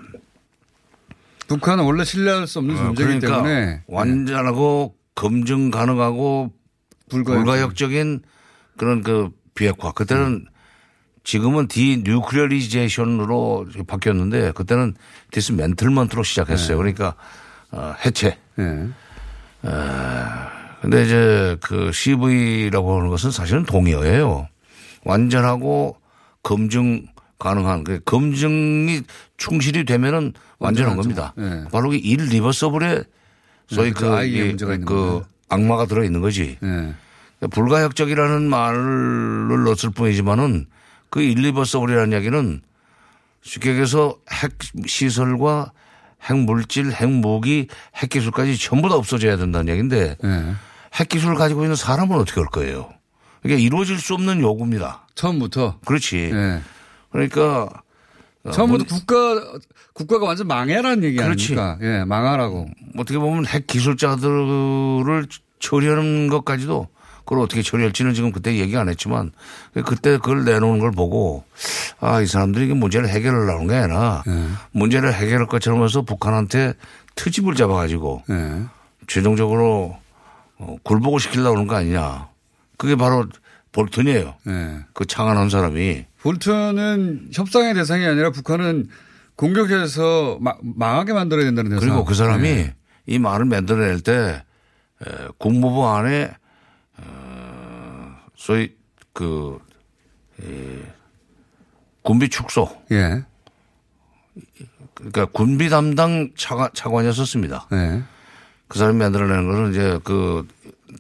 북한은 1.48 1.84
원래 1.84 2.04
신뢰할 2.04 2.48
수 2.48 2.60
없는 2.60 2.76
어, 2.76 2.84
존재이기 2.94 3.20
그러니까 3.22 3.44
때문에 3.44 3.84
완전하고 3.88 4.96
검증 5.16 5.72
가능하고 5.72 6.54
불가역. 7.10 7.76
적인 7.76 8.22
그런 8.78 9.02
그 9.02 9.30
비핵화. 9.56 9.92
그때는 9.92 10.46
지금은 11.24 11.68
denuclearization으로 11.68 13.68
바뀌었는데 13.88 14.52
그때는 14.54 14.96
dismantlement로 15.32 16.24
시작했어요. 16.24 16.78
그러니까 16.78 17.16
어, 17.72 17.94
해체. 18.06 18.38
네. 18.56 18.90
아, 20.80 20.82
근데 20.82 21.04
이제 21.04 21.58
그 21.62 21.92
CV라고 21.92 22.98
하는 22.98 23.10
것은 23.10 23.32
사실은 23.32 23.64
동의어예요. 23.66 24.48
완전하고 25.06 25.98
검증 26.44 27.06
가능한 27.38 27.84
그 27.84 28.00
검증이 28.06 29.02
충실이 29.38 29.86
되면은 29.86 30.34
완전한 30.60 30.96
겁니다. 30.98 31.34
네. 31.38 31.64
바로 31.72 31.94
이 31.94 31.98
일리버서블에 31.98 33.04
소위 33.68 33.88
네, 33.88 33.94
그, 33.94 34.06
그 34.06 34.86
그 34.86 35.22
악마가 35.50 35.86
들어 35.86 36.04
있는 36.04 36.22
거지. 36.22 36.58
네. 36.62 36.94
불가역적이라는 37.50 38.50
말을 38.50 39.64
넣었을 39.66 39.92
뿐이지만은 39.92 40.68
그 41.10 41.22
일 41.22 41.40
리버서블이라는 41.40 42.12
이야기는 42.12 42.62
쉽게 43.42 43.70
얘기해서 43.72 44.18
핵 44.32 44.52
시설과 44.86 45.72
핵 46.24 46.38
물질, 46.38 46.92
핵 46.92 47.10
무기, 47.10 47.68
핵 47.96 48.10
기술까지 48.10 48.58
전부 48.60 48.90
다 48.90 48.96
없어져야 48.96 49.38
된다는 49.38 49.70
얘기인데 49.70 50.18
네. 50.22 50.54
핵 51.00 51.10
기술을 51.10 51.36
가지고 51.36 51.64
있는 51.64 51.76
사람은 51.76 52.18
어떻게 52.18 52.40
할 52.42 52.50
거예요? 52.50 52.90
이게 53.46 53.56
이루어질 53.56 53.98
수 54.00 54.14
없는 54.16 54.42
요구입니다. 54.42 55.08
처음부터. 55.16 55.80
그렇지. 55.86 56.30
네. 56.34 56.62
그러니까 57.12 57.70
어, 58.44 58.52
처음부터 58.52 58.84
문- 58.84 58.88
국가 58.88 59.60
국가가 59.94 60.26
완전 60.28 60.48
망해라는 60.48 61.04
얘기 61.04 61.18
그렇지. 61.18 61.58
아닙니까? 61.58 61.78
예, 61.82 62.04
망하라고. 62.06 62.68
어떻게 62.98 63.18
보면 63.18 63.46
핵 63.46 63.68
기술자들을 63.68 65.26
처리하는 65.60 66.28
것까지도 66.28 66.88
그걸 67.20 67.40
어떻게 67.44 67.62
처리할지는 67.62 68.14
지금 68.14 68.32
그때 68.32 68.56
얘기 68.58 68.76
안 68.76 68.90
했지만 68.90 69.32
그때 69.86 70.18
그걸 70.18 70.46
내놓은 70.46 70.80
걸 70.80 70.92
보고 70.92 71.44
아, 72.00 72.22
이 72.22 72.26
사람들이 72.28 72.66
이게 72.66 72.74
문제를 72.74 73.08
해결하려는 73.10 73.68
게 73.68 73.76
아니라 73.76 74.24
문제를 74.72 75.14
해결할 75.14 75.46
것처럼 75.48 75.84
해서 75.84 76.02
북한한테 76.02 76.74
트집을 77.16 77.56
잡아가지고 77.56 78.24
네. 78.28 78.64
최종적으로 79.08 79.98
어, 80.60 80.76
굴복을 80.84 81.20
시키려고 81.20 81.56
하는 81.56 81.68
거 81.68 81.76
아니냐. 81.76 82.30
그게 82.78 82.96
바로 82.96 83.28
볼턴이에요. 83.72 84.36
네. 84.46 84.80
그 84.94 85.06
창안한 85.06 85.50
사람이. 85.50 86.06
볼턴은 86.22 87.30
협상의 87.34 87.74
대상이 87.74 88.06
아니라 88.06 88.32
북한은 88.32 88.88
공격해서 89.36 90.38
마- 90.42 90.56
망하게 90.62 91.14
만들어야 91.14 91.46
된다는 91.46 91.72
대상. 91.72 91.88
그리고 91.88 92.04
그 92.06 92.14
사람이 92.14 92.42
네. 92.50 92.76
이 93.06 93.20
말을 93.20 93.46
만들어낼 93.46 94.02
때 94.02 94.44
에, 95.02 95.28
국무부 95.38 95.88
안에 95.88 96.32
어, 96.98 98.16
소위 98.36 98.76
그 99.14 99.60
에, 100.42 100.46
군비 102.04 102.30
축소 102.30 102.70
예. 102.92 103.24
그러니까 104.94 105.26
군비 105.26 105.70
담당 105.70 106.32
차관, 106.36 106.70
차관이었었습니다. 106.74 107.68
네. 107.72 108.04
그 108.70 108.78
사람이 108.80 109.00
만들어내는 109.00 109.52
거는 109.52 109.72
이제 109.72 110.00
그 110.04 110.48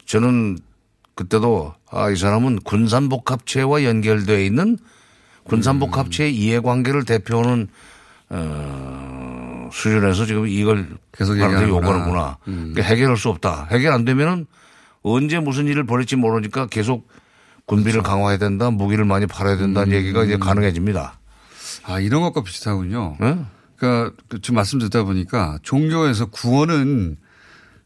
저는 0.06 0.58
그때도 1.16 1.74
아, 1.92 2.10
이 2.10 2.16
사람은 2.16 2.60
군산복합체와 2.62 3.84
연결되어 3.84 4.40
있는 4.40 4.78
군산복합체의 5.46 6.36
이해관계를 6.36 7.06
대표하는 7.06 7.68
어, 8.30 9.70
수준에서 9.72 10.26
지금 10.26 10.48
이걸 10.48 10.88
계속 11.12 11.34
얘기하는구나. 11.34 11.68
요구하는구나. 11.70 12.38
그러니까 12.44 12.84
해결할 12.84 13.18
수 13.18 13.30
없다. 13.30 13.68
해결 13.72 13.94
안 13.94 14.06
되면은 14.06 14.46
언제 15.02 15.40
무슨 15.40 15.68
일을 15.68 15.86
벌일지 15.86 16.16
모르니까 16.16 16.68
계속 16.68 17.08
군비를 17.66 18.02
그렇죠. 18.02 18.10
강화해야 18.10 18.38
된다, 18.40 18.72
무기를 18.72 19.06
많이 19.06 19.28
팔아야 19.28 19.58
된다는 19.58 19.94
음. 19.94 19.96
얘기가 19.96 20.24
이제 20.24 20.38
가능해집니다. 20.38 21.20
아, 21.84 22.00
이런 22.00 22.22
것과 22.22 22.44
비슷하군요. 22.44 23.18
네? 23.20 23.40
그러니까 23.78 24.16
지금 24.42 24.56
말씀 24.56 24.80
듣다 24.80 25.04
보니까 25.04 25.60
종교에서 25.62 26.26
구원은 26.28 27.18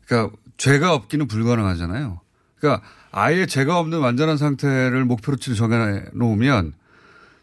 그러니까 0.05 0.35
죄가 0.57 0.93
없기는 0.93 1.27
불가능하잖아요. 1.27 2.19
그러니까 2.59 2.85
아예 3.11 3.45
죄가 3.45 3.77
없는 3.79 3.99
완전한 3.99 4.37
상태를 4.37 5.05
목표치로 5.05 5.55
정해 5.55 6.03
놓으면 6.13 6.73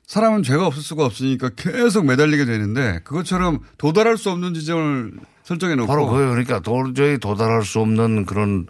사람은 0.07 0.43
죄가 0.43 0.67
없을 0.67 0.83
수가 0.83 1.05
없으니까 1.05 1.51
계속 1.51 2.07
매달리게 2.07 2.45
되는데 2.45 3.01
그것처럼 3.05 3.61
도달할 3.79 4.17
수 4.17 4.31
없는 4.31 4.55
지점을 4.55 5.13
설정해 5.45 5.77
놓고 5.77 5.87
바로 5.87 6.07
그거예요. 6.07 6.31
그러니까 6.31 6.59
도저히 6.61 7.19
도달할 7.19 7.63
수 7.63 7.81
없는 7.81 8.27
그런 8.27 8.67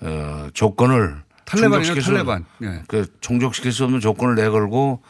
어, 0.00 0.48
조건을 0.52 1.22
탈레반이요, 1.46 1.94
탈레반. 1.94 2.44
예. 2.62 2.82
그 2.88 3.06
충족시킬 3.20 3.72
수 3.72 3.84
없는 3.84 4.00
조건을 4.00 4.34
내걸고 4.34 5.02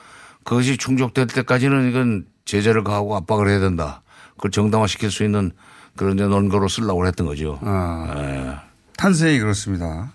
그것이 0.44 0.76
충족될 0.76 1.26
때까지는 1.26 1.90
이건 1.90 2.26
제재를 2.44 2.84
가하고 2.84 3.16
압박을 3.16 3.48
해야 3.48 3.58
된다. 3.58 4.02
그걸 4.36 4.50
정당화시킬 4.50 5.10
수 5.10 5.24
있는 5.24 5.52
그런 5.96 6.14
이제 6.14 6.26
논거로 6.26 6.68
쓰려고 6.68 7.06
했던 7.06 7.26
거죠. 7.26 7.58
아, 7.62 8.14
예. 8.16 8.56
탄생이 8.96 9.38
그렇습니다. 9.38 10.12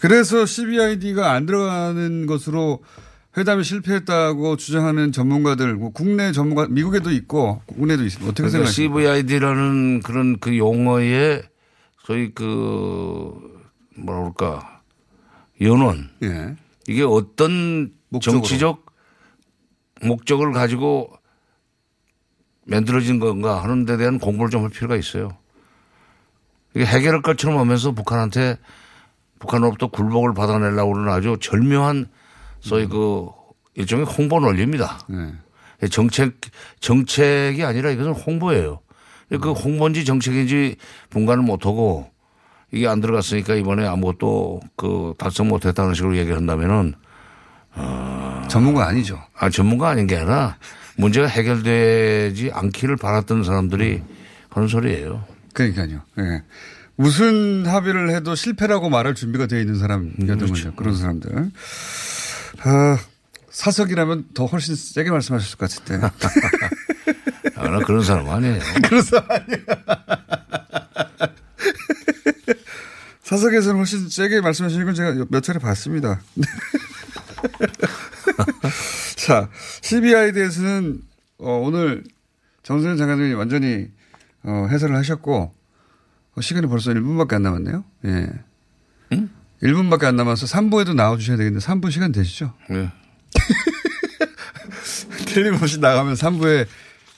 그래서 0.00 0.44
CBID가 0.44 1.32
안 1.32 1.46
들어가는 1.46 2.26
것으로 2.26 2.82
회담이 3.36 3.64
실패했다고 3.64 4.56
주장하는 4.56 5.12
전문가들, 5.12 5.74
뭐 5.74 5.90
국내 5.90 6.32
전문가, 6.32 6.66
미국에도 6.68 7.10
있고 7.10 7.60
국내도 7.66 8.04
있습니다. 8.04 8.30
어떻게 8.30 8.48
그러니까 8.48 8.70
생각하십니까? 8.70 9.00
CVID라는 9.00 10.00
그런 10.02 10.38
그 10.38 10.56
용어에 10.56 11.42
소위 12.04 12.30
그 12.32 13.34
뭐라 13.96 14.20
그럴까 14.20 14.80
연원 15.60 16.10
예. 16.22 16.56
이게 16.88 17.02
어떤 17.02 17.92
목적으로. 18.08 18.42
정치적 18.42 18.86
목적을 20.02 20.52
가지고 20.52 21.10
만들어진 22.66 23.18
건가 23.18 23.62
하는 23.62 23.84
데 23.86 23.96
대한 23.96 24.18
공부를 24.18 24.50
좀 24.50 24.62
할 24.64 24.70
필요가 24.70 24.96
있어요. 24.96 25.30
이게 26.74 26.84
해결할 26.84 27.22
것처럼 27.22 27.58
하면서 27.58 27.92
북한한테 27.92 28.58
북한으로부터 29.38 29.88
굴복을 29.88 30.34
받아내려고 30.34 30.96
하는 30.96 31.12
아주 31.12 31.36
절묘한 31.40 32.06
소위 32.60 32.86
그 32.86 33.28
일종의 33.74 34.06
홍보 34.06 34.40
논리입니다. 34.40 34.98
네. 35.08 35.88
정책, 35.90 36.34
정책이 36.80 37.62
아니라 37.64 37.90
이것은 37.90 38.12
홍보예요. 38.12 38.80
그 39.28 39.52
홍보인지 39.52 40.04
정책인지 40.04 40.76
분간을 41.10 41.42
못하고 41.42 42.10
이게 42.72 42.88
안 42.88 43.00
들어갔으니까 43.00 43.54
이번에 43.54 43.86
아무것도 43.86 44.60
그 44.76 45.14
달성 45.18 45.48
못했다는 45.48 45.94
식으로 45.94 46.16
얘기를 46.16 46.36
한다면은 46.36 46.94
전문가 48.48 48.86
아니죠. 48.86 49.20
아, 49.36 49.50
전문가 49.50 49.88
아닌 49.90 50.06
게 50.06 50.16
아니라 50.16 50.56
문제가 50.96 51.26
해결되지 51.26 52.50
않기를 52.52 52.96
바랐던 52.96 53.44
사람들이 53.44 54.02
하는 54.48 54.68
소리예요. 54.68 55.24
그러니까요. 55.52 56.02
예. 56.18 56.42
무슨 56.96 57.66
합의를 57.66 58.10
해도 58.10 58.34
실패라고 58.34 58.88
말할 58.88 59.14
준비가 59.14 59.46
되어 59.46 59.60
있는 59.60 59.78
사람이었던 59.78 60.26
그렇죠. 60.38 60.46
거죠. 60.46 60.74
그런 60.74 60.96
사람들. 60.96 61.50
아, 62.60 62.98
사석이라면 63.50 64.28
더 64.34 64.46
훨씬 64.46 64.74
세게 64.74 65.10
말씀하셨을 65.10 65.58
것 65.58 65.70
같은데. 65.70 66.06
아, 67.56 67.68
나 67.68 67.78
그런 67.80 68.02
사람 68.02 68.28
아니에요. 68.28 68.60
그런 68.88 69.02
사람 69.02 69.30
아니야. 69.30 69.58
사석에서는 73.22 73.76
훨씬 73.76 74.08
세게 74.08 74.40
말씀하시는 74.40 74.86
건 74.86 74.94
제가 74.94 75.26
몇 75.28 75.42
차례 75.42 75.58
봤습니다. 75.58 76.20
자, 79.26 79.50
CBI에 79.82 80.30
대해서는 80.30 81.00
어, 81.38 81.50
오늘 81.64 82.04
정선현 82.62 82.96
장관님이 82.96 83.34
완전히 83.34 83.88
어, 84.44 84.68
해설을 84.70 84.94
하셨고 84.94 85.52
어, 86.36 86.40
시간이 86.40 86.68
벌써 86.68 86.92
1분밖에 86.92 87.32
안 87.32 87.42
남았네요. 87.42 87.84
예. 88.04 88.28
1분밖에 89.64 90.04
안 90.04 90.14
남아서 90.14 90.46
3부에도 90.46 90.94
나와주셔야 90.94 91.38
되겠는데 91.38 91.66
3분 91.66 91.90
시간 91.90 92.12
되시죠? 92.12 92.54
네. 92.70 92.88
틀림없이 95.26 95.80
나가면 95.80 96.14
3부에 96.14 96.68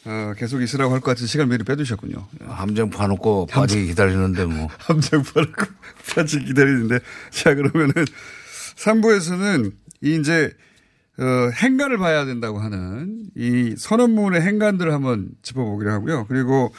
어, 0.07 0.33
계속 0.39 0.63
있으라고 0.63 0.95
할 0.95 1.01
것 1.01 1.11
같은 1.11 1.27
시간 1.27 1.51
미리 1.51 1.63
빼두셨군요. 1.63 2.27
함정 2.47 2.89
파놓고 2.89 3.49
빠지기 3.51 3.89
기다리는데 3.89 4.47
뭐. 4.47 4.69
함정 4.81 5.23
파놓고 5.23 5.67
빠지기 6.17 6.47
기다리는데. 6.47 7.01
자, 7.33 7.55
그러면은 7.55 7.93
3부에서는 8.77 9.73
이 10.01 10.15
이제, 10.17 10.55
어, 11.21 11.51
행간을 11.53 11.99
봐야 11.99 12.25
된다고 12.25 12.59
하는 12.61 13.25
이 13.37 13.75
선언문의 13.77 14.41
행간들을 14.41 14.93
한번 14.93 15.31
짚어보기로 15.43 15.91
하고요. 15.93 16.27
그리고 16.29 16.73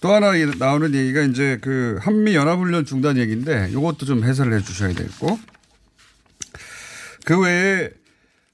또 0.00 0.12
하나 0.12 0.34
이- 0.36 0.58
나오는 0.58 0.92
얘기가 0.94 1.22
이제 1.22 1.58
그 1.60 1.96
한미 2.00 2.34
연합훈련 2.34 2.84
중단 2.84 3.16
얘기인데 3.18 3.68
이것도 3.70 4.04
좀 4.04 4.24
해설을 4.24 4.52
해 4.54 4.60
주셔야 4.62 4.92
되겠고 4.92 5.38
그 7.24 7.40
외에 7.40 7.90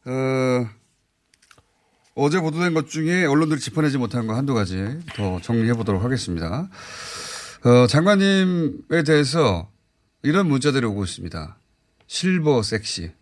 어 0.04 0.68
어제 2.14 2.40
보도된 2.40 2.74
것 2.74 2.88
중에 2.90 3.24
언론들이 3.24 3.60
짚어내지 3.60 3.96
못한 3.96 4.26
거 4.26 4.34
한두 4.34 4.52
가지 4.52 4.98
더 5.14 5.40
정리해 5.40 5.72
보도록 5.74 6.02
하겠습니다. 6.04 6.68
어, 7.64 7.86
장관님에 7.86 9.04
대해서 9.06 9.70
이런 10.22 10.48
문자들이 10.48 10.84
오고 10.84 11.04
있습니다. 11.04 11.56
실버 12.08 12.62
섹시. 12.62 13.12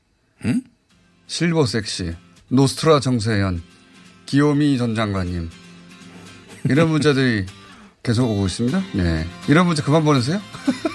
실버 1.27 1.66
섹시. 1.66 2.14
노스트라 2.49 3.01
정세현. 3.01 3.62
기요미 4.27 4.79
전 4.79 4.95
장관님. 4.95 5.51
이런 6.64 6.89
문자들이 6.91 7.47
계속 8.03 8.31
오고 8.31 8.47
있습니다. 8.47 8.83
네. 8.95 9.27
이런 9.49 9.66
문자 9.66 9.83
그만 9.83 10.05
보내세요. 10.05 10.41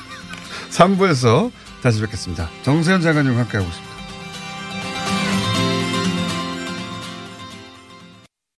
3부에서 0.72 1.52
다시 1.84 2.00
뵙겠습니다. 2.02 2.50
정세현 2.64 3.02
장관님과 3.02 3.42
함께하고 3.42 3.70
있습니다. 3.70 3.91